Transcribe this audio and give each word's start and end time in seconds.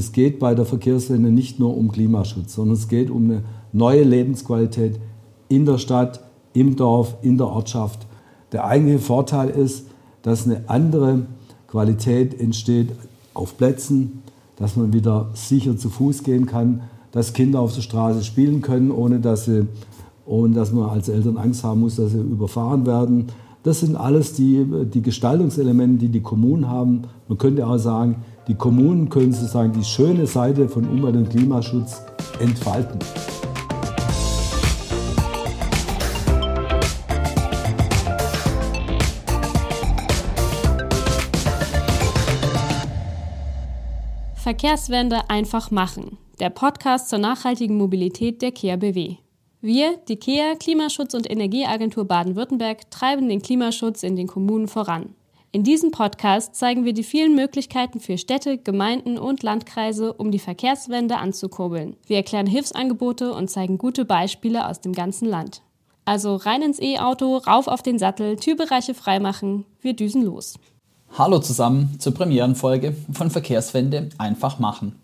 Es 0.00 0.12
geht 0.12 0.38
bei 0.38 0.54
der 0.54 0.64
Verkehrswende 0.64 1.30
nicht 1.30 1.60
nur 1.60 1.76
um 1.76 1.92
Klimaschutz, 1.92 2.54
sondern 2.54 2.74
es 2.74 2.88
geht 2.88 3.10
um 3.10 3.24
eine 3.24 3.42
neue 3.74 4.02
Lebensqualität 4.02 4.98
in 5.50 5.66
der 5.66 5.76
Stadt, 5.76 6.20
im 6.54 6.74
Dorf, 6.74 7.16
in 7.20 7.36
der 7.36 7.48
Ortschaft. 7.48 8.06
Der 8.50 8.64
eigentliche 8.64 9.00
Vorteil 9.00 9.50
ist, 9.50 9.88
dass 10.22 10.46
eine 10.46 10.62
andere 10.70 11.26
Qualität 11.68 12.40
entsteht 12.40 12.92
auf 13.34 13.58
Plätzen, 13.58 14.22
dass 14.56 14.74
man 14.74 14.94
wieder 14.94 15.28
sicher 15.34 15.76
zu 15.76 15.90
Fuß 15.90 16.22
gehen 16.22 16.46
kann, 16.46 16.80
dass 17.12 17.34
Kinder 17.34 17.60
auf 17.60 17.74
der 17.74 17.82
Straße 17.82 18.24
spielen 18.24 18.62
können, 18.62 18.90
ohne 18.90 19.20
dass, 19.20 19.44
sie, 19.44 19.66
ohne 20.24 20.54
dass 20.54 20.72
man 20.72 20.88
als 20.88 21.10
Eltern 21.10 21.36
Angst 21.36 21.62
haben 21.62 21.80
muss, 21.80 21.96
dass 21.96 22.12
sie 22.12 22.20
überfahren 22.20 22.86
werden. 22.86 23.26
Das 23.64 23.80
sind 23.80 23.96
alles 23.96 24.32
die, 24.32 24.64
die 24.94 25.02
Gestaltungselemente, 25.02 25.98
die 25.98 26.08
die 26.08 26.22
Kommunen 26.22 26.68
haben. 26.68 27.02
Man 27.28 27.36
könnte 27.36 27.66
auch 27.66 27.76
sagen, 27.76 28.22
die 28.48 28.54
Kommunen 28.54 29.08
können 29.08 29.32
sozusagen 29.32 29.72
die 29.72 29.84
schöne 29.84 30.26
Seite 30.26 30.68
von 30.68 30.88
Umwelt- 30.88 31.16
und 31.16 31.30
Klimaschutz 31.30 32.02
entfalten. 32.40 32.98
Verkehrswende 44.34 45.28
einfach 45.28 45.70
machen. 45.70 46.18
Der 46.40 46.50
Podcast 46.50 47.08
zur 47.08 47.18
nachhaltigen 47.18 47.76
Mobilität 47.76 48.42
der 48.42 48.50
KEA 48.50 48.76
BW. 48.76 49.16
Wir, 49.60 49.98
die 50.08 50.16
KEA 50.16 50.54
Klimaschutz- 50.54 51.14
und 51.14 51.30
Energieagentur 51.30 52.06
Baden-Württemberg, 52.06 52.90
treiben 52.90 53.28
den 53.28 53.42
Klimaschutz 53.42 54.02
in 54.02 54.16
den 54.16 54.26
Kommunen 54.26 54.66
voran. 54.66 55.14
In 55.52 55.64
diesem 55.64 55.90
Podcast 55.90 56.54
zeigen 56.54 56.84
wir 56.84 56.92
die 56.92 57.02
vielen 57.02 57.34
Möglichkeiten 57.34 57.98
für 57.98 58.16
Städte, 58.18 58.56
Gemeinden 58.56 59.18
und 59.18 59.42
Landkreise, 59.42 60.12
um 60.12 60.30
die 60.30 60.38
Verkehrswende 60.38 61.16
anzukurbeln. 61.16 61.96
Wir 62.06 62.18
erklären 62.18 62.46
Hilfsangebote 62.46 63.34
und 63.34 63.50
zeigen 63.50 63.76
gute 63.76 64.04
Beispiele 64.04 64.68
aus 64.68 64.80
dem 64.80 64.92
ganzen 64.92 65.26
Land. 65.26 65.62
Also 66.04 66.36
rein 66.36 66.62
ins 66.62 66.80
E-Auto, 66.80 67.36
rauf 67.38 67.66
auf 67.66 67.82
den 67.82 67.98
Sattel, 67.98 68.36
Türbereiche 68.36 68.94
freimachen, 68.94 69.64
wir 69.80 69.94
düsen 69.94 70.22
los. 70.22 70.54
Hallo 71.18 71.40
zusammen 71.40 71.96
zur 71.98 72.14
Premierenfolge 72.14 72.94
von 73.12 73.32
Verkehrswende 73.32 74.10
einfach 74.18 74.60
machen. 74.60 74.94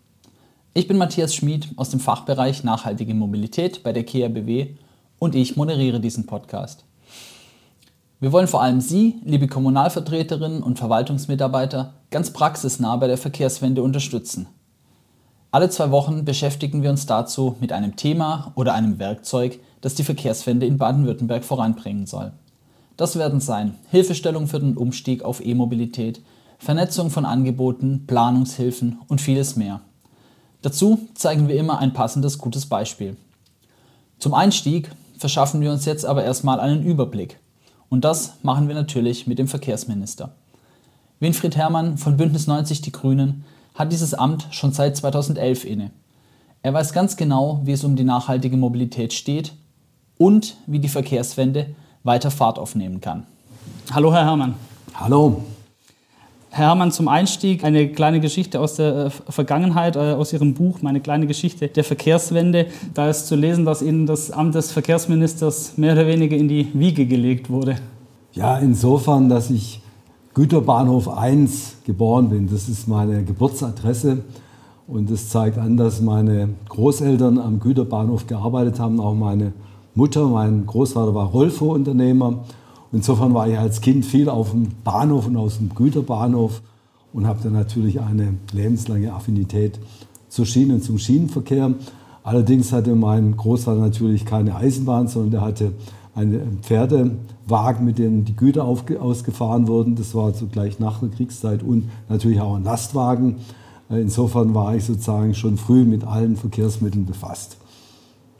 Ich 0.73 0.87
bin 0.87 0.97
Matthias 0.97 1.35
Schmid 1.35 1.67
aus 1.75 1.89
dem 1.89 1.99
Fachbereich 1.99 2.63
Nachhaltige 2.63 3.13
Mobilität 3.13 3.83
bei 3.83 3.91
der 3.91 4.05
KRBW 4.05 4.67
und 5.19 5.35
ich 5.35 5.57
moderiere 5.57 5.99
diesen 5.99 6.25
Podcast. 6.25 6.85
Wir 8.19 8.31
wollen 8.31 8.47
vor 8.47 8.63
allem 8.63 8.81
Sie, 8.81 9.21
liebe 9.25 9.47
Kommunalvertreterinnen 9.47 10.63
und 10.63 10.79
Verwaltungsmitarbeiter, 10.79 11.93
ganz 12.09 12.31
praxisnah 12.31 12.95
bei 12.95 13.05
der 13.05 13.19
Verkehrswende 13.19 13.83
unterstützen. 13.83 14.47
Alle 15.51 15.69
zwei 15.69 15.91
Wochen 15.91 16.25
beschäftigen 16.25 16.81
wir 16.81 16.89
uns 16.89 17.05
dazu 17.05 17.55
mit 17.59 17.71
einem 17.71 17.95
Thema 17.95 18.53
oder 18.55 18.73
einem 18.73 18.97
Werkzeug, 18.97 19.59
das 19.81 19.93
die 19.93 20.03
Verkehrswende 20.03 20.65
in 20.65 20.79
Baden-Württemberg 20.79 21.45
voranbringen 21.45 22.07
soll. 22.07 22.31
Das 22.97 23.19
werden 23.19 23.39
sein 23.39 23.75
Hilfestellung 23.91 24.47
für 24.47 24.59
den 24.59 24.77
Umstieg 24.77 25.23
auf 25.23 25.45
E-Mobilität, 25.45 26.19
Vernetzung 26.57 27.11
von 27.11 27.23
Angeboten, 27.23 28.05
Planungshilfen 28.07 28.97
und 29.07 29.21
vieles 29.21 29.55
mehr. 29.55 29.81
Dazu 30.63 31.07
zeigen 31.13 31.47
wir 31.47 31.55
immer 31.55 31.77
ein 31.77 31.93
passendes 31.93 32.39
gutes 32.39 32.65
Beispiel. 32.65 33.15
Zum 34.17 34.33
Einstieg 34.33 34.89
verschaffen 35.19 35.61
wir 35.61 35.71
uns 35.71 35.85
jetzt 35.85 36.03
aber 36.03 36.23
erstmal 36.23 36.59
einen 36.59 36.81
Überblick. 36.81 37.39
Und 37.89 38.03
das 38.03 38.33
machen 38.43 38.67
wir 38.67 38.75
natürlich 38.75 39.27
mit 39.27 39.39
dem 39.39 39.47
Verkehrsminister. 39.47 40.33
Winfried 41.19 41.55
Herrmann 41.55 41.97
von 41.97 42.17
Bündnis 42.17 42.47
90 42.47 42.81
Die 42.81 42.91
Grünen 42.91 43.43
hat 43.73 43.91
dieses 43.91 44.13
Amt 44.13 44.47
schon 44.51 44.71
seit 44.71 44.97
2011 44.97 45.65
inne. 45.65 45.91
Er 46.61 46.73
weiß 46.73 46.93
ganz 46.93 47.15
genau, 47.17 47.61
wie 47.63 47.71
es 47.71 47.83
um 47.83 47.95
die 47.95 48.03
nachhaltige 48.03 48.57
Mobilität 48.57 49.13
steht 49.13 49.53
und 50.17 50.57
wie 50.65 50.79
die 50.79 50.89
Verkehrswende 50.89 51.75
weiter 52.03 52.31
Fahrt 52.31 52.59
aufnehmen 52.59 53.01
kann. 53.01 53.25
Hallo, 53.91 54.13
Herr 54.13 54.25
Herrmann. 54.25 54.55
Hallo. 54.93 55.43
Herr 56.57 56.69
Herrmann, 56.69 56.91
zum 56.91 57.07
Einstieg 57.07 57.63
eine 57.63 57.87
kleine 57.87 58.19
Geschichte 58.19 58.59
aus 58.59 58.77
der 58.77 59.05
äh, 59.05 59.09
Vergangenheit, 59.11 59.95
äh, 59.95 60.13
aus 60.13 60.33
Ihrem 60.33 60.55
Buch, 60.55 60.81
meine 60.81 61.01
kleine 61.01 61.27
Geschichte 61.27 61.67
der 61.67 61.83
Verkehrswende. 61.83 62.65
Da 62.95 63.11
ist 63.11 63.27
zu 63.27 63.35
lesen, 63.35 63.63
dass 63.63 63.83
Ihnen 63.83 64.07
das 64.07 64.31
Amt 64.31 64.55
des 64.55 64.71
Verkehrsministers 64.71 65.77
mehr 65.77 65.93
oder 65.93 66.07
weniger 66.07 66.35
in 66.35 66.47
die 66.47 66.67
Wiege 66.73 67.05
gelegt 67.05 67.51
wurde. 67.51 67.75
Ja, 68.33 68.57
insofern, 68.57 69.29
dass 69.29 69.51
ich 69.51 69.81
Güterbahnhof 70.33 71.07
1 71.09 71.83
geboren 71.85 72.29
bin. 72.29 72.49
Das 72.49 72.67
ist 72.67 72.87
meine 72.87 73.23
Geburtsadresse. 73.23 74.23
Und 74.87 75.11
das 75.11 75.29
zeigt 75.29 75.59
an, 75.59 75.77
dass 75.77 76.01
meine 76.01 76.49
Großeltern 76.69 77.37
am 77.37 77.59
Güterbahnhof 77.59 78.25
gearbeitet 78.25 78.79
haben, 78.79 78.99
auch 78.99 79.13
meine 79.13 79.53
Mutter, 79.93 80.25
mein 80.25 80.65
Großvater 80.65 81.13
war 81.13 81.27
Rolfo-Unternehmer. 81.27 82.45
Insofern 82.97 83.35
war 83.35 83.47
ich 83.47 83.55
als 83.59 83.81
Kind 83.81 84.07
viel 84.07 84.27
auf 84.27 84.49
dem 84.49 84.69
Bahnhof 84.83 85.27
und 85.27 85.37
aus 85.37 85.59
dem 85.59 85.69
Güterbahnhof 85.69 86.63
und 87.13 87.27
habe 87.27 87.37
dann 87.43 87.53
natürlich 87.53 88.01
eine 88.01 88.33
lebenslange 88.51 89.13
Affinität 89.13 89.79
zur 90.29 90.47
Schiene 90.47 90.73
und 90.73 90.83
zum 90.83 90.97
Schienenverkehr. 90.97 91.75
Allerdings 92.23 92.73
hatte 92.73 92.95
mein 92.95 93.37
Großvater 93.37 93.79
natürlich 93.79 94.25
keine 94.25 94.55
Eisenbahn, 94.55 95.07
sondern 95.09 95.29
der 95.29 95.41
hatte 95.41 95.73
einen 96.15 96.57
Pferdewagen, 96.63 97.85
mit 97.85 97.99
dem 97.99 98.25
die 98.25 98.35
Güter 98.35 98.63
ausgefahren 98.65 99.67
wurden. 99.67 99.95
Das 99.95 100.15
war 100.15 100.33
zugleich 100.33 100.79
nach 100.79 100.99
der 100.99 101.09
Kriegszeit 101.09 101.61
und 101.61 101.89
natürlich 102.09 102.41
auch 102.41 102.55
ein 102.55 102.63
Lastwagen. 102.63 103.35
Insofern 103.89 104.55
war 104.55 104.75
ich 104.75 104.85
sozusagen 104.85 105.35
schon 105.35 105.57
früh 105.57 105.83
mit 105.83 106.03
allen 106.03 106.35
Verkehrsmitteln 106.35 107.05
befasst. 107.05 107.57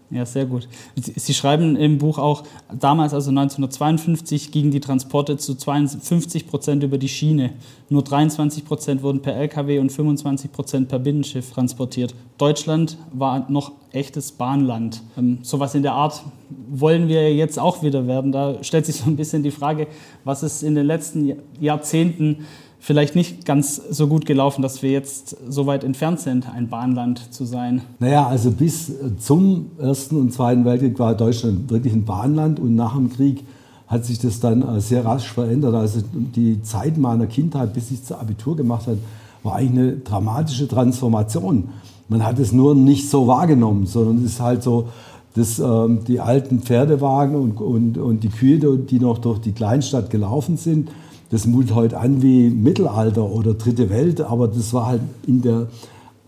Ja, 0.10 0.26
sehr 0.26 0.46
gut. 0.46 0.70
Sie 0.96 1.34
schreiben 1.34 1.76
im 1.76 1.98
Buch 1.98 2.18
auch, 2.18 2.44
damals, 2.72 3.14
also 3.14 3.30
1952, 3.30 4.52
gingen 4.52 4.72
die 4.72 4.80
Transporte 4.80 5.38
zu 5.38 5.56
52 5.56 6.48
Prozent 6.48 6.84
über 6.84 6.98
die 6.98 7.10
Schiene. 7.10 7.54
Nur 7.90 8.04
23 8.04 8.64
Prozent 8.64 9.04
wurden 9.04 9.22
per 9.22 9.36
Lkw 9.36 9.80
und 9.80 9.92
25 9.92 10.52
Prozent 10.52 10.88
per 10.88 11.00
Binnenschiff 11.00 11.52
transportiert. 11.52 12.16
Deutschland 12.38 12.98
war 13.12 13.50
noch 13.52 13.74
echtes 13.92 14.32
Bahnland. 14.32 15.02
Ähm, 15.18 15.40
sowas 15.42 15.76
in 15.76 15.84
der 15.84 15.94
Art 15.94 16.24
wollen 16.70 17.10
wir 17.10 17.34
jetzt 17.36 17.60
auch 17.60 17.84
wieder 17.84 18.08
werden. 18.08 18.32
Da 18.32 18.64
stellt 18.64 18.86
sich 18.86 18.96
so 18.96 19.06
ein 19.10 19.18
bisschen 19.18 19.44
die 19.44 19.52
Frage, 19.52 19.88
was 20.24 20.42
ist 20.42 20.64
in 20.64 20.76
den 20.76 20.86
letzten 20.86 21.34
Jahrzehnten 21.60 22.46
vielleicht 22.80 23.16
nicht 23.16 23.46
ganz 23.46 23.82
so 23.90 24.08
gut 24.08 24.26
gelaufen, 24.26 24.62
dass 24.62 24.82
wir 24.82 24.92
jetzt 24.92 25.36
so 25.50 25.66
weit 25.66 25.84
entfernt 25.84 26.20
sind, 26.20 26.48
ein 26.54 26.70
Bahnland 26.70 27.34
zu 27.34 27.46
sein? 27.46 27.82
Naja, 28.00 28.28
also 28.28 28.52
bis 28.52 28.92
zum 29.20 29.72
Ersten 29.80 30.18
und 30.18 30.34
Zweiten 30.34 30.66
Weltkrieg 30.66 30.98
war 31.00 31.16
Deutschland 31.16 31.70
wirklich 31.70 31.94
ein 31.94 32.06
Bahnland 32.06 32.60
und 32.60 32.76
nach 32.76 32.96
dem 32.96 33.12
Krieg 33.12 33.44
hat 33.88 34.06
sich 34.06 34.20
das 34.20 34.40
dann 34.40 34.62
äh, 34.62 34.82
sehr 34.82 35.06
rasch 35.06 35.32
verändert. 35.32 35.74
Also 35.74 36.02
die 36.14 36.62
Zeit 36.62 36.98
meiner 36.98 37.26
Kindheit, 37.26 37.74
bis 37.74 37.90
ich 37.92 38.02
das 38.02 38.12
Abitur 38.18 38.56
gemacht 38.56 38.88
habe, 38.88 39.00
war 39.44 39.56
eigentlich 39.56 39.80
eine 39.80 39.98
dramatische 39.98 40.68
Transformation. 40.68 41.70
Man 42.10 42.26
hat 42.26 42.38
es 42.40 42.52
nur 42.52 42.76
nicht 42.76 43.10
so 43.10 43.28
wahrgenommen, 43.28 43.86
sondern 43.86 44.18
es 44.18 44.34
ist 44.34 44.42
halt 44.42 44.64
so, 44.64 44.90
dass 45.36 45.60
ähm, 45.60 46.00
die 46.06 46.20
alten 46.20 46.62
Pferdewagen 46.62 47.36
und, 47.36 47.62
und, 47.62 47.98
und 47.98 48.24
die 48.24 48.30
Kühe, 48.30 48.60
die 48.78 49.00
noch 49.00 49.20
durch 49.20 49.40
die 49.40 49.52
Kleinstadt 49.52 50.10
gelaufen 50.10 50.58
sind, 50.58 50.90
das 51.30 51.46
mutet 51.46 51.76
heute 51.76 52.00
an 52.00 52.22
wie 52.22 52.50
Mittelalter 52.50 53.30
oder 53.30 53.54
Dritte 53.54 53.90
Welt, 53.90 54.22
aber 54.22 54.48
das 54.48 54.74
war 54.74 54.88
halt 54.88 55.02
in 55.26 55.42
der 55.42 55.68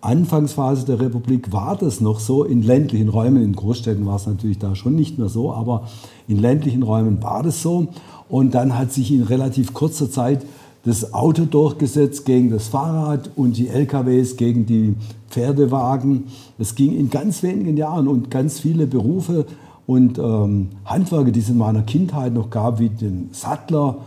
Anfangsphase 0.01 0.85
der 0.85 0.99
Republik 0.99 1.51
war 1.51 1.75
das 1.75 1.99
noch 1.99 2.19
so. 2.19 2.45
In 2.45 2.61
ländlichen 2.61 3.09
Räumen, 3.09 3.43
in 3.43 3.53
Großstädten 3.53 4.05
war 4.05 4.15
es 4.15 4.27
natürlich 4.27 4.57
da 4.57 4.75
schon 4.75 4.95
nicht 4.95 5.17
mehr 5.17 5.27
so, 5.27 5.51
aber 5.51 5.87
in 6.27 6.39
ländlichen 6.39 6.83
Räumen 6.83 7.21
war 7.21 7.43
das 7.43 7.61
so. 7.61 7.87
Und 8.29 8.55
dann 8.55 8.77
hat 8.77 8.93
sich 8.93 9.11
in 9.11 9.23
relativ 9.23 9.73
kurzer 9.73 10.09
Zeit 10.09 10.45
das 10.85 11.13
Auto 11.13 11.43
durchgesetzt 11.43 12.25
gegen 12.25 12.49
das 12.49 12.69
Fahrrad 12.69 13.31
und 13.35 13.57
die 13.57 13.67
LKWs 13.67 14.37
gegen 14.37 14.65
die 14.65 14.95
Pferdewagen. 15.29 16.25
Es 16.57 16.75
ging 16.75 16.95
in 16.95 17.09
ganz 17.09 17.43
wenigen 17.43 17.75
Jahren 17.75 18.07
und 18.07 18.31
ganz 18.31 18.59
viele 18.59 18.87
Berufe 18.87 19.45
und 19.85 20.17
ähm, 20.17 20.69
Handwerke, 20.85 21.33
die 21.33 21.41
es 21.41 21.49
in 21.49 21.57
meiner 21.57 21.81
Kindheit 21.81 22.33
noch 22.33 22.49
gab, 22.49 22.79
wie 22.79 22.89
den 22.89 23.29
Sattler 23.33 23.97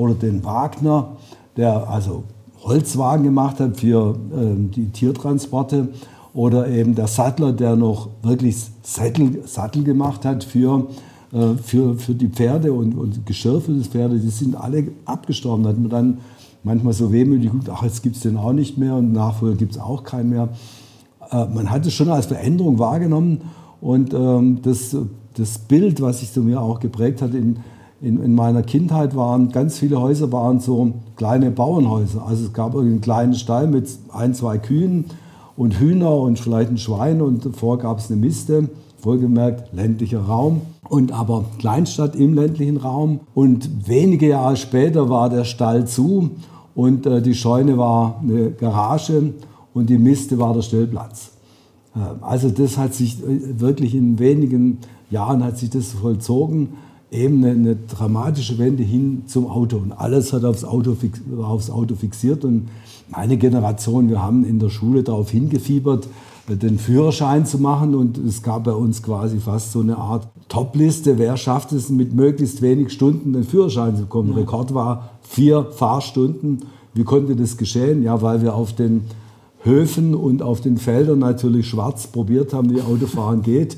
oder 0.00 0.14
den 0.14 0.42
Wagner, 0.44 1.16
der 1.56 1.88
also 1.88 2.24
Holzwagen 2.62 3.24
gemacht 3.24 3.60
hat 3.60 3.76
für 3.76 4.16
äh, 4.32 4.54
die 4.74 4.90
Tiertransporte 4.90 5.88
oder 6.32 6.68
eben 6.68 6.94
der 6.94 7.06
Sattler, 7.06 7.52
der 7.52 7.76
noch 7.76 8.08
wirklich 8.22 8.56
Sattel, 8.82 9.42
Sattel 9.46 9.84
gemacht 9.84 10.24
hat 10.24 10.44
für, 10.44 10.86
äh, 11.32 11.54
für, 11.62 11.96
für 11.96 12.14
die 12.14 12.28
Pferde 12.28 12.72
und, 12.72 12.94
und 12.94 13.26
Geschirr 13.26 13.60
für 13.60 13.72
das 13.72 13.88
Pferde, 13.88 14.18
die 14.18 14.30
sind 14.30 14.56
alle 14.56 14.88
abgestorben. 15.04 15.64
Da 15.64 15.70
hat 15.70 15.78
man 15.78 15.90
dann 15.90 16.18
manchmal 16.62 16.92
so 16.92 17.12
wehmütig 17.12 17.50
geguckt, 17.50 17.68
ach, 17.70 17.82
jetzt 17.82 18.02
gibt 18.02 18.16
es 18.16 18.22
den 18.22 18.36
auch 18.36 18.52
nicht 18.52 18.78
mehr 18.78 18.94
und 18.94 19.12
Nachfolger 19.12 19.56
gibt 19.56 19.72
es 19.72 19.78
auch 19.78 20.04
keinen 20.04 20.30
mehr. 20.30 20.48
Äh, 21.30 21.46
man 21.46 21.70
hat 21.70 21.84
es 21.86 21.92
schon 21.92 22.08
als 22.08 22.26
Veränderung 22.26 22.78
wahrgenommen 22.78 23.42
und 23.80 24.14
ähm, 24.14 24.60
das, 24.62 24.96
das 25.34 25.58
Bild, 25.58 26.00
was 26.00 26.20
sich 26.20 26.30
so 26.30 26.42
mir 26.42 26.60
auch 26.60 26.80
geprägt 26.80 27.22
hat 27.22 27.34
in, 27.34 27.58
in, 28.02 28.22
in, 28.22 28.34
meiner 28.34 28.62
Kindheit 28.62 29.14
waren 29.14 29.50
ganz 29.50 29.78
viele 29.78 30.00
Häuser 30.00 30.32
waren 30.32 30.60
so 30.60 30.92
kleine 31.16 31.50
Bauernhäuser. 31.50 32.26
Also 32.26 32.46
es 32.46 32.52
gab 32.52 32.74
einen 32.76 33.00
kleinen 33.00 33.34
Stall 33.34 33.66
mit 33.66 33.88
ein, 34.12 34.34
zwei 34.34 34.58
Kühen 34.58 35.06
und 35.56 35.78
Hühner 35.78 36.16
und 36.16 36.38
vielleicht 36.38 36.70
ein 36.70 36.78
Schwein 36.78 37.20
und 37.20 37.44
davor 37.44 37.78
gab 37.78 37.98
es 37.98 38.10
eine 38.10 38.20
Miste. 38.20 38.70
Wohlgemerkt 39.02 39.72
ländlicher 39.74 40.20
Raum 40.20 40.62
und 40.88 41.12
aber 41.12 41.44
Kleinstadt 41.58 42.16
im 42.16 42.34
ländlichen 42.34 42.76
Raum. 42.76 43.20
Und 43.34 43.88
wenige 43.88 44.28
Jahre 44.28 44.56
später 44.56 45.08
war 45.08 45.30
der 45.30 45.44
Stall 45.44 45.86
zu 45.86 46.30
und 46.74 47.06
äh, 47.06 47.22
die 47.22 47.34
Scheune 47.34 47.78
war 47.78 48.20
eine 48.22 48.50
Garage 48.50 49.34
und 49.72 49.90
die 49.90 49.98
Miste 49.98 50.38
war 50.38 50.54
der 50.54 50.62
Stellplatz. 50.62 51.32
Äh, 51.94 51.98
also 52.22 52.50
das 52.50 52.76
hat 52.76 52.94
sich 52.94 53.22
äh, 53.22 53.60
wirklich 53.60 53.94
in 53.94 54.18
wenigen 54.18 54.78
Jahren 55.10 55.42
hat 55.42 55.58
sich 55.58 55.70
das 55.70 55.92
vollzogen 55.92 56.74
eben 57.10 57.44
eine, 57.44 57.52
eine, 57.52 57.76
dramatische 57.76 58.58
Wende 58.58 58.82
hin 58.82 59.24
zum 59.26 59.46
Auto. 59.46 59.76
Und 59.76 59.92
alles 59.92 60.32
hat 60.32 60.44
aufs 60.44 60.64
Auto, 60.64 60.96
aufs 61.42 61.70
Auto 61.70 61.94
fixiert. 61.94 62.44
Und 62.44 62.68
meine 63.10 63.36
Generation, 63.36 64.08
wir 64.08 64.22
haben 64.22 64.44
in 64.44 64.58
der 64.58 64.70
Schule 64.70 65.02
darauf 65.02 65.30
hingefiebert, 65.30 66.06
den 66.48 66.78
Führerschein 66.78 67.46
zu 67.46 67.58
machen. 67.58 67.94
Und 67.94 68.18
es 68.18 68.42
gab 68.42 68.64
bei 68.64 68.72
uns 68.72 69.02
quasi 69.02 69.38
fast 69.38 69.72
so 69.72 69.80
eine 69.80 69.98
Art 69.98 70.28
Topliste, 70.48 71.18
wer 71.18 71.36
schafft 71.36 71.72
es 71.72 71.90
mit 71.90 72.14
möglichst 72.14 72.62
wenig 72.62 72.92
Stunden 72.92 73.32
den 73.32 73.44
Führerschein 73.44 73.96
zu 73.96 74.02
bekommen. 74.02 74.30
Ja. 74.30 74.36
Rekord 74.36 74.74
war 74.74 75.10
vier 75.22 75.66
Fahrstunden. 75.70 76.60
Wie 76.94 77.04
konnte 77.04 77.36
das 77.36 77.56
geschehen? 77.56 78.02
Ja, 78.02 78.20
weil 78.22 78.42
wir 78.42 78.54
auf 78.54 78.72
den 78.72 79.02
Höfen 79.62 80.14
und 80.14 80.42
auf 80.42 80.60
den 80.60 80.76
Feldern 80.76 81.18
natürlich 81.18 81.68
schwarz 81.68 82.06
probiert 82.06 82.52
haben, 82.52 82.70
wie 82.70 82.80
Autofahren 82.80 83.42
geht 83.42 83.76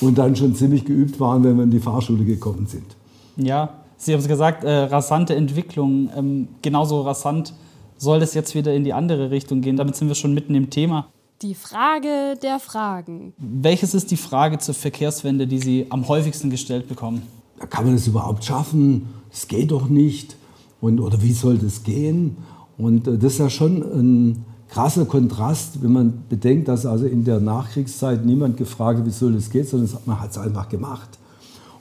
und 0.00 0.18
dann 0.18 0.36
schon 0.36 0.54
ziemlich 0.54 0.84
geübt 0.84 1.20
waren, 1.20 1.44
wenn 1.44 1.56
wir 1.56 1.64
in 1.64 1.70
die 1.70 1.80
Fahrschule 1.80 2.24
gekommen 2.24 2.66
sind. 2.66 2.96
Ja, 3.36 3.80
Sie 3.96 4.14
haben 4.14 4.20
es 4.20 4.28
gesagt, 4.28 4.64
äh, 4.64 4.70
rasante 4.70 5.34
Entwicklung. 5.34 6.08
Ähm, 6.16 6.48
genauso 6.62 7.02
rasant 7.02 7.52
soll 7.98 8.22
es 8.22 8.32
jetzt 8.32 8.54
wieder 8.54 8.72
in 8.74 8.82
die 8.82 8.94
andere 8.94 9.30
Richtung 9.30 9.60
gehen. 9.60 9.76
Damit 9.76 9.94
sind 9.94 10.08
wir 10.08 10.14
schon 10.14 10.32
mitten 10.32 10.54
im 10.54 10.70
Thema. 10.70 11.08
Die 11.42 11.54
Frage 11.54 12.38
der 12.42 12.58
Fragen. 12.60 13.34
Welches 13.36 13.92
ist 13.92 14.10
die 14.10 14.16
Frage 14.16 14.56
zur 14.56 14.74
Verkehrswende, 14.74 15.46
die 15.46 15.58
Sie 15.58 15.86
am 15.90 16.08
häufigsten 16.08 16.48
gestellt 16.48 16.88
bekommen? 16.88 17.22
Kann 17.68 17.84
man 17.84 17.94
das 17.94 18.06
überhaupt 18.06 18.42
schaffen? 18.42 19.08
Es 19.30 19.46
geht 19.48 19.70
doch 19.70 19.88
nicht. 19.88 20.36
Und, 20.80 20.98
oder 20.98 21.20
wie 21.22 21.32
soll 21.32 21.58
das 21.58 21.82
gehen? 21.82 22.38
Und 22.78 23.06
äh, 23.06 23.18
das 23.18 23.34
ist 23.34 23.38
ja 23.38 23.50
schon 23.50 23.82
ein 23.82 24.44
krasser 24.70 25.04
Kontrast, 25.04 25.82
wenn 25.82 25.92
man 25.92 26.22
bedenkt, 26.28 26.68
dass 26.68 26.86
also 26.86 27.06
in 27.06 27.24
der 27.24 27.40
Nachkriegszeit 27.40 28.24
niemand 28.24 28.56
gefragt 28.56 29.00
hat, 29.00 29.06
wie 29.06 29.10
soll 29.10 29.32
das 29.32 29.50
gehen, 29.50 29.66
sondern 29.66 29.90
man 30.06 30.20
hat 30.20 30.30
es 30.30 30.38
einfach 30.38 30.68
gemacht. 30.68 31.18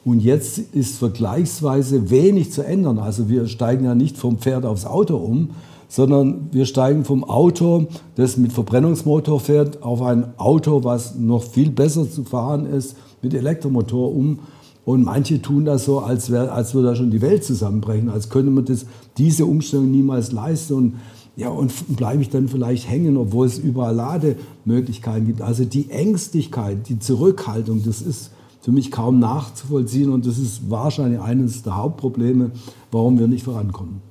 Und 0.05 0.21
jetzt 0.21 0.57
ist 0.57 0.97
vergleichsweise 0.97 2.09
wenig 2.09 2.51
zu 2.51 2.65
ändern. 2.65 2.97
Also 2.99 3.29
wir 3.29 3.47
steigen 3.47 3.85
ja 3.85 3.93
nicht 3.93 4.17
vom 4.17 4.37
Pferd 4.39 4.65
aufs 4.65 4.85
Auto 4.85 5.17
um, 5.17 5.51
sondern 5.87 6.47
wir 6.51 6.65
steigen 6.65 7.03
vom 7.03 7.23
Auto, 7.23 7.87
das 8.15 8.37
mit 8.37 8.53
Verbrennungsmotor 8.53 9.39
fährt, 9.39 9.83
auf 9.83 10.01
ein 10.01 10.33
Auto, 10.37 10.83
was 10.83 11.15
noch 11.15 11.43
viel 11.43 11.71
besser 11.71 12.09
zu 12.09 12.23
fahren 12.23 12.65
ist, 12.65 12.95
mit 13.21 13.33
Elektromotor 13.33 14.15
um. 14.15 14.39
Und 14.85 15.03
manche 15.03 15.41
tun 15.41 15.65
das 15.65 15.85
so, 15.85 15.99
als, 15.99 16.31
wär, 16.31 16.53
als 16.53 16.73
würde 16.73 16.89
da 16.89 16.95
schon 16.95 17.11
die 17.11 17.21
Welt 17.21 17.43
zusammenbrechen, 17.43 18.09
als 18.09 18.29
könnte 18.29 18.51
man 18.51 18.65
das, 18.65 18.85
diese 19.17 19.45
Umstellung 19.45 19.91
niemals 19.91 20.31
leisten. 20.31 20.73
Und 20.73 20.93
ja, 21.39 21.47
und 21.47 21.95
bleibe 21.95 22.21
ich 22.21 22.29
dann 22.29 22.49
vielleicht 22.49 22.89
hängen, 22.89 23.15
obwohl 23.15 23.47
es 23.47 23.57
überall 23.57 23.95
Lademöglichkeiten 23.95 25.25
gibt. 25.25 25.41
Also 25.41 25.63
die 25.63 25.89
Ängstlichkeit, 25.89 26.89
die 26.89 26.99
Zurückhaltung, 26.99 27.81
das 27.85 28.01
ist 28.01 28.31
für 28.61 28.73
mich 28.73 28.91
kaum 28.91 29.19
nachzuvollziehen 29.19 30.11
und 30.11 30.25
das 30.25 30.37
ist 30.37 30.69
wahrscheinlich 30.69 31.21
eines 31.21 31.63
der 31.63 31.77
Hauptprobleme, 31.77 32.51
warum 32.91 33.17
wir 33.19 33.27
nicht 33.27 33.45
vorankommen. 33.45 34.01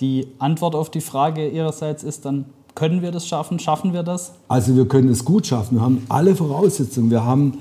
Die 0.00 0.26
Antwort 0.40 0.74
auf 0.74 0.90
die 0.90 1.00
Frage 1.00 1.48
Ihrerseits 1.48 2.02
ist 2.02 2.24
dann, 2.24 2.46
können 2.74 3.00
wir 3.00 3.12
das 3.12 3.28
schaffen? 3.28 3.60
Schaffen 3.60 3.92
wir 3.92 4.02
das? 4.02 4.32
Also 4.48 4.74
wir 4.74 4.88
können 4.88 5.10
es 5.10 5.24
gut 5.24 5.46
schaffen. 5.46 5.76
Wir 5.76 5.82
haben 5.82 6.02
alle 6.08 6.34
Voraussetzungen. 6.34 7.12
Wir 7.12 7.24
haben 7.24 7.58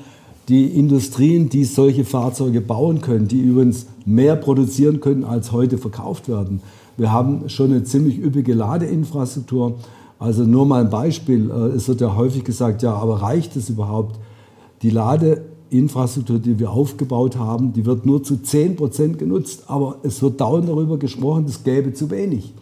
die 0.49 0.65
Industrien, 0.65 1.47
die 1.47 1.63
solche 1.63 2.05
Fahrzeuge 2.05 2.59
bauen 2.59 3.01
können, 3.01 3.27
die 3.27 3.39
übrigens 3.39 3.85
mehr 4.05 4.35
produzieren 4.35 4.99
können, 4.99 5.23
als 5.23 5.51
heute 5.51 5.77
verkauft 5.77 6.27
werden. 6.27 6.61
Wir 6.97 7.11
haben 7.11 7.49
schon 7.49 7.71
eine 7.71 7.83
ziemlich 7.83 8.19
üppige 8.19 8.53
Ladeinfrastruktur. 8.53 9.75
Also 10.19 10.43
nur 10.43 10.65
mal 10.65 10.81
ein 10.81 10.89
Beispiel. 10.89 11.49
Äh, 11.49 11.75
es 11.75 11.87
wird 11.87 12.01
ja 12.01 12.15
häufig 12.15 12.43
gesagt, 12.43 12.83
ja, 12.83 12.93
aber 12.93 13.21
reicht 13.21 13.55
es 13.55 13.69
überhaupt? 13.69 14.19
Die 14.81 14.89
Ladeinfrastruktur, 14.89 16.39
die 16.39 16.59
wir 16.59 16.71
aufgebaut 16.71 17.37
haben, 17.37 17.73
die 17.73 17.85
wird 17.85 18.05
nur 18.05 18.23
zu 18.23 18.37
10 18.37 18.75
Prozent 18.75 19.19
genutzt. 19.19 19.63
Aber 19.67 19.97
es 20.03 20.21
wird 20.21 20.39
dauernd 20.39 20.69
darüber 20.69 20.97
gesprochen, 20.97 21.45
es 21.47 21.63
gäbe 21.63 21.93
zu 21.93 22.09
wenig. 22.09 22.53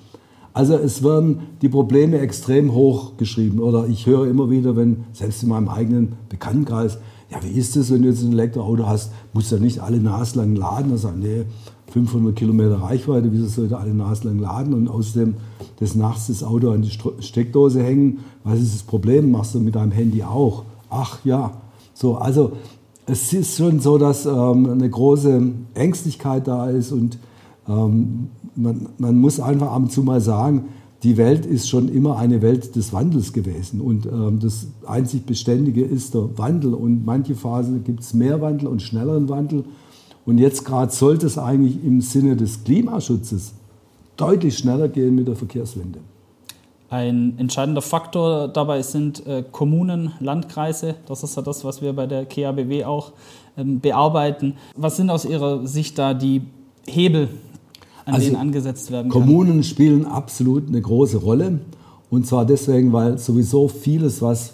Also 0.53 0.75
es 0.75 1.03
werden 1.03 1.41
die 1.61 1.69
Probleme 1.69 2.19
extrem 2.19 2.73
hoch 2.73 3.17
geschrieben. 3.17 3.59
Oder 3.59 3.87
ich 3.87 4.05
höre 4.05 4.27
immer 4.27 4.49
wieder, 4.49 4.75
wenn, 4.75 5.05
selbst 5.13 5.43
in 5.43 5.49
meinem 5.49 5.69
eigenen 5.69 6.13
Bekanntenkreis, 6.29 6.97
ja, 7.29 7.37
wie 7.41 7.57
ist 7.57 7.77
es, 7.77 7.91
wenn 7.91 8.01
du 8.01 8.09
jetzt 8.09 8.23
ein 8.23 8.33
Elektroauto 8.33 8.85
hast, 8.85 9.11
musst 9.33 9.51
du 9.51 9.55
ja 9.55 9.61
nicht 9.61 9.79
alle 9.79 10.01
naslang 10.01 10.55
laden. 10.55 10.91
Da 10.91 10.97
sagen, 10.97 11.19
nee, 11.19 11.45
500 11.91 12.35
Kilometer 12.35 12.81
Reichweite, 12.81 13.31
wieso 13.31 13.47
sollte 13.47 13.77
alle 13.77 13.93
naslang 13.93 14.39
laden 14.39 14.73
und 14.73 14.88
außerdem 14.88 15.35
des 15.79 15.95
Nachts 15.95 16.27
das 16.27 16.43
Auto 16.43 16.71
an 16.71 16.81
die 16.81 16.91
Steckdose 17.19 17.83
hängen? 17.83 18.19
Was 18.43 18.59
ist 18.59 18.73
das 18.73 18.83
Problem? 18.83 19.31
Machst 19.31 19.53
du 19.55 19.59
mit 19.59 19.75
deinem 19.75 19.91
Handy 19.91 20.23
auch? 20.23 20.63
Ach 20.89 21.19
ja. 21.25 21.51
So, 21.93 22.15
also 22.15 22.53
es 23.05 23.33
ist 23.33 23.57
schon 23.57 23.79
so, 23.79 23.97
dass 23.97 24.25
ähm, 24.25 24.69
eine 24.69 24.89
große 24.89 25.41
Ängstlichkeit 25.73 26.47
da 26.47 26.69
ist 26.69 26.91
und 26.91 27.17
ähm, 27.67 28.29
man, 28.55 28.88
man, 28.97 29.19
muss 29.19 29.39
einfach 29.39 29.71
ab 29.71 29.83
und 29.83 29.91
zu 29.91 30.03
mal 30.03 30.21
sagen, 30.21 30.65
die 31.03 31.17
Welt 31.17 31.45
ist 31.45 31.67
schon 31.67 31.89
immer 31.89 32.17
eine 32.17 32.41
Welt 32.41 32.75
des 32.75 32.93
Wandels 32.93 33.33
gewesen 33.33 33.81
und 33.81 34.05
ähm, 34.05 34.39
das 34.39 34.67
einzig 34.85 35.25
Beständige 35.25 35.83
ist 35.83 36.13
der 36.13 36.38
Wandel 36.38 36.73
und 36.73 37.05
manche 37.05 37.35
Phasen 37.35 37.83
gibt 37.83 38.01
es 38.01 38.13
mehr 38.13 38.39
Wandel 38.39 38.67
und 38.67 38.81
schnelleren 38.81 39.27
Wandel 39.27 39.65
und 40.25 40.38
jetzt 40.38 40.65
gerade 40.65 40.91
sollte 40.91 41.25
es 41.25 41.38
eigentlich 41.38 41.83
im 41.83 42.01
Sinne 42.01 42.35
des 42.35 42.63
Klimaschutzes 42.63 43.53
deutlich 44.18 44.57
schneller 44.57 44.88
gehen 44.88 45.15
mit 45.15 45.27
der 45.27 45.35
Verkehrswende. 45.35 46.00
Ein 46.89 47.35
entscheidender 47.38 47.81
Faktor 47.81 48.50
dabei 48.50 48.81
sind 48.81 49.25
äh, 49.25 49.45
Kommunen, 49.50 50.12
Landkreise. 50.19 50.95
Das 51.07 51.23
ist 51.23 51.38
ja 51.38 51.41
das, 51.41 51.63
was 51.63 51.81
wir 51.81 51.94
bei 51.94 52.06
der 52.06 52.25
KABW 52.25 52.83
auch 52.83 53.13
ähm, 53.57 53.79
bearbeiten. 53.79 54.56
Was 54.75 54.97
sind 54.97 55.09
aus 55.09 55.23
Ihrer 55.23 55.65
Sicht 55.65 55.97
da 55.97 56.13
die 56.13 56.41
Hebel, 56.85 57.29
an 58.03 58.15
also, 58.15 58.25
denen 58.27 58.35
angesetzt 58.35 58.91
werden 58.91 59.09
können? 59.09 59.25
Kommunen 59.25 59.63
spielen 59.63 60.06
absolut 60.06 60.67
eine 60.67 60.81
große 60.81 61.17
Rolle. 61.17 61.62
Und 62.09 62.27
zwar 62.27 62.45
deswegen, 62.45 62.91
weil 62.91 63.17
sowieso 63.17 63.69
vieles, 63.69 64.21
was 64.21 64.53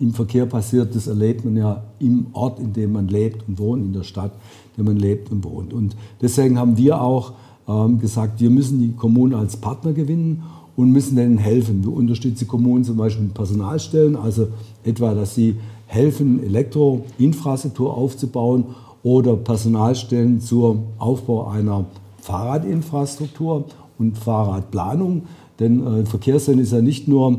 im 0.00 0.14
Verkehr 0.14 0.46
passiert, 0.46 0.94
das 0.94 1.06
erlebt 1.06 1.44
man 1.44 1.58
ja 1.58 1.82
im 1.98 2.28
Ort, 2.32 2.58
in 2.58 2.72
dem 2.72 2.92
man 2.92 3.08
lebt 3.08 3.46
und 3.46 3.58
wohnt, 3.58 3.84
in 3.84 3.92
der 3.92 4.02
Stadt, 4.02 4.32
der 4.76 4.84
man 4.84 4.96
lebt 4.96 5.30
und 5.30 5.44
wohnt. 5.44 5.72
Und 5.72 5.96
deswegen 6.20 6.58
haben 6.58 6.76
wir 6.76 7.00
auch 7.00 7.32
ähm, 7.68 7.98
gesagt, 7.98 8.40
wir 8.40 8.50
müssen 8.50 8.78
die 8.78 8.92
Kommunen 8.92 9.34
als 9.34 9.56
Partner 9.56 9.92
gewinnen 9.92 10.42
und 10.76 10.92
müssen 10.92 11.16
denen 11.16 11.38
helfen. 11.38 11.82
Wir 11.82 11.92
unterstützen 11.92 12.40
die 12.40 12.44
Kommunen 12.46 12.84
zum 12.84 12.96
Beispiel 12.96 13.24
mit 13.24 13.34
Personalstellen, 13.34 14.16
also 14.16 14.48
etwa, 14.84 15.14
dass 15.14 15.34
sie 15.34 15.56
helfen, 15.86 16.42
Elektroinfrastruktur 16.44 17.96
aufzubauen 17.96 18.64
oder 19.02 19.36
Personalstellen 19.36 20.40
zum 20.40 20.84
Aufbau 20.98 21.48
einer 21.48 21.86
Fahrradinfrastruktur 22.20 23.64
und 23.98 24.18
Fahrradplanung. 24.18 25.22
Denn 25.58 25.86
äh, 25.86 26.06
Verkehrswende 26.06 26.62
ist 26.62 26.72
ja 26.72 26.82
nicht 26.82 27.08
nur 27.08 27.38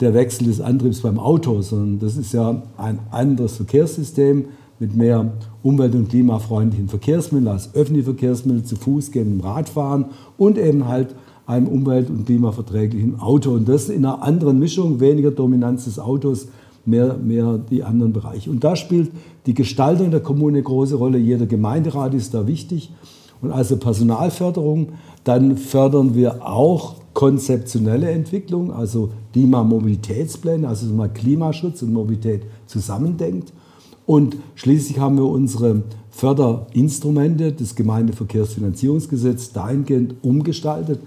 der 0.00 0.12
Wechsel 0.12 0.46
des 0.46 0.60
Antriebs 0.60 1.00
beim 1.00 1.18
Auto, 1.18 1.62
sondern 1.62 2.00
das 2.00 2.16
ist 2.16 2.32
ja 2.34 2.62
ein 2.76 2.98
anderes 3.10 3.56
Verkehrssystem 3.56 4.46
mit 4.78 4.96
mehr 4.96 5.32
umwelt- 5.62 5.94
und 5.94 6.08
klimafreundlichen 6.08 6.88
Verkehrsmitteln 6.88 7.48
als 7.48 7.74
öffentliche 7.74 8.04
Verkehrsmittel, 8.04 8.64
zu 8.64 8.76
Fuß 8.76 9.10
gehen, 9.10 9.40
Radfahren 9.40 10.06
und 10.36 10.58
eben 10.58 10.86
halt 10.86 11.14
einem 11.46 11.68
umwelt- 11.68 12.10
und 12.10 12.26
klimaverträglichen 12.26 13.20
Auto. 13.20 13.52
Und 13.52 13.68
das 13.68 13.88
in 13.88 14.04
einer 14.04 14.22
anderen 14.22 14.58
Mischung, 14.58 15.00
weniger 15.00 15.30
Dominanz 15.30 15.84
des 15.84 15.98
Autos, 15.98 16.48
mehr, 16.84 17.16
mehr 17.16 17.58
die 17.58 17.82
anderen 17.82 18.12
Bereiche. 18.12 18.50
Und 18.50 18.64
da 18.64 18.76
spielt 18.76 19.10
die 19.46 19.54
Gestaltung 19.54 20.10
der 20.10 20.20
Kommune 20.20 20.58
eine 20.58 20.62
große 20.62 20.96
Rolle. 20.96 21.18
Jeder 21.18 21.46
Gemeinderat 21.46 22.14
ist 22.14 22.34
da 22.34 22.46
wichtig. 22.46 22.92
Und 23.42 23.52
also 23.52 23.76
Personalförderung, 23.76 24.90
dann 25.24 25.56
fördern 25.56 26.14
wir 26.14 26.46
auch 26.46 26.96
konzeptionelle 27.12 28.10
Entwicklung, 28.10 28.72
also 28.72 29.10
Klimamobilitätspläne, 29.32 30.68
also 30.68 30.86
mal 30.94 31.08
Klimaschutz 31.08 31.82
und 31.82 31.92
Mobilität 31.92 32.42
zusammendenkt. 32.66 33.52
Und 34.06 34.36
schließlich 34.54 35.00
haben 35.00 35.16
wir 35.16 35.26
unsere 35.26 35.82
Förderinstrumente, 36.10 37.52
das 37.52 37.74
Gemeindeverkehrsfinanzierungsgesetz, 37.74 39.52
dahingehend 39.52 40.14
umgestaltet, 40.22 41.00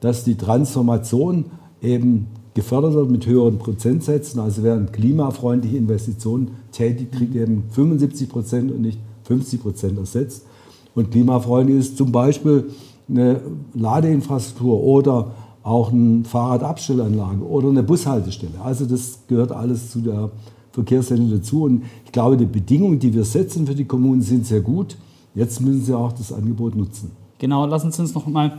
dass 0.00 0.24
die 0.24 0.36
Transformation 0.36 1.46
eben 1.82 2.28
gefördert 2.54 2.94
wird 2.94 3.10
mit 3.10 3.26
höheren 3.26 3.58
Prozentsätzen. 3.58 4.40
Also 4.40 4.62
während 4.62 4.92
klimafreundliche 4.92 5.76
Investitionen 5.76 6.52
tätig, 6.72 7.12
kriegt 7.12 7.36
eben 7.36 7.64
75 7.70 8.28
Prozent 8.28 8.72
und 8.72 8.80
nicht 8.80 8.98
50 9.24 9.62
Prozent 9.62 9.98
ersetzt. 9.98 10.46
Und 10.94 11.10
klimafreundlich 11.10 11.78
ist 11.78 11.98
zum 11.98 12.10
Beispiel 12.10 12.70
eine 13.08 13.40
Ladeinfrastruktur 13.74 14.82
oder 14.82 15.32
auch 15.62 15.92
eine 15.92 16.24
Fahrradabstellanlage 16.24 17.44
oder 17.44 17.68
eine 17.68 17.82
Bushaltestelle. 17.82 18.54
Also 18.64 18.86
das 18.86 19.18
gehört 19.28 19.52
alles 19.52 19.90
zu 19.90 20.00
der 20.00 20.30
Verkehrswende 20.76 21.38
dazu. 21.38 21.62
Und 21.62 21.84
ich 22.04 22.12
glaube, 22.12 22.36
die 22.36 22.44
Bedingungen, 22.44 22.98
die 22.98 23.12
wir 23.14 23.24
setzen 23.24 23.66
für 23.66 23.74
die 23.74 23.86
Kommunen, 23.86 24.20
sind 24.20 24.46
sehr 24.46 24.60
gut. 24.60 24.96
Jetzt 25.34 25.60
müssen 25.62 25.82
sie 25.82 25.96
auch 25.96 26.12
das 26.12 26.32
Angebot 26.32 26.76
nutzen. 26.76 27.12
Genau, 27.38 27.64
lassen 27.66 27.92
Sie 27.92 28.02
uns 28.02 28.14
noch 28.14 28.26
mal 28.26 28.58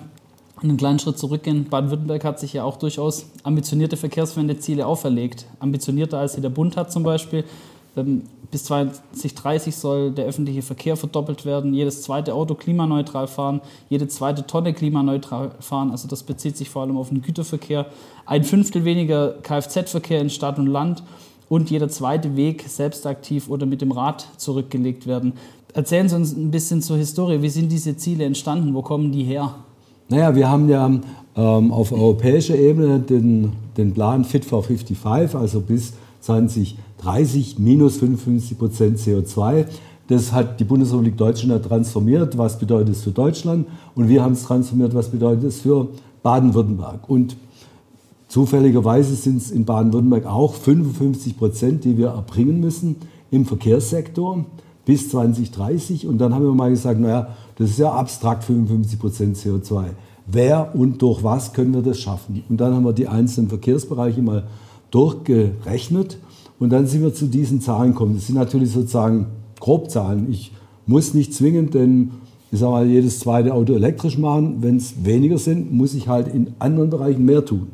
einen 0.62 0.78
kleinen 0.78 0.98
Schritt 0.98 1.20
zurückgehen. 1.20 1.68
Baden-Württemberg 1.70 2.24
hat 2.24 2.40
sich 2.40 2.54
ja 2.54 2.64
auch 2.64 2.78
durchaus 2.78 3.28
ambitionierte 3.44 3.98
Verkehrswendeziele 3.98 4.88
auferlegt. 4.88 5.46
Ambitionierter 5.60 6.18
als 6.18 6.34
sie 6.34 6.42
der 6.42 6.50
Bund 6.50 6.76
hat 6.76 6.92
zum 6.92 7.04
Beispiel. 7.04 7.44
Ähm, 7.96 8.24
bis 8.50 8.64
2030 8.64 9.76
soll 9.76 10.12
der 10.12 10.26
öffentliche 10.26 10.62
Verkehr 10.62 10.96
verdoppelt 10.96 11.46
werden, 11.46 11.74
jedes 11.74 12.02
zweite 12.02 12.34
Auto 12.34 12.56
klimaneutral 12.56 13.28
fahren, 13.28 13.62
jede 13.90 14.08
zweite 14.08 14.48
Tonne 14.48 14.74
klimaneutral 14.74 15.52
fahren. 15.60 15.92
Also 15.92 16.08
das 16.08 16.24
bezieht 16.24 16.58
sich 16.58 16.70
vor 16.70 16.82
allem 16.82 16.98
auf 16.98 17.10
den 17.10 17.22
Güterverkehr. 17.22 17.88
Ein 18.26 18.44
Fünftel 18.44 18.86
weniger 18.86 19.34
Kfz-Verkehr 19.44 20.22
in 20.22 20.30
Stadt 20.30 20.58
und 20.58 20.68
Land 20.68 21.04
und 21.50 21.70
jeder 21.70 21.90
zweite 21.90 22.36
Weg 22.36 22.66
selbstaktiv 22.68 23.50
oder 23.50 23.66
mit 23.66 23.82
dem 23.82 23.92
Rad 23.92 24.28
zurückgelegt 24.38 25.08
werden. 25.08 25.34
Erzählen 25.74 26.10
Sie 26.10 26.16
uns 26.16 26.36
ein 26.36 26.52
bisschen 26.52 26.82
zur 26.82 26.98
Historie. 26.98 27.42
Wie 27.42 27.50
sind 27.50 27.72
diese 27.72 27.96
Ziele 27.98 28.26
entstanden? 28.26 28.74
Wo 28.74 28.82
kommen 28.82 29.12
die 29.12 29.24
her? 29.24 29.56
Naja, 30.10 30.36
wir 30.36 30.50
haben 30.50 30.70
ja 30.70 30.90
ähm, 31.36 31.72
auf 31.72 31.92
europäischer 31.92 32.56
Ebene 32.56 33.00
den, 33.00 33.52
den 33.76 33.94
Plan 33.94 34.24
Fit 34.24 34.46
for 34.46 34.64
55, 34.64 35.36
also 35.36 35.60
bis 35.60 35.94
2030 36.22 37.60
minus 37.60 37.98
55 37.98 38.58
Prozent 38.58 38.98
CO2. 39.00 39.66
Das 40.08 40.32
hat 40.32 40.60
die 40.60 40.64
Bundesrepublik 40.64 41.18
Deutschland 41.18 41.66
transformiert. 41.66 42.38
Was 42.38 42.58
bedeutet 42.58 42.96
es 42.96 43.04
für 43.04 43.12
Deutschland? 43.12 43.68
Und 43.94 44.08
wir 44.08 44.24
haben 44.24 44.34
es 44.34 44.44
transformiert. 44.44 44.96
Was 44.96 45.10
bedeutet 45.10 45.44
es 45.44 45.62
für 45.62 45.90
Baden-Württemberg? 46.24 47.10
Und 47.10 47.36
zufälligerweise 48.28 49.16
sind 49.16 49.38
es 49.38 49.52
in 49.52 49.66
Baden-Württemberg 49.66 50.26
auch 50.26 50.54
55 50.54 51.38
Prozent, 51.38 51.84
die 51.84 51.98
wir 51.98 52.10
erbringen 52.10 52.60
müssen 52.60 52.96
im 53.32 53.46
Verkehrssektor 53.46 54.46
bis 54.86 55.10
2030. 55.10 56.08
Und 56.08 56.18
dann 56.20 56.34
haben 56.34 56.46
wir 56.46 56.54
mal 56.54 56.70
gesagt, 56.70 57.00
naja, 57.00 57.30
das 57.58 57.72
ist 57.72 57.80
ja 57.80 57.92
abstrakt 57.92 58.44
55 58.44 59.00
Prozent 59.00 59.38
CO2. 59.38 59.86
Wer 60.26 60.76
und 60.76 61.02
durch 61.02 61.24
was 61.24 61.54
können 61.54 61.74
wir 61.74 61.82
das 61.82 62.00
schaffen? 62.00 62.44
Und 62.50 62.58
dann 62.58 62.74
haben 62.74 62.84
wir 62.84 62.94
die 62.94 63.08
einzelnen 63.08 63.50
Verkehrsbereiche 63.50 64.22
mal 64.22 64.44
durchgerechnet 64.92 66.18
und 66.60 66.70
dann 66.70 66.88
sind 66.88 67.02
wir 67.02 67.14
zu 67.14 67.28
diesen 67.28 67.62
Zahlen 67.62 67.92
gekommen. 67.92 68.16
Das 68.16 68.28
sind 68.28 68.36
natürlich 68.36 68.72
sozusagen 68.72 69.28
Grobzahlen. 69.60 70.32
Ich 70.32 70.52
muss 70.86 71.14
nicht 71.14 71.34
zwingend 71.34 71.74
denn 71.74 72.12
ich 72.52 72.60
sage 72.60 72.72
mal, 72.72 72.88
jedes 72.88 73.20
zweite 73.20 73.54
Auto 73.54 73.74
elektrisch 73.74 74.18
machen. 74.18 74.58
Wenn 74.62 74.78
es 74.78 75.04
weniger 75.04 75.38
sind, 75.38 75.74
muss 75.74 75.94
ich 75.94 76.08
halt 76.08 76.34
in 76.34 76.54
anderen 76.60 76.90
Bereichen 76.90 77.26
mehr 77.26 77.44
tun. 77.44 77.68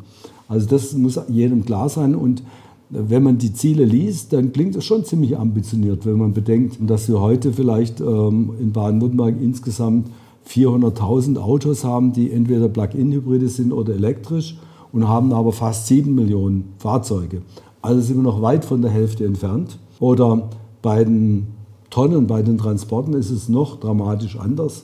Also 0.47 0.67
das 0.67 0.93
muss 0.93 1.19
jedem 1.27 1.65
klar 1.65 1.89
sein. 1.89 2.15
Und 2.15 2.43
wenn 2.89 3.23
man 3.23 3.37
die 3.37 3.53
Ziele 3.53 3.85
liest, 3.85 4.33
dann 4.33 4.53
klingt 4.53 4.75
das 4.75 4.85
schon 4.85 5.03
ziemlich 5.03 5.37
ambitioniert, 5.37 6.05
wenn 6.05 6.17
man 6.17 6.33
bedenkt, 6.33 6.77
dass 6.79 7.07
wir 7.07 7.19
heute 7.19 7.53
vielleicht 7.53 7.99
ähm, 7.99 8.51
in 8.59 8.71
Baden-Württemberg 8.71 9.35
insgesamt 9.41 10.09
400.000 10.47 11.37
Autos 11.37 11.83
haben, 11.83 12.13
die 12.13 12.31
entweder 12.31 12.67
Plug-in-Hybride 12.69 13.47
sind 13.47 13.71
oder 13.71 13.93
elektrisch 13.93 14.57
und 14.91 15.07
haben 15.07 15.33
aber 15.33 15.51
fast 15.51 15.87
7 15.87 16.13
Millionen 16.13 16.73
Fahrzeuge. 16.77 17.41
Also 17.81 18.01
sind 18.01 18.17
wir 18.17 18.23
noch 18.23 18.41
weit 18.41 18.63
von 18.63 18.81
der 18.81 18.91
Hälfte 18.91 19.25
entfernt. 19.25 19.77
Oder 19.99 20.49
bei 20.81 21.03
den 21.03 21.47
Tonnen, 21.89 22.27
bei 22.27 22.41
den 22.41 22.57
Transporten 22.57 23.13
ist 23.13 23.29
es 23.29 23.49
noch 23.49 23.79
dramatisch 23.79 24.37
anders. 24.37 24.83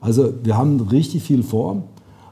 Also 0.00 0.32
wir 0.42 0.56
haben 0.56 0.80
richtig 0.80 1.22
viel 1.22 1.42
vor, 1.42 1.82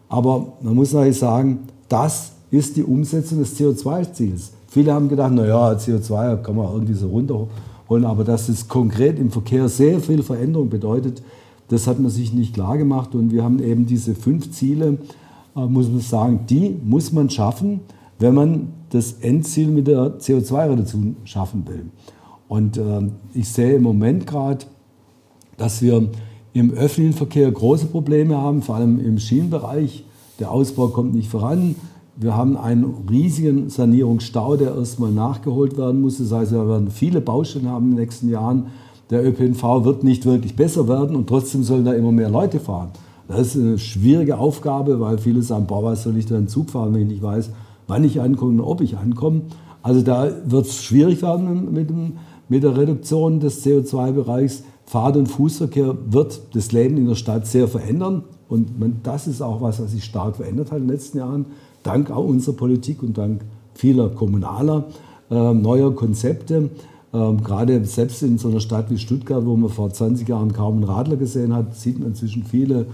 aber 0.09 0.55
man 0.63 0.75
muss 0.75 0.93
natürlich 0.93 1.19
sagen, 1.19 1.61
das 1.89 2.34
ist 2.57 2.77
die 2.77 2.85
Umsetzung 2.85 3.39
des 3.39 3.59
CO2-Ziels. 3.59 4.53
Viele 4.69 4.93
haben 4.93 5.09
gedacht, 5.09 5.33
naja, 5.33 5.73
CO2 5.73 6.37
kann 6.39 6.57
man 6.57 6.73
irgendwie 6.73 6.95
so 6.95 7.09
runterholen, 7.09 8.05
aber 8.05 8.25
dass 8.25 8.49
es 8.49 8.69
konkret 8.69 9.19
im 9.19 9.31
Verkehr 9.31 9.69
sehr 9.69 10.01
viel 10.01 10.23
Veränderung 10.23 10.69
bedeutet, 10.69 11.23
das 11.69 11.87
hat 11.87 11.99
man 11.99 12.11
sich 12.11 12.33
nicht 12.33 12.55
klar 12.55 12.77
gemacht. 12.77 13.15
Und 13.15 13.33
wir 13.33 13.43
haben 13.43 13.63
eben 13.63 13.87
diese 13.87 14.15
fünf 14.15 14.51
Ziele 14.51 14.99
äh, 15.57 15.67
muss 15.67 15.89
man 15.89 16.01
sagen, 16.01 16.41
die 16.49 16.77
muss 16.83 17.13
man 17.13 17.31
schaffen, 17.31 17.81
wenn 18.19 18.35
man 18.35 18.69
das 18.91 19.13
Endziel 19.21 19.69
mit 19.69 19.87
der 19.87 20.19
CO2-Reduktion 20.19 21.17
schaffen 21.25 21.67
will. 21.67 21.87
Und 22.49 22.77
äh, 22.77 23.03
ich 23.33 23.49
sehe 23.49 23.75
im 23.75 23.83
Moment 23.83 24.27
gerade, 24.27 24.67
dass 25.57 25.83
wir 25.83 26.09
im 26.53 26.73
öffentlichen 26.73 27.17
Verkehr 27.17 27.51
große 27.51 27.87
Probleme 27.87 28.37
haben, 28.37 28.63
vor 28.63 28.77
allem 28.77 29.01
im 29.01 29.19
Schienenbereich. 29.19 30.05
Der 30.39 30.51
Ausbau 30.51 30.89
kommt 30.89 31.15
nicht 31.15 31.29
voran. 31.29 31.75
Wir 32.17 32.37
haben 32.37 32.57
einen 32.57 33.09
riesigen 33.11 33.71
Sanierungsstau, 33.71 34.57
der 34.57 34.77
erstmal 34.77 35.11
nachgeholt 35.11 35.77
werden 35.77 36.01
muss. 36.01 36.19
Das 36.19 36.31
heißt, 36.31 36.53
wir 36.53 36.69
werden 36.69 36.91
viele 36.91 37.21
Baustellen 37.21 37.69
haben 37.69 37.87
in 37.87 37.91
den 37.93 38.01
nächsten 38.01 38.29
Jahren. 38.29 38.67
Der 39.11 39.27
ÖPNV 39.27 39.85
wird 39.85 40.05
nicht 40.05 40.25
wirklich 40.25 40.55
besser 40.55 40.87
werden 40.87 41.17
und 41.17 41.29
trotzdem 41.29 41.65
sollen 41.65 41.85
da 41.85 41.93
immer 41.93 42.13
mehr 42.13 42.31
Leute 42.31 42.61
fahren. 42.61 42.91
Das 43.27 43.49
ist 43.49 43.57
eine 43.57 43.79
schwierige 43.79 44.39
Aufgabe, 44.39 45.01
weil 45.01 45.19
viele 45.19 45.43
sagen, 45.43 45.67
boah, 45.67 45.83
was 45.83 46.05
soll 46.05 46.17
ich 46.17 46.27
denn 46.27 46.47
Zug 46.47 46.71
fahren, 46.71 46.95
wenn 46.95 47.03
ich 47.03 47.09
nicht 47.09 47.23
weiß, 47.23 47.51
wann 47.89 48.05
ich 48.05 48.21
ankomme 48.21 48.53
und 48.53 48.61
ob 48.61 48.81
ich 48.81 48.97
ankomme. 48.97 49.43
Also 49.83 50.01
da 50.03 50.31
wird 50.47 50.67
es 50.67 50.83
schwierig 50.83 51.21
werden 51.21 51.73
mit, 51.73 51.91
dem, 51.91 52.13
mit 52.49 52.63
der 52.63 52.77
Reduktion 52.77 53.41
des 53.41 53.65
CO2-Bereichs. 53.65 54.63
Fahrt- 54.87 55.17
und 55.17 55.27
Fußverkehr 55.27 55.97
wird 56.11 56.41
das 56.55 56.71
Leben 56.71 56.97
in 56.97 57.07
der 57.07 57.15
Stadt 57.17 57.47
sehr 57.47 57.67
verändern. 57.67 58.25
Und 58.49 58.79
man, 58.79 59.01
das 59.03 59.27
ist 59.27 59.43
auch 59.43 59.61
was, 59.61 59.81
was 59.81 59.93
sich 59.93 60.05
stark 60.05 60.37
verändert 60.37 60.71
hat 60.71 60.79
in 60.79 60.85
den 60.85 60.93
letzten 60.93 61.19
Jahren, 61.19 61.47
dank 61.85 62.11
auch 62.11 62.25
unserer 62.25 62.57
Politik 62.57 63.03
und 63.03 63.17
dank 63.17 63.43
vieler 63.75 64.09
kommunaler 64.09 64.87
äh, 65.31 65.55
neuer 65.55 65.95
Konzepte. 65.95 66.71
Ähm, 67.13 67.45
gerade 67.45 67.85
selbst 67.85 68.23
in 68.23 68.39
so 68.39 68.49
einer 68.49 68.61
Stadt 68.61 68.91
wie 68.91 68.99
Stuttgart, 68.99 69.47
wo 69.47 69.57
man 69.57 69.71
vor 69.71 69.91
20 69.91 70.29
Jahren 70.29 70.53
kaum 70.53 70.75
einen 70.75 70.85
Radler 70.85 71.17
gesehen 71.17 71.55
hat, 71.55 71.77
sieht 71.77 71.99
man 71.99 72.09
inzwischen 72.09 72.45
viele 72.45 72.87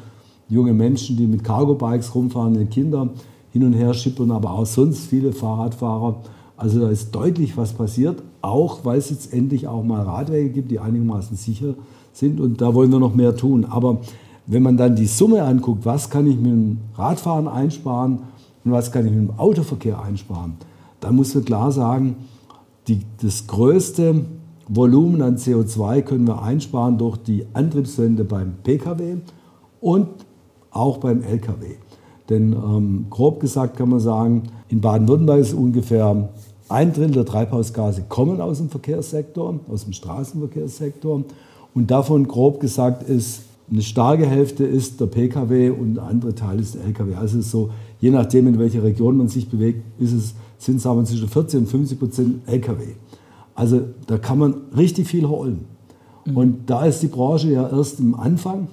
junge 0.49 0.75
Menschen, 0.75 1.17
die 1.17 1.27
mit 1.27 1.45
Cargo-Bikes 1.45 2.15
rumfahren, 2.15 2.55
ihre 2.55 2.67
Kinder 2.67 3.09
hin 3.53 3.65
und 3.65 3.73
her 3.73 3.95
schippern, 3.95 4.31
aber 4.31 4.51
auch 4.53 4.67
sonst 4.67 5.07
viele 5.07 5.33
Fahrradfahrer. 5.33 6.17
Also 6.57 6.81
da 6.81 6.91
ist 6.91 7.15
deutlich 7.15 7.57
was 7.57 7.73
passiert, 7.73 8.23
auch 8.43 8.85
weil 8.85 8.99
es 8.99 9.11
jetzt 9.11 9.33
endlich 9.33 9.67
auch 9.67 9.83
mal 9.83 10.03
Radwege 10.03 10.51
gibt, 10.51 10.71
die 10.71 10.79
einigermaßen 10.79 11.37
sicher 11.37 11.75
sind 12.13 12.41
und 12.41 12.61
da 12.61 12.75
wollen 12.75 12.93
wir 12.93 12.99
noch 12.99 13.15
mehr 13.15 13.35
tun. 13.35 13.65
Aber 13.65 14.01
wenn 14.47 14.63
man 14.63 14.77
dann 14.77 14.97
die 14.97 15.07
Summe 15.07 15.43
anguckt, 15.43 15.87
was 15.87 16.11
kann 16.11 16.27
ich 16.27 16.37
mit 16.37 16.51
dem 16.51 16.79
Radfahren 16.97 17.49
einsparen 17.49 18.19
und 18.65 18.73
was 18.73 18.93
kann 18.93 19.07
ich 19.07 19.13
mit 19.13 19.29
dem 19.29 19.39
Autoverkehr 19.39 20.03
einsparen, 20.03 20.55
dann 21.01 21.17
muss 21.17 21.35
man 21.35 21.45
klar 21.45 21.73
sagen, 21.73 22.17
die, 22.89 23.01
das 23.23 23.47
größte 23.47 24.25
Volumen 24.69 25.23
an 25.23 25.37
CO2 25.37 26.03
können 26.03 26.27
wir 26.27 26.43
einsparen 26.43 26.99
durch 26.99 27.17
die 27.17 27.47
Antriebswende 27.55 28.25
beim 28.25 28.55
Pkw 28.63 29.17
und 29.81 30.09
auch 30.71 30.99
beim 30.99 31.23
Lkw. 31.23 31.77
Denn 32.29 32.53
ähm, 32.53 33.07
grob 33.11 33.41
gesagt 33.41 33.77
kann 33.77 33.89
man 33.89 34.01
sagen, 34.01 34.45
in 34.69 34.81
Baden-Württemberg 34.81 35.41
ist 35.41 35.55
ungefähr 35.55 36.29
ein 36.69 36.93
Drittel 36.93 37.11
der 37.11 37.25
Treibhausgase 37.25 38.05
kommen 38.09 38.41
aus 38.41 38.59
dem 38.59 38.69
Verkehrssektor, 38.69 39.59
aus 39.69 39.85
dem 39.85 39.93
Straßenverkehrssektor. 39.93 41.25
Und 41.75 41.91
davon 41.91 42.29
grob 42.29 42.61
gesagt 42.61 43.03
ist 43.03 43.43
eine 43.71 43.83
starke 43.83 44.27
Hälfte 44.27 44.65
ist 44.65 45.01
der 45.01 45.07
Pkw 45.07 45.71
und 45.71 45.95
der 45.95 46.05
andere 46.05 46.35
Teil 46.35 46.61
ist 46.61 46.75
der 46.75 46.85
Lkw. 46.85 47.15
Also 47.15 47.41
so, 47.41 47.71
je 48.01 48.11
nachdem, 48.11 48.49
in 48.49 48.59
welcher 48.59 48.83
Region 48.83 49.17
man 49.17 49.29
sich 49.29 49.49
bewegt, 49.49 49.83
ist 49.99 50.13
es, 50.13 50.35
sind 50.59 50.77
es 50.77 50.87
aber 50.87 51.05
zwischen 51.05 51.29
40 51.29 51.61
und 51.61 51.67
50 51.67 51.99
Prozent 51.99 52.49
Lkw. 52.49 52.95
Also 53.55 53.83
da 54.07 54.19
kann 54.19 54.39
man 54.39 54.55
richtig 54.77 55.09
viel 55.09 55.29
holen. 55.29 55.67
Mhm. 56.25 56.37
Und 56.37 56.71
da 56.71 56.85
ist 56.85 57.03
die 57.03 57.09
Branche 57.09 57.51
ja 57.51 57.69
erst 57.69 58.01
im 58.01 58.15
Anfang. 58.15 58.69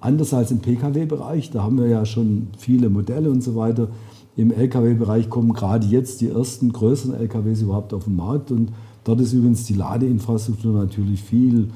Anders 0.00 0.32
als 0.34 0.50
im 0.50 0.60
Pkw-Bereich, 0.60 1.50
da 1.50 1.62
haben 1.62 1.78
wir 1.78 1.88
ja 1.88 2.04
schon 2.04 2.48
viele 2.58 2.90
Modelle 2.90 3.30
und 3.30 3.42
so 3.42 3.56
weiter. 3.56 3.88
Im 4.36 4.52
Lkw-Bereich 4.52 5.30
kommen 5.30 5.52
gerade 5.52 5.86
jetzt 5.86 6.20
die 6.20 6.28
ersten 6.28 6.72
größeren 6.72 7.14
Lkws 7.14 7.62
überhaupt 7.62 7.94
auf 7.94 8.04
den 8.04 8.16
Markt 8.16 8.50
und 8.50 8.72
dort 9.04 9.20
ist 9.20 9.32
übrigens 9.32 9.64
die 9.64 9.74
Ladeinfrastruktur 9.74 10.78
natürlich 10.78 11.22
viel 11.22 11.70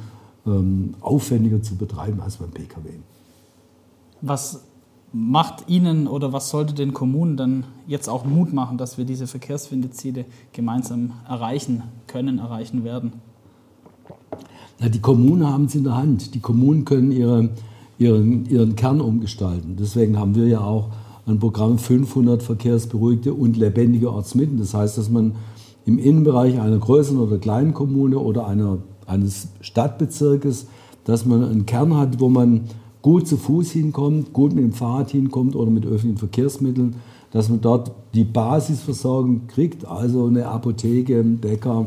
ähm, 0.46 0.94
aufwendiger 1.00 1.62
zu 1.62 1.76
betreiben 1.76 2.20
als 2.20 2.36
beim 2.36 2.50
Pkw. 2.50 2.90
Was 4.20 4.62
macht 5.12 5.68
Ihnen 5.68 6.06
oder 6.06 6.32
was 6.32 6.50
sollte 6.50 6.74
den 6.74 6.94
Kommunen 6.94 7.36
dann 7.36 7.64
jetzt 7.86 8.08
auch 8.08 8.24
Mut 8.24 8.52
machen, 8.52 8.78
dass 8.78 8.98
wir 8.98 9.04
diese 9.04 9.26
Verkehrswendeziele 9.26 10.24
gemeinsam 10.52 11.12
erreichen 11.28 11.82
können, 12.06 12.38
erreichen 12.38 12.84
werden? 12.84 13.14
Na, 14.78 14.88
die 14.88 15.00
Kommunen 15.00 15.46
haben 15.46 15.64
es 15.64 15.74
in 15.74 15.84
der 15.84 15.96
Hand. 15.96 16.34
Die 16.34 16.40
Kommunen 16.40 16.84
können 16.84 17.12
ihre 17.12 17.50
ihren, 18.00 18.46
ihren 18.46 18.74
Kern 18.74 19.00
umgestalten. 19.00 19.76
Deswegen 19.78 20.18
haben 20.18 20.34
wir 20.34 20.48
ja 20.48 20.60
auch 20.60 20.88
ein 21.26 21.38
Programm 21.38 21.78
500 21.78 22.42
verkehrsberuhigte 22.42 23.34
und 23.34 23.56
lebendige 23.56 24.10
Ortsmitten. 24.10 24.58
Das 24.58 24.74
heißt, 24.74 24.98
dass 24.98 25.10
man 25.10 25.34
im 25.84 25.98
Innenbereich 25.98 26.58
einer 26.58 26.78
größeren 26.78 27.18
oder 27.18 27.38
kleinen 27.38 27.74
Kommune 27.74 28.18
oder 28.18 28.46
einer, 28.46 28.78
eines 29.06 29.48
Stadtbezirkes, 29.60 30.66
dass 31.04 31.26
man 31.26 31.44
einen 31.44 31.66
Kern 31.66 31.96
hat, 31.96 32.20
wo 32.20 32.30
man 32.30 32.62
gut 33.02 33.26
zu 33.26 33.36
Fuß 33.36 33.70
hinkommt, 33.70 34.32
gut 34.32 34.54
mit 34.54 34.64
dem 34.64 34.72
Fahrrad 34.72 35.10
hinkommt 35.10 35.56
oder 35.56 35.70
mit 35.70 35.84
öffentlichen 35.86 36.18
Verkehrsmitteln, 36.18 36.96
dass 37.32 37.48
man 37.48 37.60
dort 37.60 37.92
die 38.14 38.24
Basisversorgung 38.24 39.46
kriegt, 39.46 39.86
also 39.86 40.26
eine 40.26 40.46
Apotheke, 40.46 41.20
ein 41.20 41.38
Bäcker 41.38 41.86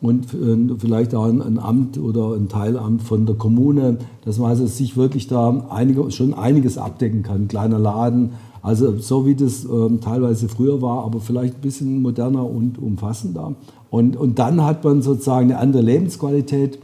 und 0.00 0.32
äh, 0.32 0.74
vielleicht 0.78 1.14
auch 1.14 1.26
ein 1.26 1.58
Amt 1.58 1.98
oder 1.98 2.34
ein 2.34 2.48
Teilamt 2.48 3.02
von 3.02 3.26
der 3.26 3.34
Kommune, 3.34 3.98
dass 4.24 4.38
man 4.38 4.50
also 4.50 4.66
sich 4.66 4.96
wirklich 4.96 5.26
da 5.26 5.66
einige, 5.70 6.10
schon 6.10 6.32
einiges 6.32 6.78
abdecken 6.78 7.22
kann. 7.22 7.48
Kleiner 7.48 7.78
Laden, 7.78 8.30
also 8.62 8.96
so 8.98 9.26
wie 9.26 9.34
das 9.34 9.64
ähm, 9.64 10.00
teilweise 10.00 10.48
früher 10.48 10.80
war, 10.80 11.04
aber 11.04 11.20
vielleicht 11.20 11.56
ein 11.56 11.60
bisschen 11.60 12.02
moderner 12.02 12.48
und 12.48 12.78
umfassender. 12.78 13.54
Und, 13.90 14.16
und 14.16 14.38
dann 14.38 14.64
hat 14.64 14.84
man 14.84 15.02
sozusagen 15.02 15.50
eine 15.50 15.58
andere 15.58 15.82
Lebensqualität 15.82 16.78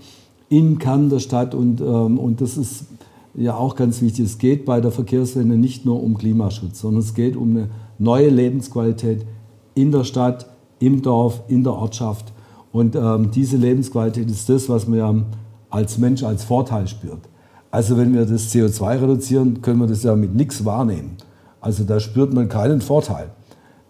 im 0.49 0.79
Kern 0.79 1.09
der 1.09 1.19
Stadt 1.19 1.55
und, 1.55 1.81
ähm, 1.81 2.19
und 2.19 2.41
das 2.41 2.57
ist 2.57 2.85
ja 3.37 3.57
auch 3.57 3.77
ganz 3.77 4.01
wichtig. 4.03 4.25
Es 4.25 4.39
geht 4.39 4.65
bei 4.65 4.81
der 4.81 4.91
Verkehrswende 4.91 5.57
nicht 5.57 5.85
nur 5.85 6.03
um 6.03 6.17
Klimaschutz, 6.17 6.81
sondern 6.81 7.03
es 7.03 7.15
geht 7.15 7.37
um 7.37 7.51
eine 7.51 7.69
neue 7.99 8.29
Lebensqualität 8.29 9.27
in 9.75 9.93
der 9.93 10.05
Stadt, 10.05 10.47
im 10.79 11.03
Dorf, 11.03 11.43
in 11.49 11.63
der 11.63 11.75
Ortschaft. 11.75 12.33
Und 12.73 12.97
ähm, 12.97 13.31
diese 13.31 13.57
Lebensqualität 13.57 14.31
ist 14.31 14.49
das, 14.49 14.69
was 14.69 14.87
man 14.87 14.99
ja 14.99 15.15
als 15.71 15.99
Mensch 15.99 16.23
als 16.23 16.45
Vorteil 16.45 16.89
spürt. 16.89 17.21
Also 17.71 17.97
wenn 17.97 18.15
wir 18.15 18.25
das 18.25 18.55
CO2 18.55 19.03
reduzieren, 19.03 19.61
können 19.61 19.81
wir 19.81 19.87
das 19.87 20.03
ja 20.03 20.17
mit 20.17 20.35
nichts 20.35 20.65
wahrnehmen. 20.65 21.17
Also 21.61 21.85
da 21.85 22.01
spürt 22.01 22.33
man 22.33 22.49
keinen 22.49 22.81
Vorteil. 22.81 23.31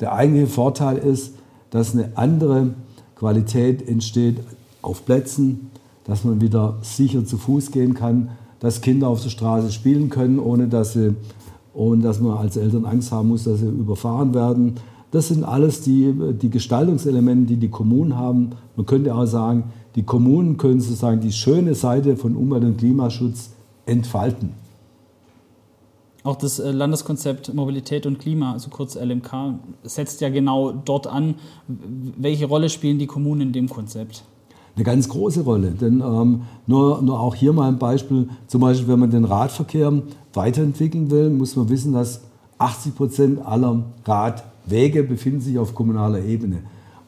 Der 0.00 0.12
eigentliche 0.12 0.49
Vorteil 0.49 0.99
ist, 0.99 1.35
dass 1.71 1.95
eine 1.95 2.11
andere 2.17 2.75
Qualität 3.15 3.87
entsteht 3.87 4.38
auf 4.83 5.05
Plätzen, 5.05 5.71
dass 6.05 6.25
man 6.25 6.41
wieder 6.41 6.79
sicher 6.83 7.25
zu 7.25 7.38
Fuß 7.38 7.71
gehen 7.71 7.95
kann, 7.95 8.31
dass 8.61 8.81
Kinder 8.81 9.09
auf 9.09 9.23
der 9.23 9.31
Straße 9.31 9.71
spielen 9.71 10.09
können, 10.09 10.39
ohne 10.39 10.69
dass, 10.69 10.95
sie, 10.95 11.15
ohne 11.75 12.03
dass 12.03 12.21
man 12.21 12.37
als 12.37 12.57
Eltern 12.57 12.85
Angst 12.85 13.13
haben 13.13 13.29
muss, 13.29 13.45
dass 13.45 13.61
sie 13.61 13.67
überfahren 13.67 14.35
werden. 14.35 14.75
Das 15.11 15.29
sind 15.29 15.45
alles 15.45 15.83
die, 15.83 16.13
die 16.41 16.51
Gestaltungselemente, 16.51 17.55
die 17.55 17.57
die 17.57 17.71
Kommunen 17.71 18.17
haben. 18.17 18.51
Man 18.77 18.87
könnte 18.87 19.15
auch 19.15 19.27
sagen, 19.27 19.65
die 19.95 20.03
Kommunen 20.03 20.57
können 20.57 20.81
sozusagen 20.81 21.21
die 21.21 21.33
schöne 21.33 21.75
Seite 21.75 22.17
von 22.17 22.37
Umwelt- 22.37 22.65
und 22.65 22.79
Klimaschutz 22.79 23.51
entfalten. 23.87 24.51
Auch 26.27 26.37
das 26.37 26.59
äh, 26.59 26.73
Landeskonzept 26.73 27.55
Mobilität 27.55 28.05
und 28.05 28.19
Klima, 28.19 28.53
also 28.53 28.69
kurz 28.69 28.97
LMK, 28.97 29.61
setzt 29.85 30.21
ja 30.21 30.29
genau 30.29 30.73
dort 30.73 31.07
an. 31.07 31.37
Welche 31.69 32.47
Rolle 32.47 32.69
spielen 32.69 32.99
die 32.99 33.07
Kommunen 33.07 33.43
in 33.43 33.53
dem 33.53 33.69
Konzept? 33.69 34.25
Eine 34.76 34.85
ganz 34.85 35.09
große 35.09 35.42
Rolle. 35.42 35.71
Denn 35.71 36.00
ähm, 36.00 36.42
nur, 36.66 37.02
nur 37.02 37.18
auch 37.18 37.35
hier 37.35 37.52
mal 37.52 37.68
ein 37.68 37.78
Beispiel, 37.78 38.28
zum 38.47 38.61
Beispiel 38.61 38.88
wenn 38.88 39.00
man 39.00 39.11
den 39.11 39.25
Radverkehr 39.25 39.92
weiterentwickeln 40.35 41.11
will, 41.11 41.30
muss 41.30 41.56
man 41.56 41.68
wissen, 41.68 41.92
dass 41.95 42.21
80 42.59 42.95
Prozent 42.95 43.47
aller 43.47 43.85
Radwege 44.04 45.02
befinden 45.02 45.40
sich 45.40 45.59
auf 45.59 45.75
kommunaler 45.75 46.23
Ebene. 46.23 46.59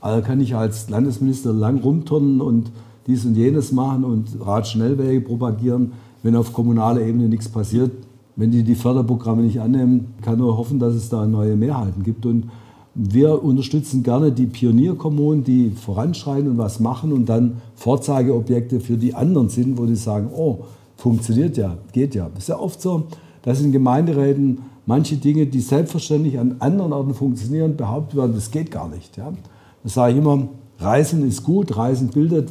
Also 0.00 0.22
kann 0.22 0.40
ich 0.40 0.54
als 0.54 0.88
Landesminister 0.88 1.52
lang 1.52 1.80
rumturnen 1.80 2.40
und 2.40 2.70
dies 3.06 3.24
und 3.24 3.34
jenes 3.34 3.72
machen 3.72 4.04
und 4.04 4.28
Radschnellwege 4.40 5.20
propagieren, 5.20 5.92
wenn 6.22 6.36
auf 6.36 6.52
kommunaler 6.52 7.02
Ebene 7.02 7.28
nichts 7.28 7.48
passiert. 7.48 7.90
Wenn 8.36 8.50
die 8.50 8.62
die 8.62 8.76
Förderprogramme 8.76 9.42
nicht 9.42 9.60
annehmen, 9.60 10.14
kann 10.22 10.38
nur 10.38 10.56
hoffen, 10.56 10.78
dass 10.78 10.94
es 10.94 11.08
da 11.08 11.26
neue 11.26 11.56
Mehrheiten 11.56 12.02
gibt. 12.04 12.24
Und 12.24 12.50
wir 13.00 13.44
unterstützen 13.44 14.02
gerne 14.02 14.32
die 14.32 14.46
Pionierkommunen, 14.46 15.44
die 15.44 15.70
voranschreiten 15.70 16.50
und 16.50 16.58
was 16.58 16.80
machen 16.80 17.12
und 17.12 17.26
dann 17.26 17.58
Vorzeigeobjekte 17.76 18.80
für 18.80 18.96
die 18.96 19.14
anderen 19.14 19.48
sind, 19.48 19.78
wo 19.78 19.86
die 19.86 19.94
sagen, 19.94 20.30
oh, 20.34 20.64
funktioniert 20.96 21.56
ja, 21.56 21.78
geht 21.92 22.16
ja. 22.16 22.28
Das 22.34 22.44
ist 22.44 22.48
ja 22.48 22.58
oft 22.58 22.82
so, 22.82 23.04
dass 23.42 23.60
in 23.60 23.70
Gemeinderäten 23.70 24.62
manche 24.84 25.16
Dinge, 25.16 25.46
die 25.46 25.60
selbstverständlich 25.60 26.40
an 26.40 26.56
anderen 26.58 26.92
Orten 26.92 27.14
funktionieren, 27.14 27.76
behauptet 27.76 28.16
werden, 28.16 28.34
das 28.34 28.50
geht 28.50 28.72
gar 28.72 28.88
nicht. 28.88 29.16
Ja. 29.16 29.32
Das 29.84 29.94
sage 29.94 30.14
ich 30.14 30.18
immer, 30.18 30.48
Reisen 30.80 31.26
ist 31.26 31.44
gut, 31.44 31.76
Reisen 31.76 32.08
bildet. 32.08 32.50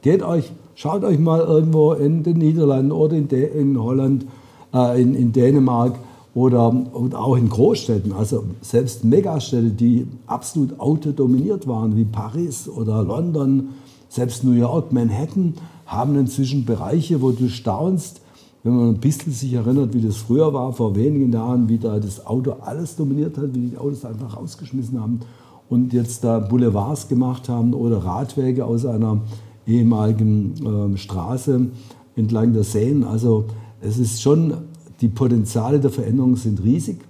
Geht 0.00 0.22
euch, 0.22 0.50
schaut 0.74 1.04
euch 1.04 1.18
mal 1.18 1.40
irgendwo 1.40 1.92
in 1.92 2.22
den 2.22 2.38
Niederlanden 2.38 2.90
oder 2.90 3.16
in, 3.16 3.28
in 3.28 3.78
Holland, 3.78 4.24
äh, 4.72 5.02
in, 5.02 5.14
in 5.14 5.32
Dänemark 5.32 5.98
oder, 6.34 6.74
oder 6.92 7.20
auch 7.20 7.36
in 7.36 7.48
Großstädten, 7.48 8.12
also 8.12 8.44
selbst 8.60 9.04
Megastädte, 9.04 9.70
die 9.70 10.06
absolut 10.26 10.78
autodominiert 10.80 11.66
waren, 11.66 11.96
wie 11.96 12.04
Paris 12.04 12.68
oder 12.68 13.02
London, 13.02 13.68
selbst 14.08 14.42
New 14.42 14.52
York, 14.52 14.92
Manhattan, 14.92 15.54
haben 15.86 16.16
inzwischen 16.16 16.64
Bereiche, 16.64 17.22
wo 17.22 17.30
du 17.30 17.48
staunst, 17.48 18.20
wenn 18.64 18.76
man 18.76 18.88
ein 18.88 18.98
bisschen 18.98 19.32
sich 19.32 19.52
erinnert, 19.52 19.94
wie 19.94 20.00
das 20.00 20.16
früher 20.16 20.52
war, 20.52 20.72
vor 20.72 20.96
wenigen 20.96 21.32
Jahren, 21.32 21.68
wie 21.68 21.78
da 21.78 22.00
das 22.00 22.26
Auto 22.26 22.52
alles 22.60 22.96
dominiert 22.96 23.36
hat, 23.36 23.54
wie 23.54 23.68
die 23.68 23.78
Autos 23.78 24.04
einfach 24.04 24.36
rausgeschmissen 24.36 25.00
haben 25.00 25.20
und 25.68 25.92
jetzt 25.92 26.24
da 26.24 26.38
Boulevards 26.40 27.08
gemacht 27.08 27.48
haben 27.48 27.74
oder 27.74 27.98
Radwege 27.98 28.64
aus 28.64 28.86
einer 28.86 29.20
ehemaligen 29.66 30.94
äh, 30.94 30.96
Straße 30.96 31.68
entlang 32.16 32.52
der 32.52 32.64
Seen. 32.64 33.04
Also 33.04 33.44
es 33.80 33.98
ist 33.98 34.22
schon 34.22 34.54
die 35.00 35.08
Potenziale 35.08 35.80
der 35.80 35.90
Veränderung 35.90 36.36
sind 36.36 36.62
riesig. 36.62 37.00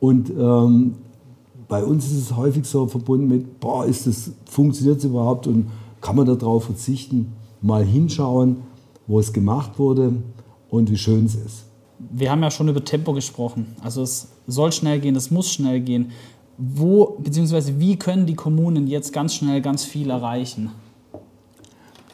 Und 0.00 0.30
ähm, 0.30 0.94
bei 1.68 1.84
uns 1.84 2.06
ist 2.06 2.18
es 2.18 2.36
häufig 2.36 2.64
so 2.64 2.86
verbunden 2.86 3.28
mit, 3.28 3.60
boah, 3.60 3.84
ist 3.84 4.06
das, 4.06 4.32
funktioniert 4.46 4.98
es 4.98 5.04
überhaupt 5.04 5.46
und 5.46 5.68
kann 6.00 6.16
man 6.16 6.26
darauf 6.26 6.64
verzichten? 6.64 7.32
Mal 7.60 7.84
hinschauen, 7.84 8.58
wo 9.06 9.18
es 9.18 9.32
gemacht 9.32 9.78
wurde 9.78 10.12
und 10.70 10.90
wie 10.90 10.96
schön 10.96 11.26
es 11.26 11.34
ist. 11.34 11.64
Wir 11.98 12.30
haben 12.30 12.42
ja 12.42 12.50
schon 12.50 12.68
über 12.68 12.84
Tempo 12.84 13.12
gesprochen. 13.12 13.74
Also 13.82 14.02
es 14.02 14.28
soll 14.46 14.70
schnell 14.72 15.00
gehen, 15.00 15.16
es 15.16 15.30
muss 15.30 15.50
schnell 15.50 15.80
gehen. 15.80 16.12
Wo 16.56 17.16
bzw. 17.18 17.74
wie 17.78 17.96
können 17.96 18.26
die 18.26 18.34
Kommunen 18.34 18.86
jetzt 18.86 19.12
ganz 19.12 19.34
schnell 19.34 19.60
ganz 19.60 19.84
viel 19.84 20.10
erreichen? 20.10 20.70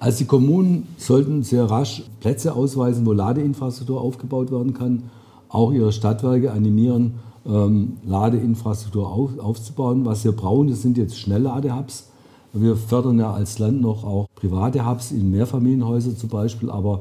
Also 0.05 0.19
die 0.19 0.27
Kommunen 0.27 0.87
sollten 0.99 1.43
sehr 1.45 1.65
rasch 1.65 2.03
Plätze 2.21 2.55
ausweisen, 2.55 3.07
wo 3.07 3.13
Ladeinfrastruktur 3.13 4.03
aufgebaut 4.03 4.53
werden 4.53 4.75
kann, 4.75 5.05
auch 5.49 5.73
ihre 5.73 5.93
Stadtwerke 5.93 6.53
animieren, 6.53 7.15
ähm, 7.47 7.97
Ladeinfrastruktur 8.05 9.11
auf, 9.11 9.39
aufzubauen. 9.39 10.05
Was 10.05 10.23
wir 10.23 10.33
brauchen, 10.33 10.69
das 10.69 10.83
sind 10.83 10.99
jetzt 10.99 11.19
Schnellladehubs. 11.19 12.11
Wir 12.53 12.77
fördern 12.77 13.19
ja 13.19 13.33
als 13.33 13.59
Land 13.59 13.81
noch 13.81 14.05
auch 14.05 14.27
private 14.35 14.87
Hubs 14.87 15.11
in 15.11 15.31
Mehrfamilienhäusern 15.31 16.19
zum 16.19 16.29
Beispiel, 16.29 16.71
aber 16.71 17.01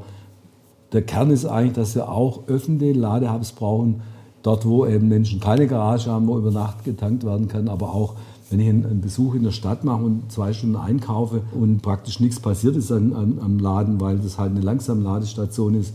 der 0.94 1.02
Kern 1.02 1.30
ist 1.30 1.44
eigentlich, 1.44 1.74
dass 1.74 1.94
wir 1.94 2.08
auch 2.08 2.48
öffentliche 2.48 2.98
Ladehubs 2.98 3.52
brauchen, 3.52 4.00
dort 4.42 4.64
wo 4.64 4.86
eben 4.86 5.08
Menschen 5.08 5.40
keine 5.40 5.66
Garage 5.66 6.10
haben, 6.10 6.26
wo 6.26 6.38
über 6.38 6.50
Nacht 6.50 6.84
getankt 6.84 7.22
werden 7.24 7.48
kann, 7.48 7.68
aber 7.68 7.94
auch 7.94 8.14
wenn 8.54 8.60
ich 8.60 8.68
einen 8.68 9.00
Besuch 9.00 9.34
in 9.34 9.42
der 9.42 9.50
Stadt 9.50 9.82
mache 9.82 10.04
und 10.04 10.30
zwei 10.30 10.52
Stunden 10.52 10.76
einkaufe 10.76 11.42
und 11.58 11.82
praktisch 11.82 12.20
nichts 12.20 12.38
passiert 12.38 12.76
ist 12.76 12.92
an, 12.92 13.12
an, 13.12 13.40
am 13.42 13.58
Laden, 13.58 14.00
weil 14.00 14.18
das 14.18 14.38
halt 14.38 14.52
eine 14.52 14.60
langsame 14.60 15.02
Ladestation 15.02 15.74
ist, 15.74 15.92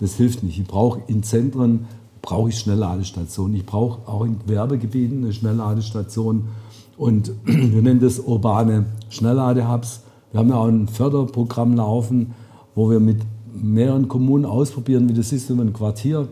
das 0.00 0.14
hilft 0.14 0.42
nicht. 0.42 0.58
Ich 0.58 0.66
brauche 0.66 1.02
in 1.06 1.22
Zentren 1.22 1.86
brauche 2.20 2.48
ich 2.48 2.58
Schnellladestationen. 2.58 3.54
Ich 3.54 3.64
brauche 3.64 4.08
auch 4.08 4.24
in 4.24 4.38
Werbegebieten 4.44 5.22
eine 5.22 5.32
Schnellladestation. 5.32 6.48
Und 6.96 7.30
wir 7.44 7.80
nennen 7.80 8.00
das 8.00 8.18
urbane 8.18 8.86
Schnellladehubs. 9.08 10.00
Wir 10.32 10.40
haben 10.40 10.48
ja 10.48 10.56
auch 10.56 10.66
ein 10.66 10.88
Förderprogramm 10.88 11.76
laufen, 11.76 12.34
wo 12.74 12.90
wir 12.90 12.98
mit 12.98 13.18
mehreren 13.54 14.08
Kommunen 14.08 14.46
ausprobieren, 14.46 15.08
wie 15.08 15.14
das 15.14 15.30
ist, 15.30 15.48
wenn 15.48 15.58
man 15.58 15.68
ein 15.68 15.72
Quartier 15.74 16.26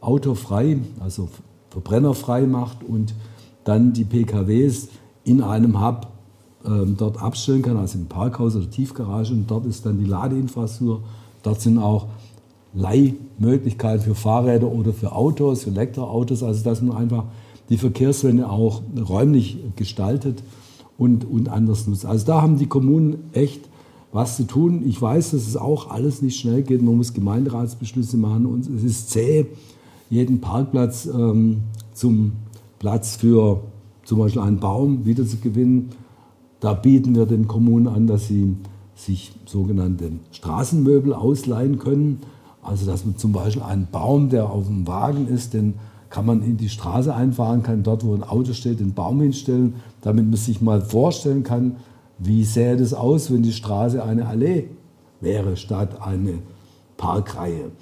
autofrei, 0.00 0.78
also 1.00 1.28
verbrennerfrei 1.68 2.46
macht 2.46 2.82
und 2.82 3.12
dann 3.64 3.92
die 3.92 4.04
PKWs 4.04 4.88
in 5.28 5.42
einem 5.42 5.84
Hub 5.84 6.08
ähm, 6.64 6.96
dort 6.96 7.22
abstellen 7.22 7.62
kann, 7.62 7.76
also 7.76 7.98
im 7.98 8.06
Parkhaus 8.06 8.56
oder 8.56 8.68
Tiefgarage. 8.68 9.32
Und 9.32 9.50
dort 9.50 9.66
ist 9.66 9.84
dann 9.86 9.98
die 9.98 10.06
Ladeinfrastruktur. 10.06 11.02
Dort 11.42 11.60
sind 11.60 11.78
auch 11.78 12.06
Leihmöglichkeiten 12.74 14.04
für 14.04 14.14
Fahrräder 14.14 14.68
oder 14.68 14.92
für 14.92 15.12
Autos, 15.12 15.64
für 15.64 15.70
Elektroautos. 15.70 16.42
Also 16.42 16.64
dass 16.64 16.82
man 16.82 16.96
einfach 16.96 17.24
die 17.68 17.76
Verkehrswende 17.76 18.48
auch 18.48 18.82
räumlich 19.08 19.58
gestaltet 19.76 20.42
und, 20.96 21.24
und 21.24 21.48
anders 21.48 21.86
nutzt. 21.86 22.06
Also 22.06 22.26
da 22.26 22.42
haben 22.42 22.58
die 22.58 22.66
Kommunen 22.66 23.30
echt 23.32 23.68
was 24.10 24.36
zu 24.36 24.46
tun. 24.46 24.82
Ich 24.86 25.00
weiß, 25.00 25.32
dass 25.32 25.46
es 25.46 25.56
auch 25.56 25.90
alles 25.90 26.22
nicht 26.22 26.40
schnell 26.40 26.62
geht. 26.62 26.82
Man 26.82 26.96
muss 26.96 27.12
Gemeinderatsbeschlüsse 27.12 28.16
machen 28.16 28.46
und 28.46 28.66
es 28.66 28.82
ist 28.82 29.10
zäh, 29.10 29.46
jeden 30.10 30.40
Parkplatz 30.40 31.06
ähm, 31.06 31.58
zum 31.92 32.32
Platz 32.78 33.16
für 33.16 33.60
zum 34.08 34.20
Beispiel 34.20 34.40
einen 34.40 34.58
Baum 34.58 35.04
wieder 35.04 35.26
zu 35.26 35.36
gewinnen. 35.36 35.90
Da 36.60 36.72
bieten 36.72 37.14
wir 37.14 37.26
den 37.26 37.46
Kommunen 37.46 37.86
an, 37.86 38.06
dass 38.06 38.26
sie 38.26 38.56
sich 38.94 39.32
sogenannte 39.44 40.12
Straßenmöbel 40.30 41.12
ausleihen 41.12 41.78
können. 41.78 42.20
Also 42.62 42.86
dass 42.86 43.04
man 43.04 43.18
zum 43.18 43.32
Beispiel 43.32 43.62
einen 43.62 43.86
Baum, 43.92 44.30
der 44.30 44.48
auf 44.48 44.66
dem 44.66 44.86
Wagen 44.86 45.28
ist, 45.28 45.52
den 45.52 45.74
kann 46.08 46.24
man 46.24 46.42
in 46.42 46.56
die 46.56 46.70
Straße 46.70 47.14
einfahren, 47.14 47.62
kann 47.62 47.82
dort, 47.82 48.02
wo 48.02 48.14
ein 48.14 48.22
Auto 48.22 48.54
steht, 48.54 48.80
den 48.80 48.94
Baum 48.94 49.20
hinstellen, 49.20 49.74
damit 50.00 50.24
man 50.24 50.36
sich 50.36 50.62
mal 50.62 50.80
vorstellen 50.80 51.42
kann, 51.42 51.76
wie 52.16 52.44
sähe 52.44 52.78
das 52.78 52.94
aus, 52.94 53.30
wenn 53.30 53.42
die 53.42 53.52
Straße 53.52 54.02
eine 54.02 54.26
Allee 54.26 54.70
wäre 55.20 55.58
statt 55.58 56.00
eine 56.00 56.38
Parkreihe. 56.96 57.72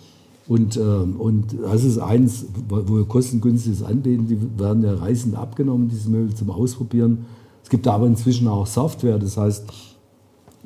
Und, 0.48 0.76
ähm, 0.76 1.16
und 1.18 1.56
das 1.60 1.82
ist 1.84 1.98
eins, 1.98 2.46
wo 2.68 2.96
wir 2.96 3.04
kostengünstiges 3.04 3.82
anbieten. 3.82 4.28
Die 4.28 4.60
werden 4.60 4.82
ja 4.84 4.94
Reisenden 4.94 5.38
abgenommen, 5.38 5.88
diese 5.88 6.08
Möbel 6.08 6.34
zum 6.34 6.50
Ausprobieren. 6.50 7.26
Es 7.64 7.70
gibt 7.70 7.88
aber 7.88 8.06
inzwischen 8.06 8.46
auch 8.46 8.66
Software, 8.66 9.18
das 9.18 9.36
heißt, 9.36 9.64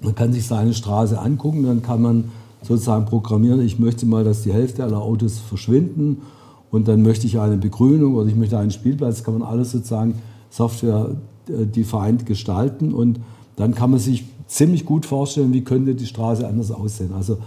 man 0.03 0.15
kann 0.15 0.33
sich 0.35 0.47
seine 0.47 0.75
Straße 0.75 1.19
angucken, 1.19 1.63
dann 1.65 1.83
kann 1.83 2.03
man 2.03 2.25
sozusagen 2.63 3.07
programmieren, 3.07 3.61
ich 3.63 3.79
möchte 3.79 4.05
mal, 4.05 4.23
dass 4.23 4.43
die 4.43 4.53
Hälfte 4.53 4.85
aller 4.85 5.01
Autos 5.01 5.39
verschwinden 5.39 6.19
und 6.71 6.89
dann 6.89 7.01
möchte 7.03 7.27
ich 7.27 7.39
eine 7.39 7.57
Begrünung 7.57 8.17
oder 8.17 8.29
ich 8.29 8.37
möchte 8.37 8.59
einen 8.59 8.71
Spielplatz, 8.71 9.17
das 9.17 9.25
kann 9.25 9.39
man 9.39 9.49
alles 9.49 9.71
sozusagen 9.71 10.17
Software 10.51 11.17
äh, 11.49 11.65
defined 11.65 12.27
gestalten 12.27 12.93
und 12.93 13.21
dann 13.57 13.75
kann 13.75 13.91
man 13.91 14.01
sich 14.01 14.25
ziemlich 14.47 14.85
gut 14.85 15.07
vorstellen, 15.07 15.53
wie 15.53 15.63
könnte 15.63 15.95
die 15.95 16.07
Straße 16.07 16.47
anders 16.47 16.71
aussehen. 16.71 17.13
Also 17.15 17.39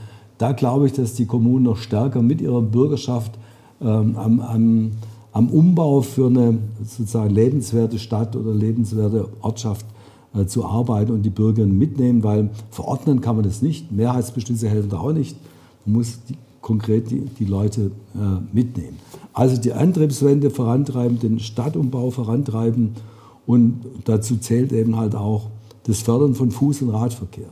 da 0.44 0.52
glaube 0.52 0.88
ich, 0.88 0.92
dass 0.92 1.14
die 1.14 1.26
Kommunen 1.26 1.64
noch 1.64 1.78
stärker 1.78 2.22
mit 2.22 2.42
ihrer 2.42 2.62
Bürgerschaft 2.62 3.32
ähm, 3.80 4.18
am, 4.18 4.42
am, 4.42 4.92
am, 5.32 5.50
Umbau 5.50 6.02
für 6.02 6.28
eine 6.28 6.58
sozusagen 6.84 7.34
lebenswerte 7.34 7.98
Stadt 7.98 8.36
oder 8.36 8.54
lebenswerte 8.54 9.30
Ortschaft 9.40 9.86
äh, 10.36 10.46
zu 10.46 10.66
arbeiten 10.66 11.14
und 11.14 11.22
die 11.22 11.30
Bürger 11.30 11.66
mitnehmen, 11.66 12.26
weil 12.26 12.50
verordnen 12.72 13.22
kann 13.22 13.38
man 13.38 13.46
das 13.46 13.62
nicht. 13.62 13.90
Mehrheitsbeschlüsse 13.94 14.68
helfen 14.68 14.90
da 14.90 14.98
auch 14.98 15.14
nicht. 15.14 15.38
Man 15.86 15.96
muss 15.96 16.20
die, 16.28 16.36
konkret 16.60 17.10
die, 17.10 17.22
die 17.22 17.46
Leute 17.46 17.92
äh, 18.14 18.18
mitnehmen. 18.52 18.98
Also 19.32 19.56
die 19.56 19.72
Antriebswende 19.72 20.50
vorantreiben, 20.50 21.20
den 21.20 21.40
Stadtumbau 21.40 22.12
vorantreiben 22.12 22.96
und 23.46 23.86
dazu 24.04 24.36
zählt 24.36 24.74
eben 24.74 24.98
halt 24.98 25.16
auch 25.16 25.52
das 25.86 26.02
Fördern 26.02 26.36
von 26.36 26.52
Fuß- 26.52 26.84
und 26.84 26.90
Radverkehr. 26.90 27.48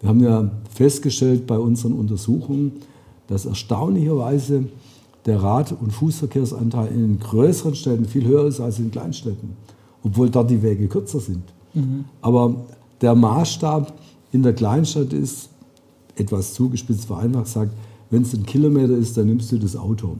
Wir 0.00 0.08
haben 0.08 0.22
ja 0.22 0.50
festgestellt 0.72 1.46
bei 1.46 1.58
unseren 1.58 1.92
Untersuchungen, 1.92 2.72
dass 3.28 3.46
erstaunlicherweise 3.46 4.64
der 5.24 5.42
Rad- 5.42 5.74
und 5.80 5.92
Fußverkehrsanteil 5.92 6.88
in 6.88 7.00
den 7.00 7.20
größeren 7.20 7.74
Städten 7.74 8.04
viel 8.04 8.26
höher 8.26 8.46
ist 8.46 8.60
als 8.60 8.78
in 8.78 8.90
Kleinstädten, 8.90 9.56
obwohl 10.04 10.30
dort 10.30 10.50
die 10.50 10.62
Wege 10.62 10.86
kürzer 10.86 11.20
sind. 11.20 11.42
Mhm. 11.74 12.04
Aber 12.22 12.66
der 13.00 13.14
Maßstab 13.14 13.92
in 14.32 14.42
der 14.42 14.52
Kleinstadt 14.52 15.12
ist, 15.12 15.50
etwas 16.14 16.54
zugespitzt 16.54 17.06
vereinfacht 17.06 17.48
sagt, 17.48 17.72
wenn 18.10 18.22
es 18.22 18.32
ein 18.34 18.46
Kilometer 18.46 18.96
ist, 18.96 19.16
dann 19.16 19.26
nimmst 19.26 19.50
du 19.50 19.58
das 19.58 19.76
Auto. 19.76 20.16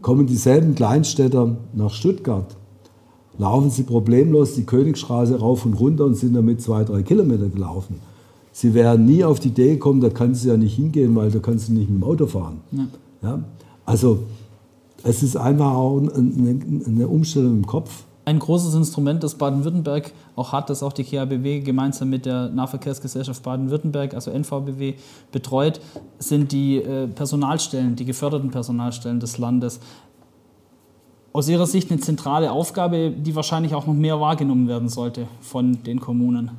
Kommen 0.00 0.26
dieselben 0.26 0.74
Kleinstädter 0.74 1.56
nach 1.72 1.92
Stuttgart, 1.92 2.56
laufen 3.38 3.70
sie 3.70 3.84
problemlos 3.84 4.54
die 4.54 4.64
Königstraße 4.64 5.38
rauf 5.38 5.64
und 5.64 5.74
runter 5.74 6.04
und 6.04 6.16
sind 6.16 6.34
damit 6.34 6.60
zwei, 6.60 6.82
drei 6.84 7.02
Kilometer 7.02 7.48
gelaufen. 7.48 8.00
Sie 8.52 8.74
wären 8.74 9.06
nie 9.06 9.24
auf 9.24 9.40
die 9.40 9.48
Idee 9.48 9.72
gekommen, 9.72 10.00
da 10.00 10.10
kannst 10.10 10.44
du 10.44 10.50
ja 10.50 10.56
nicht 10.56 10.76
hingehen, 10.76 11.16
weil 11.16 11.30
da 11.30 11.38
kannst 11.38 11.68
du 11.68 11.72
nicht 11.72 11.88
mit 11.88 12.02
dem 12.02 12.04
Auto 12.06 12.26
fahren. 12.26 12.60
Ja. 12.70 12.86
ja? 13.22 13.44
Also 13.86 14.20
es 15.02 15.22
ist 15.22 15.36
einfach 15.36 15.72
auch 15.72 15.98
eine, 15.98 16.60
eine 16.86 17.08
Umstellung 17.08 17.56
im 17.56 17.66
Kopf. 17.66 18.04
Ein 18.24 18.38
großes 18.38 18.74
Instrument, 18.74 19.24
das 19.24 19.34
Baden-Württemberg 19.34 20.12
auch 20.36 20.52
hat, 20.52 20.70
das 20.70 20.84
auch 20.84 20.92
die 20.92 21.02
KABW 21.02 21.60
gemeinsam 21.60 22.08
mit 22.08 22.24
der 22.24 22.50
Nahverkehrsgesellschaft 22.50 23.42
Baden-Württemberg, 23.42 24.14
also 24.14 24.30
NVBW, 24.30 24.94
betreut, 25.32 25.80
sind 26.20 26.52
die 26.52 26.76
äh, 26.76 27.08
Personalstellen, 27.08 27.96
die 27.96 28.04
geförderten 28.04 28.50
Personalstellen 28.50 29.18
des 29.18 29.38
Landes. 29.38 29.80
Aus 31.32 31.48
Ihrer 31.48 31.66
Sicht 31.66 31.90
eine 31.90 31.98
zentrale 31.98 32.52
Aufgabe, 32.52 33.10
die 33.10 33.34
wahrscheinlich 33.34 33.74
auch 33.74 33.86
noch 33.86 33.94
mehr 33.94 34.20
wahrgenommen 34.20 34.68
werden 34.68 34.88
sollte 34.88 35.26
von 35.40 35.82
den 35.82 35.98
Kommunen. 35.98 36.52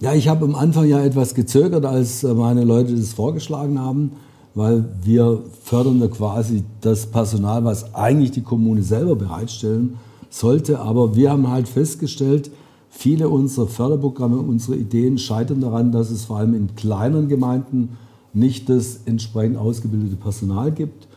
Ja, 0.00 0.14
ich 0.14 0.28
habe 0.28 0.44
am 0.44 0.54
Anfang 0.54 0.86
ja 0.86 1.02
etwas 1.02 1.34
gezögert, 1.34 1.84
als 1.84 2.22
meine 2.22 2.62
Leute 2.62 2.94
das 2.94 3.14
vorgeschlagen 3.14 3.80
haben, 3.80 4.12
weil 4.54 4.84
wir 5.02 5.42
fördern 5.64 5.98
ja 5.98 6.06
quasi 6.06 6.62
das 6.82 7.06
Personal, 7.06 7.64
was 7.64 7.96
eigentlich 7.96 8.30
die 8.30 8.42
Kommune 8.42 8.84
selber 8.84 9.16
bereitstellen 9.16 9.96
sollte. 10.30 10.78
Aber 10.78 11.16
wir 11.16 11.32
haben 11.32 11.50
halt 11.50 11.66
festgestellt, 11.66 12.52
viele 12.88 13.28
unserer 13.28 13.66
Förderprogramme, 13.66 14.38
unsere 14.38 14.76
Ideen 14.76 15.18
scheitern 15.18 15.60
daran, 15.60 15.90
dass 15.90 16.10
es 16.10 16.26
vor 16.26 16.36
allem 16.36 16.54
in 16.54 16.76
kleinen 16.76 17.26
Gemeinden 17.26 17.98
nicht 18.32 18.68
das 18.68 19.00
entsprechend 19.04 19.56
ausgebildete 19.56 20.14
Personal 20.14 20.70
gibt 20.70 21.08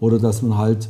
oder 0.00 0.18
dass 0.18 0.40
man 0.40 0.56
halt, 0.56 0.88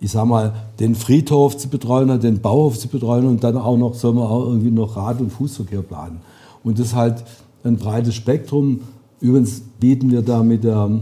ich 0.00 0.12
sag 0.12 0.24
mal, 0.24 0.54
den 0.80 0.94
Friedhof 0.94 1.58
zu 1.58 1.68
betreuen 1.68 2.10
hat, 2.10 2.22
den 2.22 2.40
Bauhof 2.40 2.78
zu 2.78 2.88
betreuen 2.88 3.26
und 3.26 3.44
dann 3.44 3.58
auch 3.58 3.76
noch, 3.76 3.92
soll 3.92 4.14
man 4.14 4.24
auch 4.24 4.46
irgendwie 4.46 4.70
noch 4.70 4.96
Rad- 4.96 5.20
und 5.20 5.30
Fußverkehr 5.30 5.82
planen. 5.82 6.20
Und 6.66 6.80
das 6.80 6.88
ist 6.88 6.94
halt 6.96 7.22
ein 7.62 7.76
breites 7.76 8.16
Spektrum. 8.16 8.80
Übrigens 9.20 9.62
bieten 9.78 10.10
wir 10.10 10.22
da 10.22 10.42
mit, 10.42 10.64
der, 10.64 11.00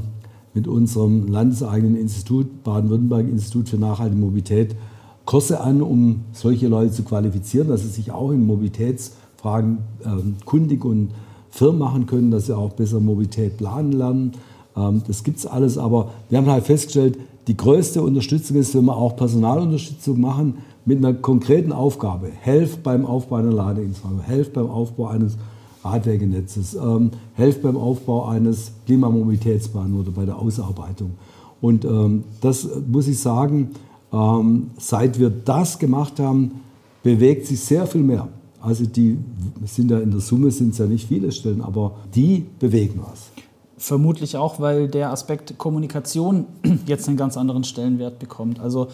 mit 0.53 0.69
unserem 0.69 1.27
landeseigenen 1.27 1.97
Institut, 1.97 2.63
Baden-Württemberg 2.65 3.27
Institut 3.27 3.71
für 3.71 3.79
nachhaltige 3.79 4.21
Mobilität, 4.21 4.77
Kurse 5.25 5.63
an, 5.63 5.81
um 5.81 6.21
solche 6.33 6.69
Leute 6.69 6.93
zu 6.93 7.03
qualifizieren, 7.03 7.69
dass 7.69 7.81
sie 7.81 7.89
sich 7.89 8.13
auch 8.13 8.31
in 8.31 8.45
Mobilitätsfragen 8.45 9.79
äh, 10.05 10.45
kundig 10.45 10.85
und 10.85 11.13
firm 11.49 11.79
machen 11.79 12.05
können, 12.05 12.31
dass 12.31 12.45
sie 12.45 12.55
auch 12.55 12.75
besser 12.75 13.01
Mobilität 13.01 13.57
planen 13.57 13.93
lernen. 13.93 14.33
Ähm, 14.77 15.01
das 15.07 15.25
gibt 15.25 15.39
es 15.39 15.47
alles, 15.47 15.79
aber 15.79 16.11
wir 16.29 16.37
haben 16.37 16.51
halt 16.51 16.65
festgestellt, 16.65 17.19
die 17.47 17.57
größte 17.57 18.03
Unterstützung 18.03 18.59
ist, 18.59 18.75
wenn 18.75 18.85
wir 18.85 18.97
auch 18.97 19.17
Personalunterstützung 19.17 20.21
machen 20.21 20.59
mit 20.85 20.99
einer 20.99 21.15
konkreten 21.15 21.73
Aufgabe. 21.73 22.29
Helft 22.29 22.83
beim 22.83 23.07
Aufbau 23.07 23.37
einer 23.37 23.51
Ladeinfrastruktur, 23.51 24.23
helft 24.25 24.53
beim 24.53 24.69
Aufbau 24.69 25.07
eines 25.07 25.39
Radwegenetzes, 25.85 26.75
ähm, 26.75 27.11
helft 27.35 27.63
beim 27.63 27.77
Aufbau 27.77 28.27
eines 28.27 28.73
Klimamobilitätsplans 28.87 29.95
oder 29.95 30.11
bei 30.11 30.25
der 30.25 30.39
Ausarbeitung. 30.39 31.13
Und 31.61 31.85
ähm, 31.85 32.25
das 32.41 32.69
muss 32.87 33.09
ich 33.09 33.19
sagen, 33.19 33.71
ähm, 34.13 34.71
seit 34.79 35.19
wir 35.19 35.31
das 35.31 35.79
gemacht 35.79 36.19
haben, 36.21 36.61
bewegt 37.03 37.47
sich 37.47 37.61
sehr 37.61 37.87
viel 37.87 38.03
mehr. 38.03 38.29
Also 38.61 38.87
die 38.87 39.19
sind 39.67 39.91
ja 39.91 39.99
in 39.99 40.11
der 40.11 40.21
Summe 40.21 40.51
sind 40.51 40.77
ja 40.79 40.87
nicht 40.87 41.07
viele 41.09 41.33
Stellen, 41.33 41.61
aber 41.61 41.97
die 42.15 42.47
bewegen 42.59 43.01
was. 43.07 43.31
Vermutlich 43.77 44.37
auch, 44.37 44.61
weil 44.61 44.89
der 44.89 45.11
Aspekt 45.11 45.59
Kommunikation 45.59 46.47
jetzt 46.87 47.07
einen 47.09 47.19
ganz 47.19 47.37
anderen 47.37 47.65
Stellenwert 47.65 48.19
bekommt. 48.19 48.61
Also 48.61 48.89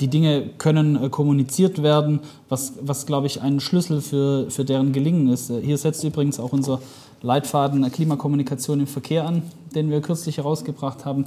die 0.00 0.08
Dinge 0.08 0.50
können 0.58 1.02
äh, 1.02 1.08
kommuniziert 1.08 1.82
werden, 1.82 2.20
was, 2.48 2.74
was 2.80 3.06
glaube 3.06 3.26
ich, 3.26 3.40
ein 3.42 3.60
Schlüssel 3.60 4.00
für, 4.00 4.50
für 4.50 4.64
deren 4.64 4.92
Gelingen 4.92 5.28
ist. 5.28 5.50
Äh, 5.50 5.60
hier 5.60 5.78
setzt 5.78 6.02
übrigens 6.04 6.40
auch 6.40 6.52
unser 6.52 6.80
Leitfaden 7.22 7.90
Klimakommunikation 7.90 8.80
im 8.80 8.86
Verkehr 8.86 9.26
an, 9.26 9.42
den 9.74 9.90
wir 9.90 10.00
kürzlich 10.00 10.38
herausgebracht 10.38 11.04
haben. 11.04 11.24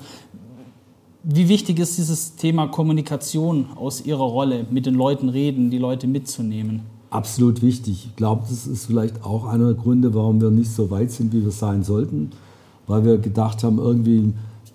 Wie 1.23 1.49
wichtig 1.49 1.79
ist 1.79 1.97
dieses 1.97 2.35
Thema 2.35 2.67
Kommunikation 2.67 3.65
aus 3.75 4.05
Ihrer 4.05 4.23
Rolle, 4.23 4.65
mit 4.69 4.85
den 4.85 4.93
Leuten 4.93 5.29
reden, 5.29 5.71
die 5.71 5.77
Leute 5.77 6.07
mitzunehmen? 6.07 6.81
Absolut 7.09 7.61
wichtig. 7.61 8.05
Ich 8.09 8.15
glaube, 8.15 8.43
das 8.49 8.67
ist 8.67 8.85
vielleicht 8.85 9.23
auch 9.23 9.45
einer 9.45 9.73
der 9.73 9.73
Gründe, 9.73 10.13
warum 10.13 10.39
wir 10.39 10.51
nicht 10.51 10.71
so 10.71 10.91
weit 10.91 11.11
sind, 11.11 11.33
wie 11.33 11.43
wir 11.43 11.51
sein 11.51 11.83
sollten. 11.83 12.31
Weil 12.85 13.03
wir 13.03 13.17
gedacht 13.17 13.63
haben, 13.63 13.79
irgendwie 13.79 14.33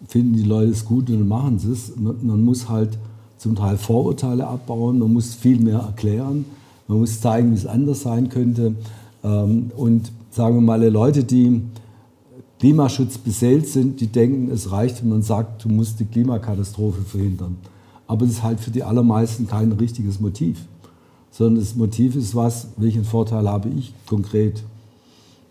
finden 0.09 0.35
die 0.35 0.43
Leute 0.43 0.73
es 0.73 0.85
gut 0.85 1.09
und 1.09 1.29
machen 1.29 1.57
es. 1.57 1.93
Man 1.97 2.45
muss 2.45 2.69
halt 2.69 2.99
zum 3.43 3.57
Teil 3.57 3.77
Vorurteile 3.77 4.47
abbauen, 4.47 5.01
man 5.01 5.13
muss 5.13 5.35
viel 5.35 5.59
mehr 5.59 5.81
erklären, 5.81 6.45
man 6.87 7.01
muss 7.01 7.21
zeigen, 7.21 7.51
wie 7.51 7.57
es 7.57 7.67
anders 7.67 8.03
sein 8.03 8.29
könnte. 8.29 8.77
Ähm, 9.25 9.73
und 9.77 10.13
sagen 10.31 10.55
wir 10.55 10.61
mal, 10.61 10.87
Leute, 10.87 11.25
die 11.25 11.61
Klimaschutz 12.61 13.19
beseelt 13.19 13.67
sind, 13.67 14.01
die 14.01 14.07
denken, 14.07 14.49
es 14.53 14.71
reicht, 14.71 15.03
wenn 15.03 15.11
man 15.11 15.23
sagt, 15.23 15.65
du 15.65 15.69
musst 15.69 15.99
die 15.99 16.05
Klimakatastrophe 16.05 17.03
verhindern. 17.03 17.57
Aber 18.07 18.27
das 18.27 18.37
ist 18.37 18.43
halt 18.45 18.61
für 18.61 18.71
die 18.71 18.85
allermeisten 18.85 19.49
kein 19.49 19.73
richtiges 19.73 20.21
Motiv, 20.21 20.65
sondern 21.33 21.65
das 21.65 21.75
Motiv 21.75 22.15
ist 22.15 22.37
was, 22.37 22.69
welchen 22.77 23.03
Vorteil 23.03 23.49
habe 23.49 23.71
ich 23.71 23.93
konkret. 24.07 24.63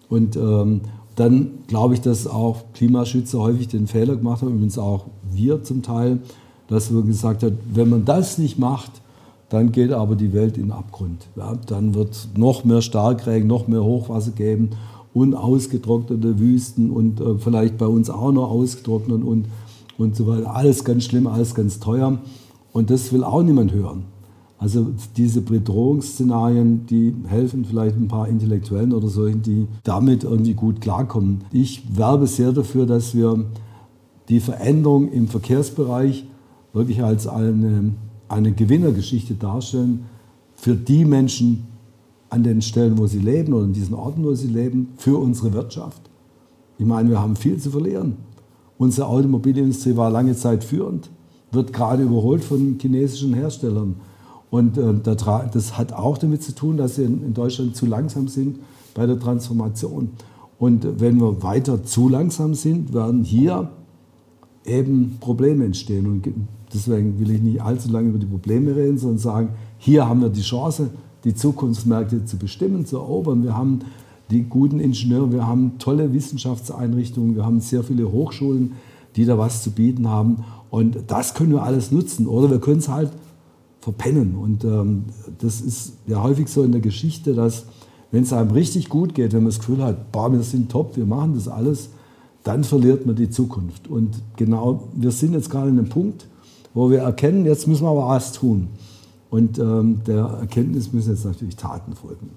Und 0.08 0.38
ähm, 0.38 0.80
dann 1.18 1.52
glaube 1.68 1.96
ich, 1.96 2.00
dass 2.00 2.26
auch 2.26 2.64
Klimaschützer 2.74 3.40
häufig 3.40 3.68
den 3.68 3.88
Fehler 3.88 4.16
gemacht 4.16 4.42
haben, 4.42 4.54
übrigens 4.54 4.78
auch 4.78 5.08
wir 5.30 5.62
zum 5.64 5.82
Teil, 5.82 6.20
dass 6.72 6.90
man 6.90 7.06
gesagt 7.06 7.44
hat, 7.44 7.54
wenn 7.74 7.90
man 7.90 8.06
das 8.06 8.38
nicht 8.38 8.58
macht, 8.58 8.92
dann 9.50 9.74
geht 9.74 9.92
aber 9.92 10.16
die 10.16 10.32
Welt 10.32 10.56
in 10.56 10.68
den 10.68 10.72
Abgrund. 10.72 11.28
Ja, 11.36 11.58
dann 11.68 11.94
wird 11.94 12.30
noch 12.38 12.64
mehr 12.64 12.82
Starkregen, 12.82 13.46
noch 13.46 13.68
mehr 13.68 13.84
Hochwasser 13.84 14.32
geben 14.32 14.70
und 15.14 15.36
ausgetrocknete 15.36 16.40
Wüsten 16.40 16.90
und 16.90 17.20
äh, 17.20 17.38
vielleicht 17.38 17.78
bei 17.78 17.88
uns 17.88 18.10
auch 18.10 18.32
noch 18.32 18.50
ausgetrocknet 18.50 19.22
und, 19.22 19.48
und 19.98 20.16
so 20.16 20.26
weiter. 20.28 20.56
Alles 20.56 20.86
ganz 20.86 21.04
schlimm, 21.04 21.28
alles 21.28 21.54
ganz 21.54 21.82
teuer. 21.82 22.20
Und 22.72 22.90
das 22.90 23.12
will 23.12 23.26
auch 23.26 23.44
niemand 23.44 23.74
hören. 23.74 24.06
Also 24.58 24.88
diese 25.18 25.42
Bedrohungsszenarien, 25.42 26.86
die 26.86 27.14
helfen 27.28 27.66
vielleicht 27.66 27.98
ein 27.98 28.08
paar 28.08 28.30
Intellektuellen 28.30 28.94
oder 28.94 29.10
solchen, 29.10 29.42
die 29.42 29.68
damit 29.84 30.24
irgendwie 30.24 30.54
gut 30.54 30.80
klarkommen. 30.80 31.42
Ich 31.52 31.98
werbe 31.98 32.28
sehr 32.28 32.54
dafür, 32.54 32.86
dass 32.86 33.14
wir 33.14 33.44
die 34.30 34.40
Veränderung 34.40 35.12
im 35.12 35.28
Verkehrsbereich 35.28 36.26
wirklich 36.74 37.04
als 37.04 37.28
eine, 37.28 37.94
eine 38.28 38.52
Gewinnergeschichte 38.52 39.36
darstellen 39.36 40.06
für 40.56 40.76
die 40.76 41.06
Menschen 41.06 41.68
an 42.30 42.44
den 42.44 42.62
Stellen, 42.62 42.98
wo 42.98 43.08
sie 43.08 43.20
leben 43.20 43.54
oder 43.54 43.66
in 43.66 43.74
diesen 43.74 43.94
Orten, 43.94 44.24
wo 44.24 44.34
sie 44.34 44.48
leben, 44.48 44.90
für 44.98 45.18
unsere 45.18 45.54
Wirtschaft. 45.54 46.02
Ich 46.78 46.86
meine, 46.86 47.10
wir 47.10 47.20
haben 47.20 47.36
viel 47.36 47.58
zu 47.58 47.72
verlieren. 47.72 48.18
Unsere 48.78 49.08
Automobilindustrie 49.08 49.96
war 49.96 50.10
lange 50.10 50.36
Zeit 50.36 50.64
führend, 50.64 51.10
wird 51.52 51.74
gerade 51.74 52.04
überholt 52.04 52.44
von 52.44 52.78
chinesischen 52.80 53.34
Herstellern. 53.34 53.96
Und 54.50 54.78
äh, 54.78 54.94
das 55.04 55.78
hat 55.78 55.94
auch 55.94 56.18
damit 56.18 56.42
zu 56.42 56.56
tun, 56.56 56.78
dass 56.78 56.96
sie 56.96 57.04
in 57.04 57.34
Deutschland 57.34 57.76
zu 57.76 57.86
langsam 57.86 58.28
sind 58.28 58.60
bei 58.94 59.06
der 59.06 59.20
Transformation. 59.20 60.12
Und 60.58 61.00
wenn 61.00 61.20
wir 61.20 61.44
weiter 61.44 61.84
zu 61.84 62.08
langsam 62.08 62.54
sind, 62.54 62.94
werden 62.94 63.24
hier 63.24 63.72
eben 64.66 65.18
Probleme 65.20 65.66
entstehen. 65.66 66.06
Und 66.06 66.28
deswegen 66.74 67.20
will 67.20 67.32
ich 67.32 67.42
nicht 67.42 67.62
allzu 67.62 67.90
lange 67.92 68.10
über 68.10 68.20
die 68.20 68.26
Probleme 68.26 68.76
reden, 68.76 68.98
sondern 68.98 69.18
sagen, 69.18 69.50
hier 69.78 70.08
haben 70.08 70.22
wir 70.22 70.30
die 70.30 70.42
Chance, 70.42 70.90
die 71.24 71.36
Zukunftsmärkte 71.36 72.26
zu 72.26 72.38
bestimmen, 72.38 72.86
zu 72.86 72.98
erobern. 72.98 73.44
Wir 73.44 73.56
haben 73.56 73.80
die 74.30 74.44
guten 74.44 74.80
Ingenieure, 74.80 75.32
wir 75.32 75.48
haben 75.48 75.78
tolle 75.78 76.14
Wissenschaftseinrichtungen, 76.14 77.36
wir 77.36 77.46
haben 77.46 77.60
sehr 77.60 77.84
viele 77.84 78.12
Hochschulen, 78.12 78.74
die 79.16 79.26
da 79.26 79.38
was 79.38 79.62
zu 79.62 79.72
bieten 79.72 80.08
haben. 80.08 80.44
Und 80.70 80.98
das 81.08 81.34
können 81.34 81.52
wir 81.52 81.64
alles 81.64 81.92
nutzen. 81.92 82.28
Oder 82.28 82.50
wir 82.50 82.60
können 82.60 82.80
es 82.80 82.88
halt 82.88 83.12
verpennen. 83.82 84.36
Und 84.36 84.64
ähm, 84.64 85.06
das 85.40 85.60
ist 85.60 85.94
ja 86.08 86.24
häufig 86.24 86.48
so 86.48 86.64
in 86.64 86.72
der 86.72 86.82
Geschichte, 86.82 87.34
dass 87.34 87.66
wenn 88.12 88.24
es 88.24 88.34
einem 88.34 88.52
richtig 88.52 88.90
gut 88.90 89.16
geht, 89.16 89.34
wenn 89.34 89.44
man 89.44 89.50
das 89.50 89.60
Gefühl 89.60 89.84
hat, 89.84 90.12
boah, 90.12 90.32
wir 90.32 90.44
sind 90.44 90.72
top, 90.72 90.98
wir 90.98 91.06
machen 91.06 91.34
das 91.34 91.48
alles, 91.48 91.90
dann 92.44 92.64
verliert 92.64 93.06
man 93.06 93.16
die 93.16 93.30
Zukunft. 93.30 93.88
Und 93.88 94.22
genau, 94.36 94.90
wir 94.94 95.12
sind 95.12 95.34
jetzt 95.34 95.50
gerade 95.50 95.70
in 95.70 95.78
einem 95.78 95.90
Punkt, 95.90 96.28
wo 96.74 96.90
wir 96.90 97.00
erkennen, 97.00 97.46
jetzt 97.46 97.68
müssen 97.68 97.84
wir 97.84 97.90
aber 97.90 98.08
was 98.08 98.34
tun. 98.34 98.70
Und 99.30 99.60
ähm, 99.60 100.02
der 100.06 100.26
Erkenntnis 100.26 100.92
müssen 100.92 101.12
jetzt 101.12 101.26
natürlich 101.26 101.56
Taten 101.56 101.96
folgen. 101.96 102.32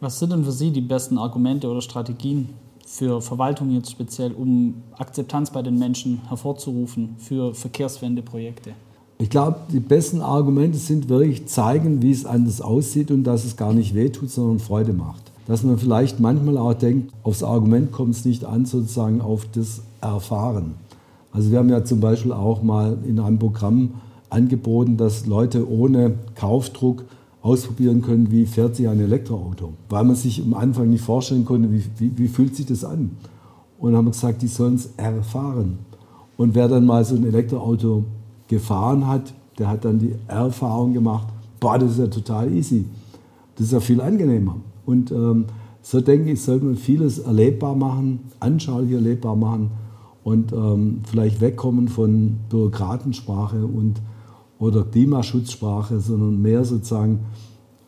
Was 0.00 0.18
sind 0.18 0.30
denn 0.32 0.44
für 0.44 0.52
Sie 0.52 0.70
die 0.70 0.80
besten 0.80 1.18
Argumente 1.18 1.68
oder 1.68 1.80
Strategien 1.80 2.50
für 2.86 3.20
Verwaltung 3.20 3.70
jetzt 3.70 3.90
speziell, 3.90 4.32
um 4.32 4.74
Akzeptanz 4.96 5.50
bei 5.50 5.62
den 5.62 5.78
Menschen 5.78 6.20
hervorzurufen 6.28 7.16
für 7.18 7.54
Verkehrswendeprojekte? 7.54 8.72
Ich 9.18 9.30
glaube, 9.30 9.58
die 9.72 9.80
besten 9.80 10.20
Argumente 10.20 10.78
sind 10.78 11.08
wirklich 11.08 11.46
zeigen, 11.46 12.02
wie 12.02 12.12
es 12.12 12.24
anders 12.24 12.60
aussieht 12.60 13.10
und 13.10 13.24
dass 13.24 13.44
es 13.44 13.56
gar 13.56 13.72
nicht 13.72 13.94
wehtut, 13.94 14.30
sondern 14.30 14.60
Freude 14.60 14.92
macht. 14.92 15.32
Dass 15.48 15.64
man 15.64 15.76
vielleicht 15.78 16.20
manchmal 16.20 16.56
auch 16.56 16.74
denkt, 16.74 17.12
aufs 17.24 17.42
Argument 17.42 17.90
kommt 17.90 18.14
es 18.14 18.24
nicht 18.24 18.44
an, 18.44 18.64
sozusagen 18.64 19.20
auf 19.20 19.44
das 19.52 19.80
Erfahren. 20.00 20.74
Also 21.32 21.50
wir 21.50 21.58
haben 21.58 21.68
ja 21.68 21.84
zum 21.84 22.00
Beispiel 22.00 22.32
auch 22.32 22.62
mal 22.62 22.98
in 23.06 23.20
einem 23.20 23.38
Programm 23.38 23.94
angeboten, 24.30 24.96
dass 24.96 25.26
Leute 25.26 25.70
ohne 25.70 26.14
Kaufdruck 26.34 27.04
ausprobieren 27.42 28.02
können, 28.02 28.30
wie 28.30 28.46
fährt 28.46 28.76
sich 28.76 28.88
ein 28.88 29.00
Elektroauto. 29.00 29.72
Weil 29.88 30.04
man 30.04 30.16
sich 30.16 30.42
am 30.42 30.54
Anfang 30.54 30.90
nicht 30.90 31.04
vorstellen 31.04 31.44
konnte, 31.44 31.70
wie, 31.72 31.82
wie, 31.98 32.12
wie 32.16 32.28
fühlt 32.28 32.56
sich 32.56 32.66
das 32.66 32.84
an. 32.84 33.12
Und 33.78 33.96
haben 33.96 34.10
gesagt, 34.10 34.42
die 34.42 34.48
sollen 34.48 34.74
es 34.74 34.90
erfahren. 34.96 35.78
Und 36.36 36.54
wer 36.54 36.68
dann 36.68 36.84
mal 36.84 37.04
so 37.04 37.14
ein 37.14 37.24
Elektroauto 37.24 38.04
gefahren 38.48 39.06
hat, 39.06 39.32
der 39.58 39.68
hat 39.68 39.84
dann 39.84 39.98
die 39.98 40.14
Erfahrung 40.26 40.92
gemacht, 40.92 41.28
boah, 41.60 41.78
das 41.78 41.92
ist 41.92 41.98
ja 41.98 42.06
total 42.06 42.52
easy. 42.52 42.84
Das 43.56 43.66
ist 43.66 43.72
ja 43.72 43.80
viel 43.80 44.00
angenehmer. 44.00 44.56
Und 44.84 45.10
ähm, 45.10 45.46
so 45.82 46.00
denke 46.00 46.32
ich, 46.32 46.42
sollte 46.42 46.64
man 46.64 46.76
vieles 46.76 47.18
erlebbar 47.18 47.74
machen, 47.74 48.20
anschaulich 48.40 48.92
erlebbar 48.92 49.36
machen 49.36 49.70
und 50.28 50.52
ähm, 50.52 51.00
vielleicht 51.10 51.40
wegkommen 51.40 51.88
von 51.88 52.36
Bürokratensprache 52.50 53.64
und, 53.64 54.02
oder 54.58 54.84
Klimaschutzsprache, 54.84 56.00
sondern 56.00 56.42
mehr 56.42 56.66
sozusagen 56.66 57.24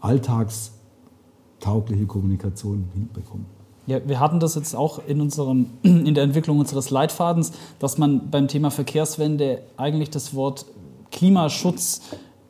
alltagstaugliche 0.00 2.06
Kommunikation 2.06 2.86
hinbekommen. 2.94 3.44
Ja, 3.86 3.98
wir 4.08 4.20
hatten 4.20 4.40
das 4.40 4.54
jetzt 4.54 4.74
auch 4.74 5.02
in, 5.06 5.20
unserem, 5.20 5.66
in 5.82 6.14
der 6.14 6.24
Entwicklung 6.24 6.60
unseres 6.60 6.88
Leitfadens, 6.88 7.52
dass 7.78 7.98
man 7.98 8.30
beim 8.30 8.48
Thema 8.48 8.70
Verkehrswende 8.70 9.60
eigentlich 9.76 10.08
das 10.08 10.34
Wort 10.34 10.64
Klimaschutz 11.12 12.00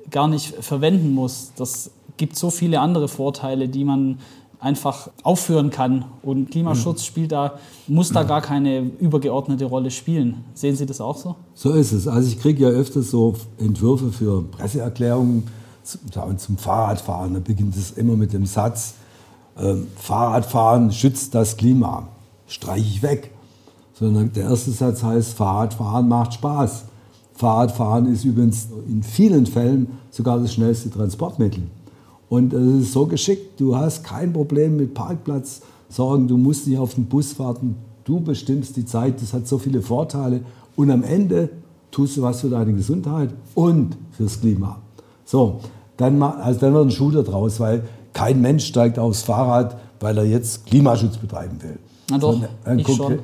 gar 0.08 0.28
nicht 0.28 0.54
verwenden 0.54 1.14
muss. 1.14 1.50
Das 1.56 1.90
gibt 2.16 2.36
so 2.36 2.50
viele 2.50 2.78
andere 2.78 3.08
Vorteile, 3.08 3.68
die 3.68 3.84
man 3.84 4.18
einfach 4.60 5.10
aufführen 5.22 5.70
kann. 5.70 6.04
Und 6.22 6.50
Klimaschutz 6.50 7.04
spielt 7.04 7.32
da, 7.32 7.54
muss 7.88 8.10
da 8.10 8.22
gar 8.22 8.42
keine 8.42 8.80
übergeordnete 8.80 9.64
Rolle 9.64 9.90
spielen. 9.90 10.44
Sehen 10.54 10.76
Sie 10.76 10.86
das 10.86 11.00
auch 11.00 11.16
so? 11.16 11.36
So 11.54 11.72
ist 11.72 11.92
es. 11.92 12.06
Also 12.06 12.28
ich 12.28 12.38
kriege 12.38 12.64
ja 12.64 12.68
öfters 12.68 13.10
so 13.10 13.34
Entwürfe 13.58 14.12
für 14.12 14.42
Presseerklärungen 14.42 15.44
zum, 15.82 16.38
zum 16.38 16.58
Fahrradfahren. 16.58 17.34
Da 17.34 17.40
beginnt 17.40 17.74
es 17.76 17.92
immer 17.92 18.16
mit 18.16 18.32
dem 18.32 18.46
Satz, 18.46 18.94
ähm, 19.58 19.88
Fahrradfahren 19.96 20.92
schützt 20.92 21.34
das 21.34 21.56
Klima. 21.56 22.08
Streiche 22.46 22.86
ich 22.86 23.02
weg. 23.02 23.30
Sondern 23.94 24.32
der 24.32 24.44
erste 24.44 24.70
Satz 24.70 25.02
heißt, 25.02 25.34
Fahrradfahren 25.34 26.08
macht 26.08 26.34
Spaß. 26.34 26.84
Fahrradfahren 27.34 28.12
ist 28.12 28.24
übrigens 28.24 28.68
in 28.86 29.02
vielen 29.02 29.46
Fällen 29.46 29.98
sogar 30.10 30.38
das 30.38 30.54
schnellste 30.54 30.90
Transportmittel. 30.90 31.62
Und 32.30 32.52
es 32.54 32.84
ist 32.84 32.92
so 32.92 33.06
geschickt, 33.06 33.60
du 33.60 33.76
hast 33.76 34.04
kein 34.04 34.32
Problem 34.32 34.76
mit 34.76 34.94
Parkplatz 34.94 35.62
sorgen, 35.88 36.28
du 36.28 36.36
musst 36.38 36.68
nicht 36.68 36.78
auf 36.78 36.94
den 36.94 37.06
Bus 37.06 37.36
warten, 37.40 37.74
du 38.04 38.20
bestimmst 38.20 38.76
die 38.76 38.86
Zeit, 38.86 39.20
das 39.20 39.34
hat 39.34 39.48
so 39.48 39.58
viele 39.58 39.82
Vorteile. 39.82 40.42
Und 40.76 40.92
am 40.92 41.02
Ende 41.02 41.50
tust 41.90 42.16
du 42.16 42.22
was 42.22 42.40
für 42.40 42.48
deine 42.48 42.72
Gesundheit 42.72 43.30
und 43.56 43.96
fürs 44.12 44.40
Klima. 44.40 44.78
So, 45.24 45.58
dann, 45.96 46.22
also 46.22 46.60
dann 46.60 46.72
wird 46.72 46.86
ein 46.86 46.90
Schuh 46.92 47.10
draus, 47.10 47.58
weil 47.58 47.82
kein 48.12 48.40
Mensch 48.40 48.64
steigt 48.64 49.00
aufs 49.00 49.22
Fahrrad, 49.22 49.76
weil 49.98 50.16
er 50.16 50.24
jetzt 50.24 50.66
Klimaschutz 50.66 51.16
betreiben 51.16 51.60
will. 51.60 51.78
Na 52.10 52.18
doch, 52.18 52.34
so, 52.34 52.72
ich 52.76 52.96
schon. 52.96 53.18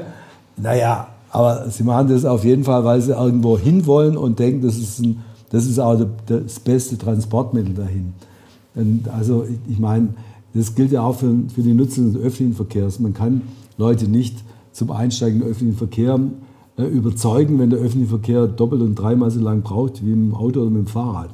naja, 0.56 1.08
aber 1.30 1.68
sie 1.68 1.82
machen 1.82 2.08
das 2.08 2.24
auf 2.24 2.42
jeden 2.42 2.64
Fall, 2.64 2.82
weil 2.84 3.02
sie 3.02 3.12
irgendwo 3.12 3.58
hinwollen 3.58 4.16
und 4.16 4.38
denken, 4.38 4.62
das 4.62 4.78
ist, 4.78 4.98
ein, 5.00 5.22
das 5.50 5.66
ist 5.66 5.78
auch 5.78 6.00
das 6.26 6.58
beste 6.60 6.96
Transportmittel 6.96 7.74
dahin. 7.74 8.14
Also 9.12 9.46
ich 9.68 9.78
meine, 9.78 10.08
das 10.54 10.74
gilt 10.74 10.92
ja 10.92 11.02
auch 11.02 11.16
für, 11.16 11.34
für 11.54 11.62
die 11.62 11.74
Nutzung 11.74 12.12
des 12.12 12.22
öffentlichen 12.22 12.54
Verkehrs. 12.54 13.00
Man 13.00 13.14
kann 13.14 13.42
Leute 13.78 14.08
nicht 14.08 14.36
zum 14.72 14.90
Einsteigen 14.90 15.36
in 15.36 15.42
den 15.42 15.50
öffentlichen 15.50 15.78
Verkehr 15.78 16.20
äh, 16.76 16.84
überzeugen, 16.84 17.58
wenn 17.58 17.70
der 17.70 17.78
öffentliche 17.78 18.10
Verkehr 18.10 18.46
doppelt 18.46 18.82
und 18.82 18.94
dreimal 18.94 19.30
so 19.30 19.40
lang 19.40 19.62
braucht 19.62 20.04
wie 20.04 20.12
im 20.12 20.34
Auto 20.34 20.60
oder 20.60 20.70
mit 20.70 20.86
dem 20.86 20.86
Fahrrad 20.86 21.30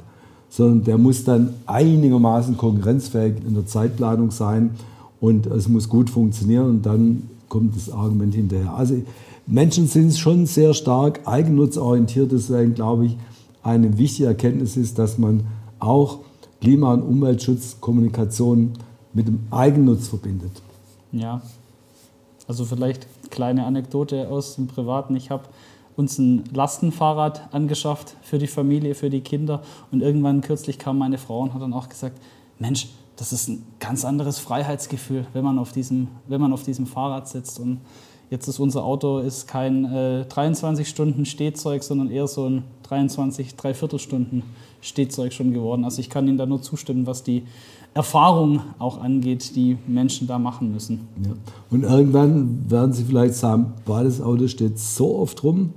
sondern 0.52 0.84
der 0.84 0.98
muss 0.98 1.24
dann 1.24 1.54
einigermaßen 1.64 2.58
konkurrenzfähig 2.58 3.36
in 3.46 3.54
der 3.54 3.64
Zeitplanung 3.64 4.30
sein 4.30 4.72
und 5.18 5.46
es 5.46 5.66
muss 5.66 5.88
gut 5.88 6.10
funktionieren 6.10 6.68
und 6.68 6.86
dann 6.86 7.22
kommt 7.48 7.74
das 7.74 7.90
Argument 7.90 8.34
hinterher. 8.34 8.74
Also 8.74 9.00
Menschen 9.46 9.86
sind 9.86 10.14
schon 10.14 10.44
sehr 10.44 10.74
stark 10.74 11.20
eigennutzorientiert, 11.24 12.32
deswegen 12.32 12.74
glaube 12.74 13.06
ich, 13.06 13.16
eine 13.62 13.96
wichtige 13.96 14.28
Erkenntnis 14.28 14.76
ist, 14.76 14.98
dass 14.98 15.16
man 15.16 15.44
auch 15.78 16.18
Klima- 16.62 16.94
und 16.94 17.02
Umweltschutzkommunikation 17.02 18.74
mit 19.12 19.26
dem 19.26 19.40
Eigennutz 19.50 20.06
verbindet. 20.06 20.62
Ja, 21.10 21.42
also 22.46 22.64
vielleicht 22.64 23.08
kleine 23.30 23.66
Anekdote 23.66 24.28
aus 24.28 24.54
dem 24.54 24.68
Privaten. 24.68 25.16
Ich 25.16 25.30
habe 25.30 25.42
uns 25.96 26.18
ein 26.18 26.44
Lastenfahrrad 26.54 27.52
angeschafft 27.52 28.14
für 28.22 28.38
die 28.38 28.46
Familie, 28.46 28.94
für 28.94 29.10
die 29.10 29.22
Kinder. 29.22 29.62
Und 29.90 30.02
irgendwann 30.02 30.40
kürzlich 30.40 30.78
kam 30.78 30.98
meine 30.98 31.18
Frau 31.18 31.40
und 31.40 31.52
hat 31.52 31.60
dann 31.60 31.72
auch 31.72 31.88
gesagt, 31.88 32.20
Mensch, 32.60 32.90
das 33.16 33.32
ist 33.32 33.48
ein 33.48 33.66
ganz 33.80 34.04
anderes 34.04 34.38
Freiheitsgefühl, 34.38 35.26
wenn 35.32 35.42
man 35.42 35.58
auf 35.58 35.72
diesem, 35.72 36.06
wenn 36.28 36.40
man 36.40 36.52
auf 36.52 36.62
diesem 36.62 36.86
Fahrrad 36.86 37.28
sitzt. 37.28 37.58
Und 37.58 37.80
jetzt 38.32 38.48
ist 38.48 38.58
unser 38.58 38.82
Auto 38.82 39.18
ist 39.18 39.46
kein 39.46 39.84
äh, 39.84 40.24
23 40.24 40.88
Stunden 40.88 41.26
Stehzeug, 41.26 41.82
sondern 41.82 42.10
eher 42.10 42.26
so 42.26 42.46
ein 42.48 42.64
23, 42.84 43.56
dreiviertel 43.56 43.98
Stunden 43.98 44.42
Stehzeug 44.80 45.34
schon 45.34 45.52
geworden. 45.52 45.84
Also 45.84 46.00
ich 46.00 46.08
kann 46.08 46.26
Ihnen 46.26 46.38
da 46.38 46.46
nur 46.46 46.62
zustimmen, 46.62 47.06
was 47.06 47.22
die 47.22 47.42
Erfahrung 47.92 48.60
auch 48.78 48.98
angeht, 49.02 49.54
die 49.54 49.76
Menschen 49.86 50.26
da 50.26 50.38
machen 50.38 50.72
müssen. 50.72 51.08
Ja. 51.22 51.32
Und 51.70 51.82
irgendwann 51.82 52.70
werden 52.70 52.94
Sie 52.94 53.04
vielleicht 53.04 53.34
sagen, 53.34 53.74
boah, 53.84 54.02
das 54.02 54.22
Auto 54.22 54.48
steht 54.48 54.78
so 54.78 55.18
oft 55.18 55.44
rum, 55.44 55.74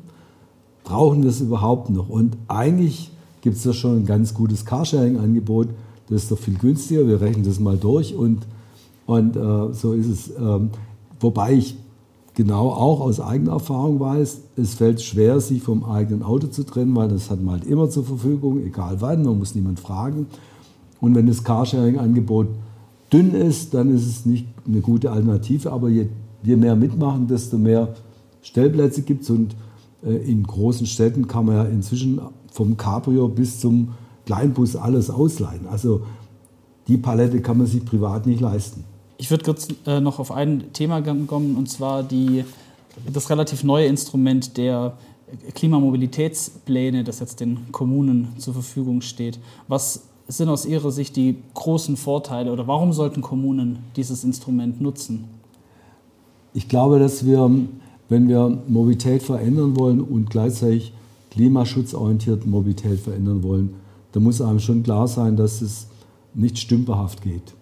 brauchen 0.86 1.24
wir 1.24 1.32
es 1.32 1.42
überhaupt 1.42 1.90
noch? 1.90 2.08
Und 2.08 2.38
eigentlich 2.48 3.12
gibt 3.42 3.58
es 3.58 3.64
da 3.64 3.74
schon 3.74 3.98
ein 3.98 4.06
ganz 4.06 4.34
gutes 4.34 4.66
Carsharing-Angebot, 4.66 5.68
das 6.08 6.24
ist 6.24 6.32
doch 6.32 6.38
viel 6.38 6.58
günstiger, 6.58 7.06
wir 7.06 7.20
rechnen 7.20 7.44
das 7.44 7.60
mal 7.60 7.76
durch 7.76 8.16
und, 8.16 8.48
und 9.08 9.36
äh, 9.36 9.74
so 9.74 9.92
ist 9.92 10.08
es. 10.08 10.32
Ähm, 10.40 10.70
wobei 11.20 11.54
ich 11.54 11.76
genau 12.36 12.70
auch 12.70 13.00
aus 13.00 13.20
eigener 13.20 13.54
Erfahrung 13.54 14.00
weiß, 14.00 14.42
es 14.58 14.74
fällt 14.76 15.02
schwer, 15.02 15.40
sich 15.40 15.64
vom 15.64 15.84
eigenen 15.84 16.22
Auto 16.22 16.48
zu 16.48 16.64
trennen, 16.64 16.96
weil 16.96 17.08
das 17.08 17.32
hat 17.32 17.42
man 17.42 17.56
halt 17.56 17.66
immer 17.66 17.90
zur 17.90 18.04
Verfügung, 18.04 18.62
egal 18.64 18.98
wann, 19.00 19.24
man 19.24 19.40
muss 19.40 19.56
niemand 19.56 19.80
fragen. 19.80 20.28
Und 21.00 21.16
wenn 21.16 21.28
das 21.28 21.44
Carsharing-Angebot 21.44 22.48
dünn 23.12 23.34
ist, 23.34 23.74
dann 23.74 23.94
ist 23.94 24.06
es 24.06 24.26
nicht 24.26 24.48
eine 24.68 24.82
gute 24.82 25.12
Alternative. 25.12 25.72
Aber 25.72 25.90
je, 25.90 26.08
je 26.44 26.56
mehr 26.56 26.76
mitmachen, 26.76 27.28
desto 27.28 27.58
mehr 27.58 27.96
Stellplätze 28.42 29.02
gibt 29.02 29.24
es. 29.24 29.30
Und 29.30 29.56
äh, 30.06 30.16
in 30.16 30.44
großen 30.44 30.88
Städten 30.88 31.28
kann 31.28 31.46
man 31.46 31.56
ja 31.56 31.64
inzwischen 31.66 32.20
vom 32.52 32.78
Cabrio 32.78 33.28
bis 33.28 33.60
zum 33.60 33.90
Kleinbus 34.26 34.76
alles 34.76 35.10
ausleihen. 35.10 35.68
Also 35.70 36.02
die 36.88 36.98
Palette 36.98 37.42
kann 37.42 37.58
man 37.58 37.68
sich 37.68 37.86
privat 37.86 38.26
nicht 38.26 38.42
leisten. 38.42 38.84
Ich 39.18 39.32
würde 39.32 39.46
kurz 39.46 39.68
äh, 39.86 40.00
noch 40.00 40.20
auf 40.20 40.32
ein 40.32 40.74
Thema 40.74 41.02
kommen, 41.02 41.56
und 41.56 41.70
zwar 41.70 42.04
die 42.04 42.44
das 43.12 43.30
relativ 43.30 43.64
neue 43.64 43.88
Instrument 43.88 44.58
der 44.58 44.98
Klimamobilitätspläne, 45.54 47.04
das 47.04 47.20
jetzt 47.20 47.40
den 47.40 47.72
Kommunen 47.72 48.34
zur 48.38 48.54
Verfügung 48.54 49.02
steht. 49.02 49.40
Was 49.68 50.04
sind 50.28 50.50
aus 50.50 50.66
Ihrer 50.66 50.92
Sicht 50.92 51.16
die 51.16 51.38
großen 51.54 51.98
Vorteile 51.98 52.52
oder 52.52 52.68
warum 52.68 52.94
sollten 52.94 53.22
Kommunen 53.22 53.80
dieses 53.96 54.24
Instrument 54.24 54.82
nutzen? 54.82 55.26
Ich 56.54 56.70
glaube, 56.70 57.00
dass 57.00 57.26
wir, 57.26 57.50
wenn 58.10 58.28
wir 58.28 58.62
Mobilität 58.68 59.24
verändern 59.24 59.76
wollen 59.78 60.02
und 60.02 60.30
gleichzeitig 60.30 60.94
klimaschutzorientiert 61.32 62.46
Mobilität 62.46 63.00
verändern 63.00 63.44
wollen, 63.44 63.76
dann 64.14 64.24
muss 64.24 64.42
einem 64.42 64.60
schon 64.60 64.84
klar 64.84 65.08
sein, 65.08 65.36
dass 65.36 65.62
es 65.62 65.88
nicht 66.34 66.58
stümperhaft 66.58 67.22
geht, 67.22 67.54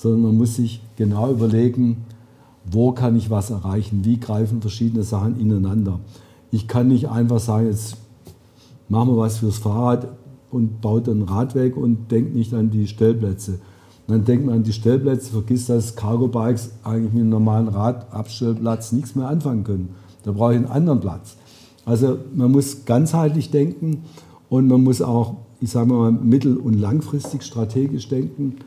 sondern 0.00 0.22
man 0.22 0.36
muss 0.36 0.54
sich 0.54 0.80
genau 0.96 1.32
überlegen, 1.32 2.04
wo 2.70 2.92
kann 2.92 3.16
ich 3.16 3.30
was 3.30 3.50
erreichen, 3.50 4.04
wie 4.04 4.20
greifen 4.20 4.60
verschiedene 4.60 5.02
Sachen 5.02 5.40
ineinander. 5.40 5.98
Ich 6.52 6.68
kann 6.68 6.86
nicht 6.86 7.08
einfach 7.08 7.40
sagen, 7.40 7.66
jetzt 7.66 7.96
machen 8.88 9.10
wir 9.10 9.16
was 9.16 9.38
fürs 9.38 9.58
Fahrrad 9.58 10.08
und 10.52 10.80
baut 10.80 11.08
einen 11.08 11.22
Radweg 11.22 11.76
und 11.76 12.12
denkt 12.12 12.36
nicht 12.36 12.54
an 12.54 12.70
die 12.70 12.86
Stellplätze. 12.86 13.58
Dann 14.06 14.24
denkt 14.24 14.46
man 14.46 14.56
an 14.56 14.62
die 14.62 14.72
Stellplätze, 14.72 15.32
vergisst, 15.32 15.68
dass 15.68 15.96
Cargo-Bikes 15.96 16.70
eigentlich 16.84 17.12
mit 17.12 17.22
einem 17.22 17.30
normalen 17.30 17.68
Radabstellplatz 17.68 18.92
nichts 18.92 19.16
mehr 19.16 19.26
anfangen 19.26 19.64
können. 19.64 19.88
Da 20.22 20.30
brauche 20.30 20.52
ich 20.52 20.58
einen 20.58 20.66
anderen 20.66 21.00
Platz. 21.00 21.36
Also 21.84 22.18
man 22.34 22.52
muss 22.52 22.84
ganzheitlich 22.84 23.50
denken 23.50 24.04
und 24.48 24.68
man 24.68 24.84
muss 24.84 25.02
auch, 25.02 25.38
ich 25.60 25.70
sage 25.70 25.92
mal, 25.92 26.12
mittel- 26.12 26.56
und 26.56 26.74
langfristig 26.74 27.42
strategisch 27.42 28.08
denken. 28.08 28.58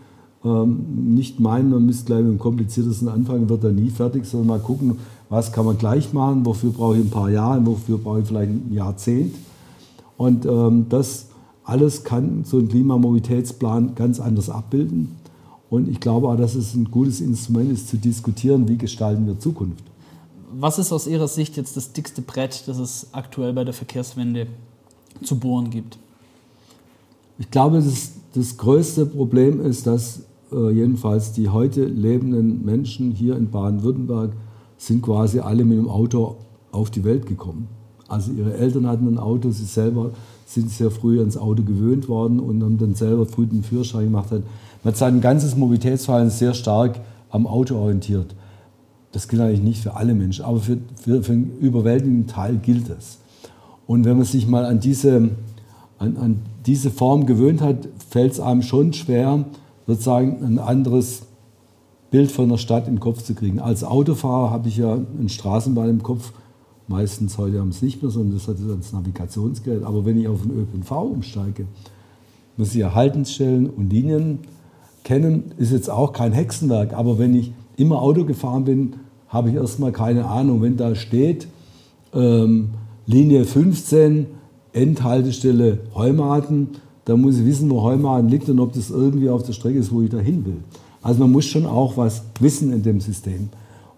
Ähm, 0.44 1.14
nicht 1.14 1.40
meinen, 1.40 1.70
man 1.70 1.86
müsste 1.86 2.06
gleich 2.06 2.22
mit 2.22 2.32
dem 2.32 2.40
kompliziertesten 2.40 3.08
anfangen, 3.08 3.50
wird 3.50 3.64
er 3.64 3.72
nie 3.72 3.90
fertig, 3.90 4.26
sondern 4.26 4.48
mal 4.48 4.60
gucken, 4.60 4.98
was 5.30 5.52
kann 5.52 5.66
man 5.66 5.78
gleich 5.78 6.14
machen, 6.14 6.46
wofür 6.46 6.72
brauche 6.72 6.98
ich 6.98 7.06
ein 7.06 7.10
paar 7.10 7.30
Jahre, 7.30 7.66
wofür 7.66 7.98
brauche 7.98 8.22
ich 8.22 8.28
vielleicht 8.28 8.52
ein 8.52 8.74
Jahrzehnt. 8.74 9.36
Und 10.18 10.46
ähm, 10.46 10.88
das 10.90 11.28
alles 11.64 12.04
kann 12.04 12.44
so 12.44 12.58
ein 12.58 12.68
Klimamobilitätsplan 12.68 13.96
ganz 13.96 14.20
anders 14.20 14.50
abbilden. 14.50 15.16
Und 15.70 15.88
ich 15.88 16.00
glaube 16.00 16.28
auch, 16.28 16.36
dass 16.36 16.56
es 16.56 16.74
ein 16.74 16.92
gutes 16.92 17.22
Instrument 17.22 17.72
ist, 17.72 17.88
zu 17.88 17.98
diskutieren, 17.98 18.68
wie 18.68 18.78
gestalten 18.78 19.26
wir 19.26 19.40
Zukunft. 19.40 19.84
Was 20.54 20.80
ist 20.80 20.92
aus 20.92 21.08
Ihrer 21.08 21.30
Sicht 21.30 21.56
jetzt 21.56 21.78
das 21.78 21.94
dickste 21.94 22.22
Brett, 22.22 22.64
das 22.68 22.78
es 22.78 23.08
aktuell 23.14 23.54
bei 23.54 23.64
der 23.64 23.74
Verkehrswende 23.74 24.48
zu 25.24 25.40
bohren 25.40 25.70
gibt? 25.70 25.98
Ich 27.40 27.50
glaube, 27.50 27.78
das, 27.78 28.12
das 28.34 28.58
größte 28.58 29.06
Problem 29.06 29.66
ist, 29.66 29.88
dass 29.88 30.24
jedenfalls 30.52 31.34
die 31.34 31.50
heute 31.50 31.86
lebenden 31.86 32.66
Menschen 32.66 33.12
hier 33.12 33.38
in 33.38 33.50
Baden-Württemberg 33.50 34.32
sind 34.78 35.02
quasi 35.02 35.40
alle 35.40 35.64
mit 35.64 35.78
dem 35.78 35.90
Auto 35.90 36.38
auf 36.72 36.90
die 36.90 37.04
Welt 37.04 37.26
gekommen. 37.26 37.68
Also 38.08 38.32
ihre 38.34 38.58
Eltern 38.58 38.88
hatten 38.88 39.08
ein 39.08 39.18
Auto, 39.18 39.52
sie 39.52 39.64
selber 39.64 40.12
sind 40.46 40.70
sehr 40.70 40.92
früh 40.92 41.20
ans 41.20 41.38
Auto 41.38 41.64
gewöhnt 41.64 42.10
worden 42.10 42.40
und 42.40 42.62
haben 42.62 42.78
dann 42.78 42.94
selber 42.94 43.26
früh 43.26 43.46
den 43.46 43.64
Führerschein 43.64 44.06
gemacht. 44.06 44.32
Man 44.32 44.44
hat 44.84 44.98
sein 44.98 45.22
ganzes 45.22 45.56
Mobilitätsverhalten 45.56 46.30
sehr 46.30 46.54
stark 46.54 47.00
am 47.30 47.48
Auto 47.48 47.76
orientiert. 47.76 48.36
Das 49.14 49.28
gilt 49.28 49.42
eigentlich 49.42 49.62
nicht 49.62 49.82
für 49.82 49.96
alle 49.96 50.14
Menschen, 50.14 50.44
aber 50.44 50.60
für, 50.60 50.78
für, 51.02 51.24
für 51.24 51.32
einen 51.32 51.58
überwältigenden 51.60 52.28
Teil 52.28 52.58
gilt 52.58 52.90
es. 52.90 53.20
Und 53.88 54.06
wenn 54.06 54.18
man 54.18 54.26
sich 54.26 54.48
mal 54.48 54.66
an 54.66 54.80
diese, 54.80 55.30
an, 56.00 56.18
an 56.18 56.40
diese 56.66 56.92
Form 56.92 57.26
gewöhnt 57.26 57.62
hat, 57.62 57.88
fällt 58.10 58.34
es 58.34 58.40
einem 58.40 58.62
schon 58.62 58.94
schwer, 58.94 59.46
sozusagen 59.88 60.44
ein 60.44 60.60
anderes 60.60 61.24
Bild 62.12 62.32
von 62.32 62.50
der 62.50 62.58
Stadt 62.58 62.88
im 62.88 63.00
Kopf 63.00 63.24
zu 63.24 63.34
kriegen. 63.34 63.60
Als 63.60 63.84
Autofahrer 63.84 64.52
habe 64.52 64.68
ich 64.68 64.78
ja 64.78 64.94
einen 64.94 65.30
Straßenbahn 65.30 65.90
im 65.90 66.04
Kopf. 66.04 66.34
Meistens 66.88 67.38
heute 67.38 67.60
haben 67.60 67.70
es 67.70 67.82
nicht 67.82 68.02
mehr, 68.02 68.12
sondern 68.12 68.38
das 68.38 68.48
hat 68.48 68.60
es 68.60 68.70
als 68.70 68.92
Navigationsgerät. 68.92 69.84
Aber 69.84 70.06
wenn 70.06 70.20
ich 70.20 70.28
auf 70.28 70.42
den 70.42 70.52
ÖPNV 70.52 70.92
umsteige, 70.92 71.68
muss 72.58 72.70
ich 72.70 72.82
ja 72.82 72.94
Haltensstellen 72.94 73.70
und 73.70 73.92
Linien 73.92 74.40
kennen. 75.04 75.54
Ist 75.58 75.72
jetzt 75.72 75.90
auch 75.90 76.12
kein 76.12 76.34
Hexenwerk. 76.34 76.94
Aber 76.94 77.18
wenn 77.18 77.34
ich 77.34 77.54
immer 77.78 78.02
Auto 78.02 78.26
gefahren 78.26 78.66
bin, 78.66 78.94
habe 79.30 79.50
ich 79.50 79.56
erstmal 79.56 79.94
keine 79.94 80.26
Ahnung. 80.26 80.62
Wenn 80.62 80.76
da 80.76 80.96
steht, 80.96 81.48
ähm, 82.14 82.72
Linie 83.06 83.46
15, 83.46 84.28
Endhaltestelle 84.74 85.80
Heumaten, 85.96 86.70
dann 87.12 87.20
muss 87.20 87.38
ich 87.38 87.46
wissen, 87.46 87.70
wo 87.70 87.82
Heumaten 87.82 88.30
liegt 88.30 88.48
und 88.48 88.62
ob 88.62 88.72
das 88.72 88.90
irgendwie 88.90 89.28
auf 89.28 89.44
der 89.44 89.52
Strecke 89.52 89.78
ist, 89.78 89.92
wo 89.92 90.02
ich 90.02 90.10
da 90.10 90.20
hin 90.20 90.46
will. 90.46 90.64
Also 91.02 91.20
man 91.20 91.32
muss 91.34 91.44
schon 91.44 91.66
auch 91.66 91.98
was 91.98 92.24
wissen 92.40 92.72
in 92.72 92.84
dem 92.84 93.02
System. 93.02 93.50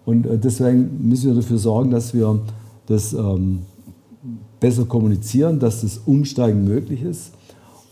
Und 0.04 0.26
äh, 0.26 0.36
deswegen 0.36 1.08
müssen 1.08 1.28
wir 1.28 1.34
dafür 1.36 1.58
sorgen, 1.58 1.92
dass 1.92 2.12
wir 2.12 2.40
das 2.86 3.12
ähm, 3.12 3.60
besser 4.58 4.84
kommunizieren, 4.86 5.60
dass 5.60 5.82
das 5.82 6.00
Umsteigen 6.04 6.64
möglich 6.64 7.02
ist 7.02 7.30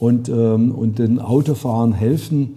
und, 0.00 0.28
ähm, 0.28 0.72
und 0.72 0.98
den 0.98 1.20
Autofahrern 1.20 1.92
helfen, 1.92 2.56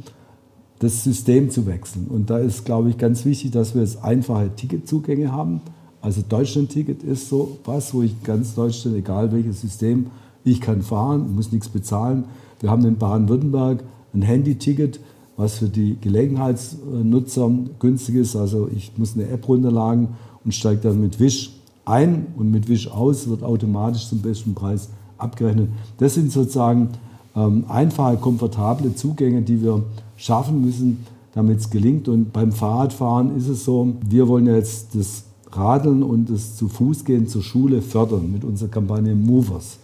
das 0.80 1.04
System 1.04 1.52
zu 1.52 1.68
wechseln. 1.68 2.08
Und 2.10 2.32
da 2.32 2.40
ist, 2.40 2.66
glaube 2.66 2.90
ich, 2.90 2.98
ganz 2.98 3.26
wichtig, 3.26 3.52
dass 3.52 3.76
wir 3.76 3.84
jetzt 3.84 4.04
einfache 4.04 4.50
Ticketzugänge 4.56 5.32
haben. 5.32 5.62
Also 6.02 6.24
Deutschland-Ticket 6.28 7.04
ist 7.04 7.30
so 7.30 7.60
was, 7.64 7.94
wo 7.94 8.02
ich 8.02 8.24
ganz 8.24 8.56
Deutschland, 8.56 8.98
egal 8.98 9.32
welches 9.32 9.62
System, 9.62 10.08
ich 10.44 10.62
kann 10.62 10.82
fahren, 10.82 11.36
muss 11.36 11.52
nichts 11.52 11.70
bezahlen. 11.70 12.26
Wir 12.60 12.70
haben 12.70 12.86
in 12.86 12.98
Baden-Württemberg 12.98 13.84
ein 14.14 14.22
Handy-Ticket, 14.22 15.00
was 15.38 15.58
für 15.58 15.68
die 15.68 15.98
Gelegenheitsnutzer 16.00 17.52
günstig 17.80 18.16
ist. 18.16 18.36
Also 18.36 18.70
ich 18.74 18.92
muss 18.98 19.16
eine 19.16 19.28
App 19.28 19.48
runterladen 19.48 20.10
und 20.44 20.54
steige 20.54 20.82
dann 20.82 21.02
mit 21.02 21.20
Wish 21.20 21.52
ein 21.86 22.28
und 22.38 22.52
mit 22.52 22.68
Wish 22.68 22.88
aus, 22.88 23.28
wird 23.28 23.44
automatisch 23.44 24.08
zum 24.08 24.22
besten 24.22 24.54
Preis 24.56 24.90
abgerechnet. 25.18 25.70
Das 25.98 26.16
sind 26.16 26.32
sozusagen 26.32 26.90
ähm, 27.36 27.66
einfache, 27.68 28.18
komfortable 28.18 28.96
Zugänge, 28.96 29.42
die 29.42 29.62
wir 29.62 29.84
schaffen 30.18 30.62
müssen, 30.62 31.06
damit 31.34 31.60
es 31.60 31.70
gelingt. 31.70 32.08
Und 32.08 32.34
beim 32.34 32.52
Fahrradfahren 32.52 33.36
ist 33.38 33.48
es 33.48 33.66
so, 33.66 33.94
wir 34.08 34.28
wollen 34.28 34.48
jetzt 34.48 34.96
das 34.96 35.26
Radeln 35.52 36.04
und 36.04 36.30
das 36.30 36.56
zu 36.56 36.68
Fuß 36.68 37.06
gehen 37.06 37.28
zur 37.28 37.44
Schule 37.44 37.82
fördern 37.82 38.32
mit 38.32 38.44
unserer 38.44 38.70
Kampagne 38.70 39.16
Movers. 39.16 39.78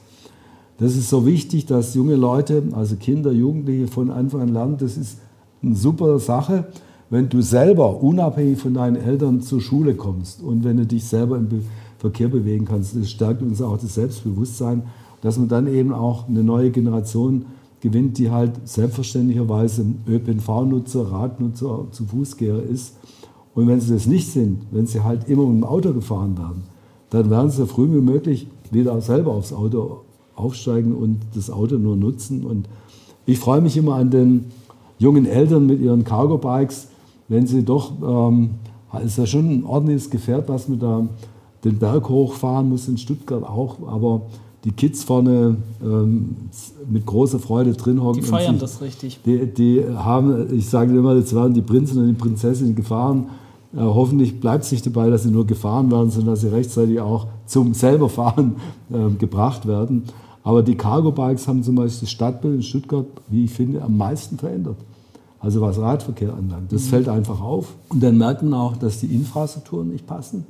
Das 0.81 0.95
ist 0.95 1.11
so 1.11 1.27
wichtig, 1.27 1.67
dass 1.67 1.93
junge 1.93 2.15
Leute, 2.15 2.63
also 2.71 2.95
Kinder, 2.95 3.31
Jugendliche 3.31 3.85
von 3.85 4.09
Anfang 4.09 4.41
an 4.41 4.47
lernen, 4.47 4.77
das 4.79 4.97
ist 4.97 5.19
eine 5.61 5.75
super 5.75 6.17
Sache, 6.17 6.69
wenn 7.11 7.29
du 7.29 7.43
selber 7.43 8.01
unabhängig 8.01 8.57
von 8.57 8.73
deinen 8.73 8.95
Eltern 8.95 9.41
zur 9.41 9.61
Schule 9.61 9.93
kommst 9.93 10.41
und 10.41 10.63
wenn 10.63 10.77
du 10.77 10.87
dich 10.87 11.03
selber 11.03 11.37
im 11.37 11.47
Verkehr 11.99 12.29
bewegen 12.29 12.65
kannst. 12.65 12.95
Das 12.95 13.11
stärkt 13.11 13.43
uns 13.43 13.61
auch 13.61 13.77
das 13.77 13.93
Selbstbewusstsein, 13.93 14.81
dass 15.21 15.37
man 15.37 15.49
dann 15.49 15.67
eben 15.67 15.93
auch 15.93 16.27
eine 16.27 16.41
neue 16.41 16.71
Generation 16.71 17.45
gewinnt, 17.79 18.17
die 18.17 18.31
halt 18.31 18.67
selbstverständlicherweise 18.67 19.85
ÖPNV-Nutzer, 20.07 21.11
Radnutzer, 21.11 21.85
zu 21.91 22.05
Fußgeher 22.05 22.63
ist. 22.63 22.97
Und 23.53 23.67
wenn 23.67 23.79
sie 23.79 23.93
das 23.93 24.07
nicht 24.07 24.31
sind, 24.31 24.63
wenn 24.71 24.87
sie 24.87 25.03
halt 25.03 25.29
immer 25.29 25.45
mit 25.45 25.57
dem 25.57 25.63
Auto 25.63 25.93
gefahren 25.93 26.35
werden, 26.39 26.63
dann 27.11 27.29
werden 27.29 27.51
sie 27.51 27.57
so 27.57 27.65
früh 27.67 27.87
wie 27.87 28.01
möglich 28.01 28.47
wieder 28.71 28.99
selber 28.99 29.33
aufs 29.33 29.53
Auto 29.53 30.05
aufsteigen 30.41 30.95
und 30.95 31.19
das 31.35 31.49
Auto 31.49 31.77
nur 31.77 31.95
nutzen. 31.95 32.45
Und 32.45 32.67
ich 33.25 33.39
freue 33.39 33.61
mich 33.61 33.77
immer 33.77 33.95
an 33.95 34.09
den 34.09 34.45
jungen 34.99 35.25
Eltern 35.25 35.65
mit 35.65 35.81
ihren 35.81 36.03
Cargo-Bikes, 36.03 36.87
wenn 37.27 37.47
sie 37.47 37.63
doch, 37.63 37.91
ähm, 38.01 38.51
ist 39.05 39.17
ja 39.17 39.25
schon 39.25 39.49
ein 39.49 39.65
ordentliches 39.65 40.09
Gefährt, 40.09 40.49
was 40.49 40.67
man 40.67 40.79
da 40.79 41.07
den 41.63 41.77
Berg 41.77 42.09
hochfahren 42.09 42.69
muss 42.69 42.87
in 42.87 42.97
Stuttgart 42.97 43.43
auch, 43.43 43.77
aber 43.87 44.23
die 44.63 44.71
Kids 44.71 45.03
vorne 45.03 45.57
ähm, 45.83 46.35
mit 46.89 47.05
großer 47.05 47.39
Freude 47.39 47.73
drin 47.73 48.01
hocken. 48.01 48.21
Die 48.21 48.27
feiern 48.27 48.53
sich, 48.53 48.61
das 48.61 48.81
richtig. 48.81 49.19
Die, 49.25 49.45
die, 49.47 49.83
haben, 49.95 50.55
ich 50.55 50.69
sage 50.69 50.95
immer, 50.95 51.15
jetzt 51.15 51.33
werden 51.33 51.53
die 51.53 51.61
Prinzen 51.61 51.99
und 51.99 52.07
die 52.07 52.13
Prinzessinnen 52.13 52.75
gefahren. 52.75 53.29
Äh, 53.73 53.79
hoffentlich 53.79 54.39
bleibt 54.39 54.65
es 54.65 54.71
nicht 54.71 54.85
dabei, 54.85 55.09
dass 55.09 55.23
sie 55.23 55.31
nur 55.31 55.47
gefahren 55.47 55.89
werden, 55.91 56.11
sondern 56.11 56.33
dass 56.33 56.41
sie 56.41 56.49
rechtzeitig 56.49 56.99
auch 56.99 57.27
zum 57.45 57.73
selberfahren 57.73 58.55
äh, 58.91 59.09
gebracht 59.17 59.67
werden. 59.67 60.03
Aber 60.43 60.63
die 60.63 60.75
Cargo-Bikes 60.75 61.47
haben 61.47 61.63
zum 61.63 61.75
Beispiel 61.75 62.01
das 62.01 62.11
Stadtbild 62.11 62.55
in 62.55 62.63
Stuttgart, 62.63 63.05
wie 63.27 63.45
ich 63.45 63.51
finde, 63.51 63.81
am 63.81 63.97
meisten 63.97 64.37
verändert. 64.37 64.77
Also 65.39 65.61
was 65.61 65.79
Radverkehr 65.79 66.33
anlangt. 66.33 66.71
Das 66.71 66.83
mhm. 66.85 66.87
fällt 66.87 67.09
einfach 67.09 67.41
auf. 67.41 67.73
Und 67.89 68.01
dann 68.01 68.17
merkt 68.17 68.43
man 68.43 68.53
auch, 68.53 68.77
dass 68.77 68.99
die 68.99 69.07
Infrastrukturen 69.07 69.89
nicht 69.89 70.05
passen. 70.05 70.45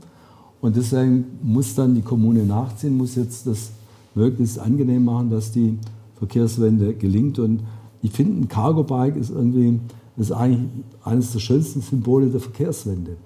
Und 0.61 0.75
deswegen 0.75 1.25
muss 1.41 1.75
dann 1.75 1.95
die 1.95 2.01
Kommune 2.01 2.45
nachziehen, 2.45 2.97
muss 2.97 3.15
jetzt 3.15 3.47
das 3.47 3.71
möglichst 4.15 4.59
angenehm 4.59 5.05
machen, 5.05 5.29
dass 5.29 5.51
die 5.51 5.77
Verkehrswende 6.17 6.93
gelingt. 6.93 7.39
Und 7.39 7.61
ich 8.01 8.11
finde, 8.11 8.41
ein 8.41 8.47
Cargo-Bike 8.47 9.15
ist 9.15 9.29
irgendwie 9.29 9.79
ist 10.17 10.31
eigentlich 10.31 10.69
eines 11.03 11.31
der 11.31 11.39
schönsten 11.39 11.81
Symbole 11.81 12.27
der 12.27 12.39
Verkehrswende. 12.39 13.17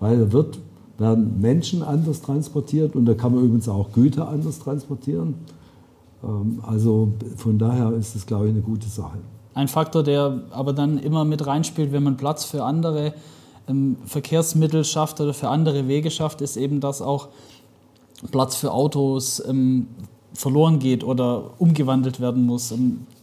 Weil 0.00 0.18
da 0.18 0.32
wird, 0.32 0.58
werden 0.96 1.40
Menschen 1.40 1.82
anders 1.82 2.22
transportiert 2.22 2.96
und 2.96 3.06
da 3.06 3.14
kann 3.14 3.34
man 3.34 3.44
übrigens 3.44 3.68
auch 3.68 3.92
Güter 3.92 4.28
anders 4.28 4.58
transportieren. 4.58 5.34
Ähm, 6.22 6.62
also 6.66 7.12
von 7.36 7.58
daher 7.58 7.92
ist 7.92 8.14
es, 8.14 8.26
glaube 8.26 8.46
ich, 8.46 8.52
eine 8.52 8.62
gute 8.62 8.88
Sache. 8.88 9.18
Ein 9.54 9.68
Faktor, 9.68 10.02
der 10.02 10.42
aber 10.50 10.72
dann 10.72 10.98
immer 10.98 11.24
mit 11.24 11.46
reinspielt, 11.46 11.92
wenn 11.92 12.02
man 12.02 12.16
Platz 12.16 12.44
für 12.44 12.64
andere 12.64 13.14
ähm, 13.68 13.96
Verkehrsmittel 14.06 14.84
schafft 14.84 15.20
oder 15.20 15.34
für 15.34 15.48
andere 15.48 15.88
Wege 15.88 16.10
schafft, 16.10 16.40
ist 16.40 16.56
eben, 16.56 16.80
dass 16.80 17.02
auch 17.02 17.28
Platz 18.30 18.56
für 18.56 18.72
Autos 18.72 19.42
ähm, 19.46 19.88
verloren 20.32 20.78
geht 20.78 21.04
oder 21.04 21.50
umgewandelt 21.58 22.20
werden 22.20 22.46
muss. 22.46 22.72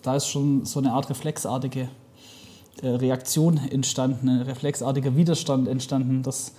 Da 0.01 0.15
ist 0.15 0.27
schon 0.27 0.65
so 0.65 0.79
eine 0.79 0.93
Art 0.93 1.09
reflexartige 1.09 1.89
äh, 2.81 2.87
Reaktion 2.87 3.57
entstanden, 3.57 4.29
ein 4.29 4.41
reflexartiger 4.41 5.15
Widerstand 5.15 5.67
entstanden, 5.67 6.23
dass 6.23 6.53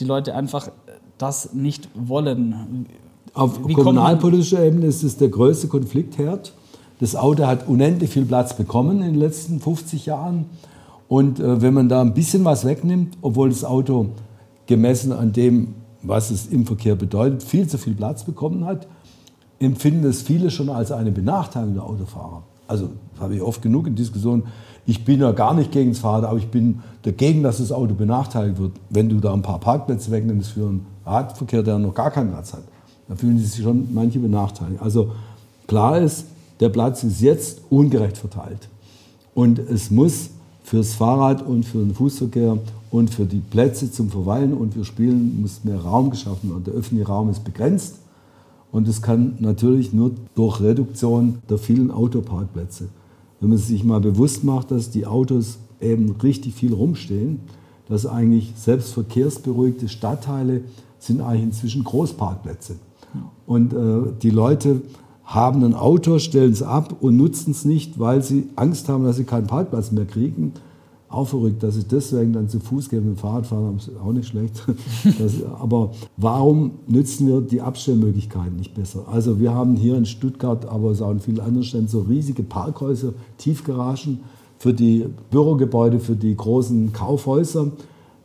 die 0.00 0.04
Leute 0.04 0.34
einfach 0.34 0.70
das 1.18 1.52
nicht 1.52 1.88
wollen. 1.94 2.86
Auf 3.34 3.62
kommunalpolitischer 3.62 4.62
Ebene 4.62 4.86
ist 4.86 5.02
es 5.02 5.16
der 5.16 5.28
größte 5.28 5.68
Konfliktherd. 5.68 6.52
Das 7.00 7.16
Auto 7.16 7.46
hat 7.46 7.66
unendlich 7.66 8.10
viel 8.10 8.26
Platz 8.26 8.54
bekommen 8.54 8.98
in 8.98 9.12
den 9.12 9.14
letzten 9.14 9.58
50 9.58 10.06
Jahren. 10.06 10.46
Und 11.08 11.40
äh, 11.40 11.62
wenn 11.62 11.74
man 11.74 11.88
da 11.88 12.00
ein 12.00 12.14
bisschen 12.14 12.44
was 12.44 12.64
wegnimmt, 12.64 13.16
obwohl 13.22 13.48
das 13.48 13.64
Auto 13.64 14.10
gemessen 14.66 15.12
an 15.12 15.32
dem, 15.32 15.74
was 16.02 16.30
es 16.30 16.46
im 16.46 16.66
Verkehr 16.66 16.94
bedeutet, 16.94 17.42
viel 17.42 17.66
zu 17.66 17.78
viel 17.78 17.94
Platz 17.94 18.24
bekommen 18.24 18.64
hat, 18.66 18.86
empfinden 19.58 20.04
es 20.04 20.22
viele 20.22 20.50
schon 20.50 20.68
als 20.68 20.92
eine 20.92 21.10
Benachteiligung 21.10 21.74
der 21.74 21.84
Autofahrer. 21.84 22.42
Also 22.68 22.90
das 23.12 23.22
habe 23.22 23.34
ich 23.34 23.42
oft 23.42 23.62
genug 23.62 23.86
in 23.86 23.94
Diskussionen. 23.94 24.44
Ich 24.86 25.04
bin 25.04 25.20
ja 25.20 25.32
gar 25.32 25.54
nicht 25.54 25.72
gegen 25.72 25.90
das 25.90 26.00
Fahrrad, 26.00 26.24
aber 26.24 26.38
ich 26.38 26.48
bin 26.48 26.80
dagegen, 27.02 27.42
dass 27.42 27.58
das 27.58 27.72
Auto 27.72 27.94
benachteiligt 27.94 28.58
wird. 28.58 28.72
Wenn 28.90 29.08
du 29.08 29.20
da 29.20 29.32
ein 29.32 29.42
paar 29.42 29.60
Parkplätze 29.60 30.10
wegnimmst 30.10 30.50
für 30.50 30.68
einen 30.68 30.86
Radverkehr, 31.06 31.62
der 31.62 31.78
noch 31.78 31.94
gar 31.94 32.10
keinen 32.10 32.30
Platz 32.30 32.52
hat, 32.52 32.64
dann 33.08 33.16
fühlen 33.16 33.38
sich 33.38 33.62
schon 33.62 33.92
manche 33.92 34.18
benachteiligt. 34.18 34.80
Also 34.80 35.12
klar 35.66 36.00
ist, 36.00 36.26
der 36.60 36.68
Platz 36.68 37.02
ist 37.02 37.20
jetzt 37.20 37.60
ungerecht 37.70 38.16
verteilt. 38.16 38.68
Und 39.34 39.58
es 39.58 39.90
muss 39.90 40.30
fürs 40.62 40.94
Fahrrad 40.94 41.42
und 41.42 41.64
für 41.64 41.78
den 41.78 41.94
Fußverkehr 41.94 42.58
und 42.90 43.10
für 43.10 43.24
die 43.24 43.40
Plätze 43.40 43.90
zum 43.90 44.10
Verweilen 44.10 44.54
und 44.54 44.74
für 44.74 44.84
Spielen 44.84 45.40
muss 45.40 45.64
mehr 45.64 45.80
Raum 45.80 46.10
geschaffen 46.10 46.50
werden. 46.50 46.64
Der 46.64 46.74
öffentliche 46.74 47.08
Raum 47.08 47.30
ist 47.30 47.42
begrenzt 47.42 47.96
und 48.70 48.86
es 48.86 49.02
kann 49.02 49.36
natürlich 49.40 49.92
nur 49.92 50.12
durch 50.34 50.60
Reduktion 50.60 51.38
der 51.48 51.58
vielen 51.58 51.90
Autoparkplätze. 51.90 52.88
Wenn 53.40 53.50
man 53.50 53.58
sich 53.58 53.82
mal 53.82 54.00
bewusst 54.00 54.44
macht, 54.44 54.70
dass 54.70 54.90
die 54.90 55.06
Autos 55.06 55.58
eben 55.80 56.12
richtig 56.22 56.54
viel 56.54 56.72
rumstehen, 56.72 57.40
dass 57.88 58.06
eigentlich 58.06 58.52
selbst 58.56 58.92
verkehrsberuhigte 58.92 59.88
Stadtteile 59.88 60.62
sind 60.98 61.20
eigentlich 61.20 61.42
inzwischen 61.42 61.82
Großparkplätze. 61.82 62.76
Und 63.46 63.72
äh, 63.72 64.12
die 64.22 64.30
Leute 64.30 64.82
haben 65.24 65.64
ein 65.64 65.74
Auto, 65.74 66.18
stellen 66.18 66.52
es 66.52 66.62
ab 66.62 66.96
und 67.00 67.16
nutzen 67.16 67.52
es 67.52 67.64
nicht, 67.64 67.98
weil 67.98 68.22
sie 68.22 68.48
Angst 68.56 68.88
haben, 68.88 69.04
dass 69.04 69.16
sie 69.16 69.24
keinen 69.24 69.46
Parkplatz 69.46 69.92
mehr 69.92 70.04
kriegen 70.04 70.52
auch 71.12 71.28
verrückt, 71.28 71.62
dass 71.62 71.74
sie 71.74 71.84
deswegen 71.84 72.32
dann 72.32 72.48
zu 72.48 72.58
Fuß 72.58 72.88
gehen 72.88 73.06
mit 73.06 73.16
dem 73.16 73.20
Fahrrad 73.20 73.46
fahren, 73.46 73.76
ist 73.76 73.90
auch 74.02 74.12
nicht 74.12 74.28
schlecht. 74.28 74.64
Das, 75.18 75.34
aber 75.60 75.90
warum 76.16 76.72
nützen 76.86 77.26
wir 77.26 77.40
die 77.40 77.60
Abstellmöglichkeiten 77.60 78.56
nicht 78.56 78.74
besser? 78.74 79.04
Also 79.10 79.38
wir 79.38 79.52
haben 79.52 79.76
hier 79.76 79.96
in 79.96 80.06
Stuttgart, 80.06 80.66
aber 80.66 80.90
auch 80.90 81.10
in 81.10 81.20
vielen 81.20 81.40
anderen 81.40 81.64
Städten 81.64 81.88
so 81.88 82.00
riesige 82.00 82.42
Parkhäuser, 82.42 83.12
Tiefgaragen 83.38 84.20
für 84.58 84.72
die 84.72 85.06
Bürogebäude, 85.30 86.00
für 86.00 86.16
die 86.16 86.34
großen 86.36 86.92
Kaufhäuser. 86.92 87.72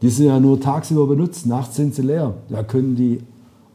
Die 0.01 0.09
sind 0.09 0.27
ja 0.27 0.39
nur 0.39 0.59
tagsüber 0.59 1.07
benutzt, 1.07 1.45
nachts 1.45 1.75
sind 1.75 1.95
sie 1.95 2.03
leer. 2.03 2.35
Da 2.49 2.63
können 2.63 2.95
die 2.95 3.19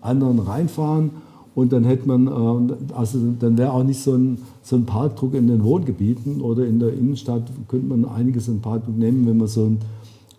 anderen 0.03 0.39
reinfahren 0.39 1.11
und 1.55 1.73
dann 1.73 1.85
hätte 1.85 2.09
man, 2.09 2.27
äh, 2.27 2.95
also 2.95 3.19
dann 3.39 3.59
wäre 3.59 3.73
auch 3.73 3.85
nicht 3.85 4.03
so 4.03 4.15
ein, 4.15 4.39
so 4.63 4.77
ein 4.77 4.87
Parkdruck 4.87 5.35
in 5.35 5.49
den 5.49 5.63
Wohngebieten 5.65 6.41
oder 6.41 6.65
in 6.67 6.79
der 6.79 6.93
Innenstadt, 6.93 7.43
könnte 7.69 7.87
man 7.87 8.05
einiges 8.05 8.49
an 8.49 8.61
Parkdruck 8.61 8.97
nehmen, 8.97 9.27
wenn 9.27 9.37
man 9.37 9.49
so 9.49 9.65
ein, 9.65 9.79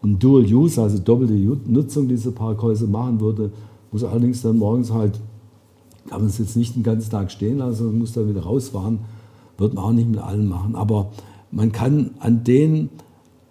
ein 0.04 0.18
Dual 0.20 0.44
Use, 0.44 0.82
also 0.82 0.98
doppelte 0.98 1.34
Nutzung 1.68 2.08
dieser 2.08 2.32
Parkhäuser 2.32 2.88
machen 2.88 3.20
würde. 3.22 3.52
Muss 3.92 4.04
allerdings 4.04 4.42
dann 4.42 4.58
morgens 4.58 4.92
halt, 4.92 5.20
kann 6.10 6.22
man 6.22 6.30
es 6.30 6.40
jetzt 6.40 6.58
nicht 6.58 6.76
den 6.76 6.84
ganzen 6.84 7.12
Tag 7.12 7.32
stehen 7.32 7.60
lassen, 7.60 7.86
man 7.86 8.00
muss 8.00 8.14
dann 8.14 8.28
wieder 8.28 8.42
rausfahren. 8.42 9.00
Wird 9.58 9.76
man 9.76 9.84
auch 9.84 9.92
nicht 9.92 10.10
mit 10.10 10.20
allen 10.20 10.48
machen. 10.48 10.76
Aber 10.76 11.12
man 11.52 11.72
kann 11.72 12.12
an 12.20 12.44
den 12.44 12.90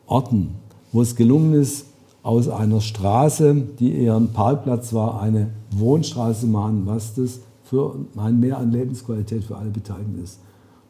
Orten, 0.06 0.48
wo 0.90 1.00
es 1.00 1.14
gelungen 1.14 1.54
ist, 1.54 1.86
aus 2.24 2.48
einer 2.48 2.80
Straße, 2.80 3.54
die 3.78 3.94
eher 3.94 4.16
ein 4.16 4.32
Parkplatz 4.32 4.92
war, 4.92 5.20
eine 5.20 5.50
Wohnstraße 5.78 6.46
machen, 6.46 6.82
was 6.86 7.14
das 7.14 7.40
für 7.64 7.94
ein 8.16 8.40
Mehr 8.40 8.58
an 8.58 8.70
Lebensqualität 8.70 9.44
für 9.44 9.56
alle 9.56 9.70
Beteiligten 9.70 10.22
ist. 10.22 10.40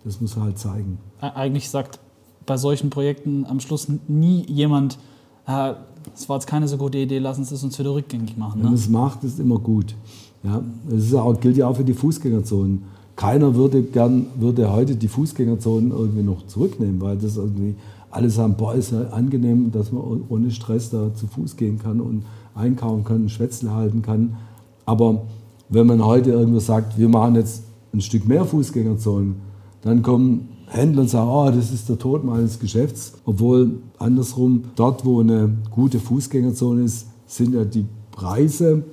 Das 0.04 0.20
muss 0.20 0.36
halt 0.36 0.58
zeigen. 0.58 0.98
Eigentlich 1.20 1.70
sagt 1.70 2.00
bei 2.44 2.56
solchen 2.56 2.90
Projekten 2.90 3.46
am 3.46 3.60
Schluss 3.60 3.88
nie 4.08 4.44
jemand, 4.50 4.98
äh, 5.46 5.74
das 6.12 6.28
war 6.28 6.36
jetzt 6.36 6.46
keine 6.46 6.66
so 6.66 6.76
gute 6.76 6.98
Idee, 6.98 7.18
lassen 7.18 7.44
Sie 7.44 7.54
es 7.54 7.62
uns 7.62 7.78
wieder 7.78 7.94
rückgängig 7.94 8.36
machen. 8.36 8.58
Ne? 8.58 8.64
Wenn 8.64 8.70
man 8.72 8.74
es 8.74 8.88
macht, 8.88 9.22
ist 9.24 9.38
immer 9.38 9.58
gut. 9.58 9.94
Ja, 10.42 10.60
das 10.88 11.14
auch, 11.14 11.38
gilt 11.40 11.56
ja 11.56 11.68
auch 11.68 11.76
für 11.76 11.84
die 11.84 11.94
Fußgängerzonen. 11.94 12.82
Keiner 13.14 13.54
würde 13.54 13.82
gern, 13.82 14.26
würde 14.36 14.72
heute 14.72 14.96
die 14.96 15.06
Fußgängerzonen 15.06 15.92
irgendwie 15.92 16.22
noch 16.22 16.46
zurücknehmen, 16.46 17.00
weil 17.00 17.16
das 17.16 17.36
irgendwie 17.36 17.76
alle 18.10 18.28
sagen, 18.28 18.54
boah, 18.56 18.74
ist 18.74 18.90
ja 18.90 19.08
angenehm, 19.10 19.70
dass 19.70 19.92
man 19.92 20.02
ohne 20.28 20.50
Stress 20.50 20.90
da 20.90 21.14
zu 21.14 21.26
Fuß 21.26 21.56
gehen 21.56 21.78
kann 21.78 22.00
und 22.00 22.24
einkaufen 22.54 23.04
kann, 23.04 23.28
Schwätzle 23.28 23.72
halten 23.72 24.02
kann. 24.02 24.36
Aber 24.84 25.22
wenn 25.68 25.86
man 25.86 26.04
heute 26.04 26.30
irgendwo 26.30 26.58
sagt, 26.58 26.98
wir 26.98 27.08
machen 27.08 27.34
jetzt 27.36 27.64
ein 27.92 28.00
Stück 28.00 28.26
mehr 28.26 28.44
Fußgängerzonen, 28.44 29.36
dann 29.82 30.02
kommen 30.02 30.48
Händler 30.66 31.02
und 31.02 31.08
sagen, 31.08 31.30
oh, 31.30 31.50
das 31.50 31.72
ist 31.72 31.88
der 31.88 31.98
Tod 31.98 32.24
meines 32.24 32.58
Geschäfts. 32.58 33.12
Obwohl 33.24 33.80
andersrum, 33.98 34.64
dort 34.76 35.04
wo 35.04 35.20
eine 35.20 35.54
gute 35.70 35.98
Fußgängerzone 35.98 36.82
ist, 36.82 37.06
sind 37.26 37.54
ja 37.54 37.64
die 37.64 37.84
Preise 38.10 38.84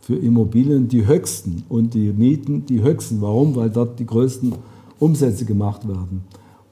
für 0.00 0.16
Immobilien 0.16 0.88
die 0.88 1.06
höchsten 1.06 1.64
und 1.68 1.94
die 1.94 2.12
Mieten 2.12 2.66
die 2.66 2.82
höchsten. 2.82 3.20
Warum? 3.20 3.56
Weil 3.56 3.70
dort 3.70 3.98
die 3.98 4.06
größten 4.06 4.54
Umsätze 4.98 5.44
gemacht 5.44 5.86
werden. 5.88 6.22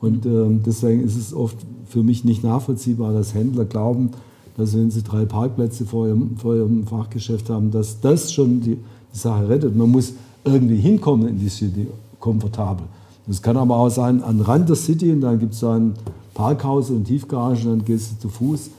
Und 0.00 0.26
äh, 0.26 0.60
deswegen 0.64 1.02
ist 1.02 1.16
es 1.16 1.34
oft 1.34 1.56
für 1.86 2.02
mich 2.02 2.24
nicht 2.24 2.44
nachvollziehbar, 2.44 3.12
dass 3.12 3.34
Händler 3.34 3.64
glauben, 3.64 4.10
dass 4.56 4.74
wenn 4.74 4.90
sie 4.90 5.02
drei 5.02 5.24
Parkplätze 5.24 5.84
vor 5.84 6.06
ihrem, 6.06 6.36
vor 6.36 6.54
ihrem 6.54 6.86
Fachgeschäft 6.86 7.50
haben, 7.50 7.70
dass 7.70 8.00
das 8.00 8.32
schon 8.32 8.60
die 8.60 8.78
die 9.16 9.18
Sache 9.18 9.48
rettet. 9.48 9.74
Man 9.74 9.90
muss 9.90 10.12
irgendwie 10.44 10.76
hinkommen 10.76 11.28
in 11.28 11.38
die 11.38 11.48
City, 11.48 11.88
komfortabel. 12.20 12.86
Das 13.26 13.42
kann 13.42 13.56
aber 13.56 13.76
auch 13.76 13.88
sein, 13.88 14.22
an 14.22 14.40
Rand 14.40 14.68
der 14.68 14.76
City, 14.76 15.10
und 15.10 15.22
dann 15.22 15.38
gibt 15.38 15.54
es 15.54 15.64
ein 15.64 15.94
Parkhaus 16.34 16.90
und 16.90 17.04
Tiefgarage, 17.04 17.68
und 17.68 17.78
dann 17.78 17.84
gehst 17.84 18.12
du 18.12 18.20
zu 18.20 18.28
Fuß. 18.28 18.70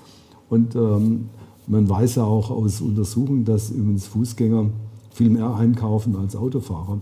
Und 0.49 0.75
ähm, 0.75 1.30
man 1.67 1.89
weiß 1.89 2.15
ja 2.15 2.23
auch 2.23 2.49
aus 2.49 2.80
Untersuchungen, 2.80 3.43
dass 3.43 3.71
übrigens 3.71 4.07
Fußgänger 4.07 4.67
viel 5.11 5.30
mehr 5.30 5.53
einkaufen 5.55 6.15
als 6.15 6.36
Autofahrer. 6.36 6.99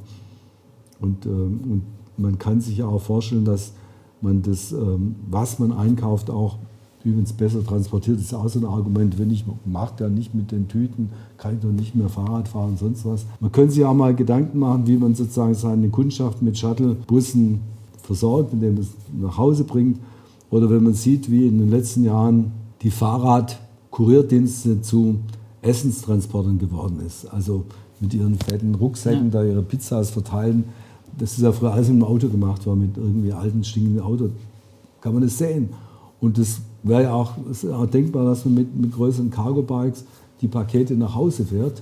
Und, 1.00 1.26
ähm, 1.26 1.60
und 1.70 1.82
man 2.18 2.40
kann 2.40 2.62
sich 2.62 2.78
ja 2.78 2.88
auch 2.88 3.02
vorstellen, 3.02 3.46
dass 3.46 3.74
man 4.22 4.42
das, 4.42 4.72
ähm, 4.72 5.16
was 5.30 5.60
man 5.60 5.72
einkauft, 5.72 6.32
auch 6.32 6.58
übrigens 7.06 7.34
besser 7.34 7.64
transportiert. 7.64 8.18
Das 8.18 8.26
ist 8.26 8.34
auch 8.34 8.48
so 8.50 8.60
ein 8.60 8.66
Argument, 8.66 9.18
wenn 9.20 9.30
ich 9.30 9.46
mache 9.66 10.04
ja 10.04 10.10
nicht 10.10 10.34
mit 10.34 10.52
den 10.52 10.68
Tüten, 10.68 11.12
kann 11.38 11.56
ich 11.56 11.62
doch 11.62 11.72
nicht 11.72 11.96
mehr 11.96 12.10
Fahrrad 12.10 12.48
fahren 12.48 12.72
und 12.72 12.80
sonst 12.80 13.06
was. 13.06 13.26
Man 13.40 13.52
könnte 13.52 13.74
sich 13.74 13.86
auch 13.86 13.94
mal 13.94 14.16
Gedanken 14.16 14.60
machen, 14.60 14.88
wie 14.88 14.98
man 14.98 15.14
sozusagen 15.14 15.54
seine 15.54 15.90
Kundschaft 15.90 16.42
mit 16.42 16.58
Shuttle-Bussen 16.58 17.60
versorgt, 18.02 18.54
indem 18.54 18.74
man 18.74 18.84
es 18.84 18.90
nach 19.20 19.38
Hause 19.38 19.64
bringt. 19.64 20.00
Oder 20.50 20.70
wenn 20.70 20.84
man 20.84 20.94
sieht, 20.94 21.30
wie 21.30 21.48
in 21.48 21.60
den 21.60 21.70
letzten 21.70 22.04
Jahren 22.04 22.52
die 22.82 22.92
Fahrradkurierdienste 22.92 24.82
zu 24.82 25.18
Essenstransportern 25.62 26.60
geworden 26.60 27.00
ist. 27.06 27.26
Also 27.26 27.66
mit 28.00 28.14
ihren 28.14 28.36
fetten 28.36 28.76
Rucksäcken 28.76 29.26
ja. 29.26 29.42
da 29.42 29.44
ihre 29.44 29.62
Pizzas 29.64 30.10
verteilen. 30.10 30.66
Das 31.18 31.34
ist 31.34 31.42
ja 31.42 31.52
früher 31.52 31.74
alles 31.74 31.90
im 31.90 32.04
Auto 32.04 32.28
gemacht 32.30 32.66
worden, 32.66 32.82
mit 32.82 32.98
irgendwie 32.98 33.32
alten, 33.32 33.64
stinkenden 33.64 34.02
Auto. 34.02 34.30
Kann 35.02 35.14
man 35.14 35.24
das 35.24 35.38
sehen. 35.38 35.70
Und 36.20 36.38
das 36.38 36.62
wäre 36.86 37.04
ja 37.04 37.14
auch, 37.14 37.34
auch, 37.74 37.86
denkbar, 37.88 38.26
dass 38.26 38.46
man 38.46 38.56
mit, 38.56 38.76
mit 38.76 38.94
größeren 38.94 39.30
Cargo-Bikes 39.30 40.06
die 40.42 40.48
Pakete 40.48 40.96
nach 40.96 41.16
Hause 41.16 41.46
fährt. 41.46 41.82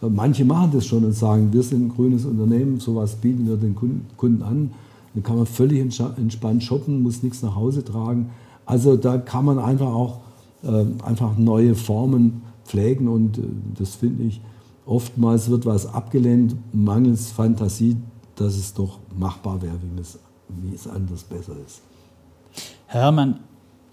Manche 0.00 0.44
machen 0.44 0.70
das 0.72 0.86
schon 0.86 1.04
und 1.04 1.12
sagen, 1.12 1.52
wir 1.52 1.62
sind 1.62 1.86
ein 1.86 1.88
grünes 1.88 2.24
Unternehmen, 2.24 2.78
sowas 2.78 3.16
bieten 3.16 3.48
wir 3.48 3.56
den 3.56 3.74
Kunden 4.16 4.42
an. 4.42 4.70
Dann 5.14 5.22
kann 5.22 5.36
man 5.36 5.46
völlig 5.46 5.80
entspannt 5.80 6.62
shoppen, 6.62 7.02
muss 7.02 7.22
nichts 7.22 7.42
nach 7.42 7.56
Hause 7.56 7.84
tragen. 7.84 8.30
Also 8.64 8.96
da 8.96 9.18
kann 9.18 9.44
man 9.44 9.58
einfach 9.58 9.88
auch 9.88 10.20
äh, 10.62 10.84
einfach 11.04 11.36
neue 11.36 11.74
Formen 11.74 12.42
pflegen 12.64 13.08
und 13.08 13.38
äh, 13.38 13.42
das 13.78 13.96
finde 13.96 14.24
ich, 14.24 14.40
oftmals 14.86 15.50
wird 15.50 15.66
was 15.66 15.86
abgelehnt, 15.86 16.56
mangels 16.72 17.30
Fantasie, 17.30 17.96
dass 18.36 18.56
es 18.56 18.74
doch 18.74 18.98
machbar 19.16 19.60
wäre, 19.62 19.76
wie 20.48 20.74
es, 20.74 20.86
anders 20.86 21.24
besser 21.24 21.54
ist. 21.66 21.80
Herr 22.86 23.02
Herrmann, 23.02 23.40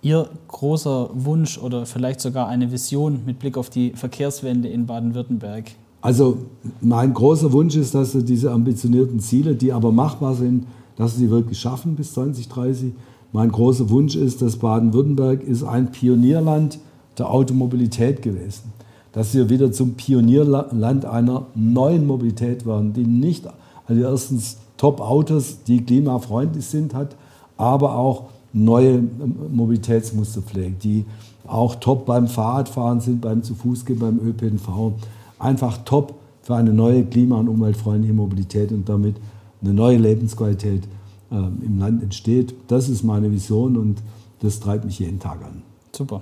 Ihr 0.05 0.29
großer 0.49 1.09
Wunsch 1.15 1.57
oder 1.57 1.87
vielleicht 1.87 2.21
sogar 2.21 2.47
eine 2.47 2.71
Vision 2.71 3.21
mit 3.25 3.39
Blick 3.39 3.57
auf 3.57 3.71
die 3.71 3.93
Verkehrswende 3.93 4.67
in 4.67 4.85
Baden-Württemberg? 4.85 5.71
Also 5.99 6.37
mein 6.79 7.11
großer 7.11 7.51
Wunsch 7.51 7.75
ist, 7.75 7.95
dass 7.95 8.13
wir 8.13 8.21
diese 8.21 8.51
ambitionierten 8.51 9.19
Ziele, 9.19 9.55
die 9.55 9.73
aber 9.73 9.91
machbar 9.91 10.35
sind, 10.35 10.67
dass 10.95 11.15
sie 11.15 11.31
wirklich 11.31 11.59
schaffen 11.59 11.95
bis 11.95 12.13
2030. 12.13 12.93
Mein 13.31 13.51
großer 13.51 13.89
Wunsch 13.89 14.15
ist, 14.15 14.43
dass 14.43 14.57
Baden-Württemberg 14.57 15.41
ist 15.41 15.63
ein 15.63 15.89
Pionierland 15.91 16.77
der 17.17 17.31
Automobilität 17.31 18.21
gewesen. 18.21 18.73
dass 19.11 19.33
wir 19.33 19.49
wieder 19.49 19.71
zum 19.71 19.95
Pionierland 19.95 21.05
einer 21.05 21.47
neuen 21.55 22.05
Mobilität 22.05 22.67
werden, 22.67 22.93
die 22.93 23.07
nicht 23.07 23.47
also 23.87 24.01
erstens 24.03 24.57
Top-Autos, 24.77 25.63
die 25.63 25.83
klimafreundlich 25.83 26.65
sind, 26.67 26.93
hat, 26.93 27.15
aber 27.57 27.95
auch 27.95 28.25
neue 28.55 29.03
Mobilitätsmuster 29.51 30.41
pflegt, 30.41 30.83
die 30.83 31.05
auch 31.45 31.75
top 31.75 32.05
beim 32.05 32.27
Fahrradfahren 32.27 33.01
sind, 33.01 33.21
beim 33.21 33.43
zu 33.43 33.53
Fuß 33.53 33.85
gehen, 33.85 33.99
beim 33.99 34.19
ÖPNV. 34.19 34.93
Einfach 35.37 35.77
top 35.85 36.15
für 36.41 36.55
eine 36.55 36.73
neue 36.73 37.03
klima- 37.03 37.37
und 37.37 37.49
umweltfreundliche 37.49 38.13
Mobilität 38.13 38.71
und 38.71 38.87
damit 38.87 39.17
eine 39.61 39.73
neue 39.73 39.97
Lebensqualität 39.97 40.83
äh, 41.31 41.35
im 41.35 41.79
Land 41.79 42.01
entsteht. 42.01 42.55
Das 42.67 42.87
ist 42.87 43.03
meine 43.03 43.31
Vision 43.31 43.77
und 43.77 43.97
das 44.39 44.59
treibt 44.59 44.85
mich 44.85 44.99
jeden 44.99 45.19
Tag 45.19 45.43
an. 45.43 45.61
Super. 45.91 46.21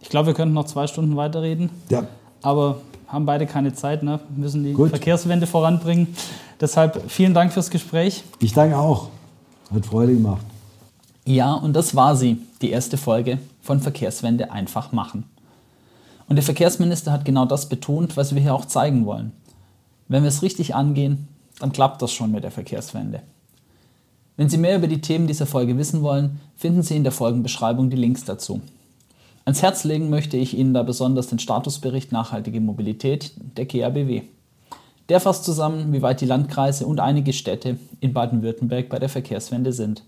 Ich 0.00 0.08
glaube, 0.08 0.28
wir 0.28 0.34
könnten 0.34 0.54
noch 0.54 0.66
zwei 0.66 0.86
Stunden 0.86 1.16
weiterreden. 1.16 1.70
Ja. 1.90 2.06
Aber 2.42 2.78
haben 3.06 3.26
beide 3.26 3.46
keine 3.46 3.74
Zeit, 3.74 4.02
ne? 4.02 4.20
Müssen 4.36 4.64
die 4.64 4.72
Gut. 4.72 4.90
Verkehrswende 4.90 5.46
voranbringen. 5.46 6.08
Deshalb 6.60 7.10
vielen 7.10 7.34
Dank 7.34 7.52
fürs 7.52 7.70
Gespräch. 7.70 8.24
Ich 8.40 8.52
danke 8.52 8.76
auch. 8.76 9.08
Hat 9.72 9.86
Freude 9.86 10.14
gemacht. 10.14 10.44
Ja, 11.24 11.54
und 11.54 11.74
das 11.74 11.94
war 11.94 12.16
sie, 12.16 12.38
die 12.62 12.70
erste 12.70 12.96
Folge 12.96 13.38
von 13.60 13.80
Verkehrswende 13.80 14.50
einfach 14.50 14.92
machen. 14.92 15.24
Und 16.28 16.36
der 16.36 16.42
Verkehrsminister 16.42 17.12
hat 17.12 17.24
genau 17.24 17.44
das 17.44 17.68
betont, 17.68 18.16
was 18.16 18.34
wir 18.34 18.42
hier 18.42 18.54
auch 18.54 18.64
zeigen 18.64 19.06
wollen. 19.06 19.32
Wenn 20.08 20.22
wir 20.22 20.28
es 20.28 20.42
richtig 20.42 20.74
angehen, 20.74 21.28
dann 21.60 21.72
klappt 21.72 22.02
das 22.02 22.12
schon 22.12 22.32
mit 22.32 22.42
der 22.42 22.50
Verkehrswende. 22.50 23.22
Wenn 24.36 24.48
Sie 24.48 24.56
mehr 24.58 24.76
über 24.76 24.88
die 24.88 25.00
Themen 25.00 25.26
dieser 25.26 25.46
Folge 25.46 25.76
wissen 25.78 26.02
wollen, 26.02 26.40
finden 26.56 26.82
Sie 26.82 26.96
in 26.96 27.04
der 27.04 27.12
Folgenbeschreibung 27.12 27.90
die 27.90 27.96
Links 27.96 28.24
dazu. 28.24 28.60
Ans 29.44 29.62
Herz 29.62 29.84
legen 29.84 30.10
möchte 30.10 30.36
ich 30.36 30.56
Ihnen 30.56 30.74
da 30.74 30.82
besonders 30.82 31.28
den 31.28 31.38
Statusbericht 31.38 32.12
Nachhaltige 32.12 32.60
Mobilität 32.60 33.32
der 33.56 33.66
KABW. 33.66 34.22
Der 35.08 35.20
fasst 35.20 35.44
zusammen, 35.44 35.92
wie 35.92 36.02
weit 36.02 36.20
die 36.20 36.26
Landkreise 36.26 36.86
und 36.86 36.98
einige 36.98 37.32
Städte 37.32 37.78
in 38.00 38.12
Baden-Württemberg 38.12 38.88
bei 38.88 38.98
der 38.98 39.08
Verkehrswende 39.08 39.72
sind. 39.72 40.02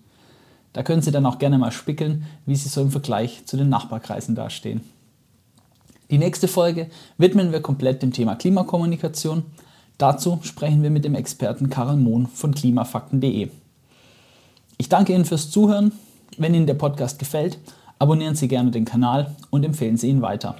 Da 0.74 0.82
können 0.82 1.00
Sie 1.00 1.12
dann 1.12 1.24
auch 1.24 1.38
gerne 1.38 1.56
mal 1.56 1.72
spickeln, 1.72 2.26
wie 2.44 2.56
sie 2.56 2.68
so 2.68 2.82
im 2.82 2.90
Vergleich 2.90 3.46
zu 3.46 3.56
den 3.56 3.70
Nachbarkreisen 3.70 4.34
dastehen. 4.34 4.82
Die 6.10 6.18
nächste 6.18 6.48
Folge 6.48 6.90
widmen 7.16 7.52
wir 7.52 7.62
komplett 7.62 8.02
dem 8.02 8.12
Thema 8.12 8.34
Klimakommunikation. 8.34 9.44
Dazu 9.98 10.40
sprechen 10.42 10.82
wir 10.82 10.90
mit 10.90 11.04
dem 11.04 11.14
Experten 11.14 11.70
Karel 11.70 11.96
Mohn 11.96 12.26
von 12.26 12.54
klimafakten.de. 12.54 13.48
Ich 14.76 14.88
danke 14.88 15.14
Ihnen 15.14 15.24
fürs 15.24 15.50
Zuhören. 15.50 15.92
Wenn 16.36 16.54
Ihnen 16.54 16.66
der 16.66 16.74
Podcast 16.74 17.20
gefällt, 17.20 17.58
abonnieren 18.00 18.34
Sie 18.34 18.48
gerne 18.48 18.72
den 18.72 18.84
Kanal 18.84 19.34
und 19.50 19.64
empfehlen 19.64 19.96
Sie 19.96 20.08
ihn 20.08 20.22
weiter. 20.22 20.56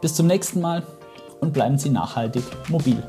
Bis 0.00 0.14
zum 0.14 0.26
nächsten 0.26 0.60
Mal 0.60 0.82
und 1.40 1.52
bleiben 1.52 1.78
Sie 1.78 1.90
nachhaltig 1.90 2.42
mobil. 2.68 3.00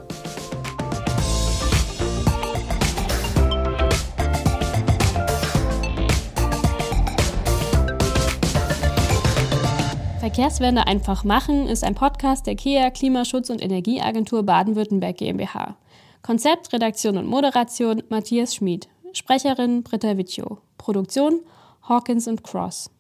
Verkehrswende 10.36 10.86
einfach 10.86 11.24
machen 11.24 11.66
ist 11.70 11.86
ein 11.86 11.96
Podcast 11.96 12.46
der 12.46 12.58
KEA 12.58 12.90
Klimaschutz- 12.90 13.50
und 13.50 13.62
Energieagentur 13.62 14.44
Baden-Württemberg 14.44 15.16
GmbH. 15.16 15.78
Konzept, 16.24 16.74
Redaktion 16.74 17.18
und 17.18 17.26
Moderation 17.26 18.04
Matthias 18.10 18.54
Schmid. 18.54 18.90
Sprecherin 19.14 19.82
Britta 19.84 20.18
Vicio. 20.18 20.58
Produktion 20.78 21.40
Hawkins 21.88 22.28
und 22.28 22.44
Cross. 22.44 22.92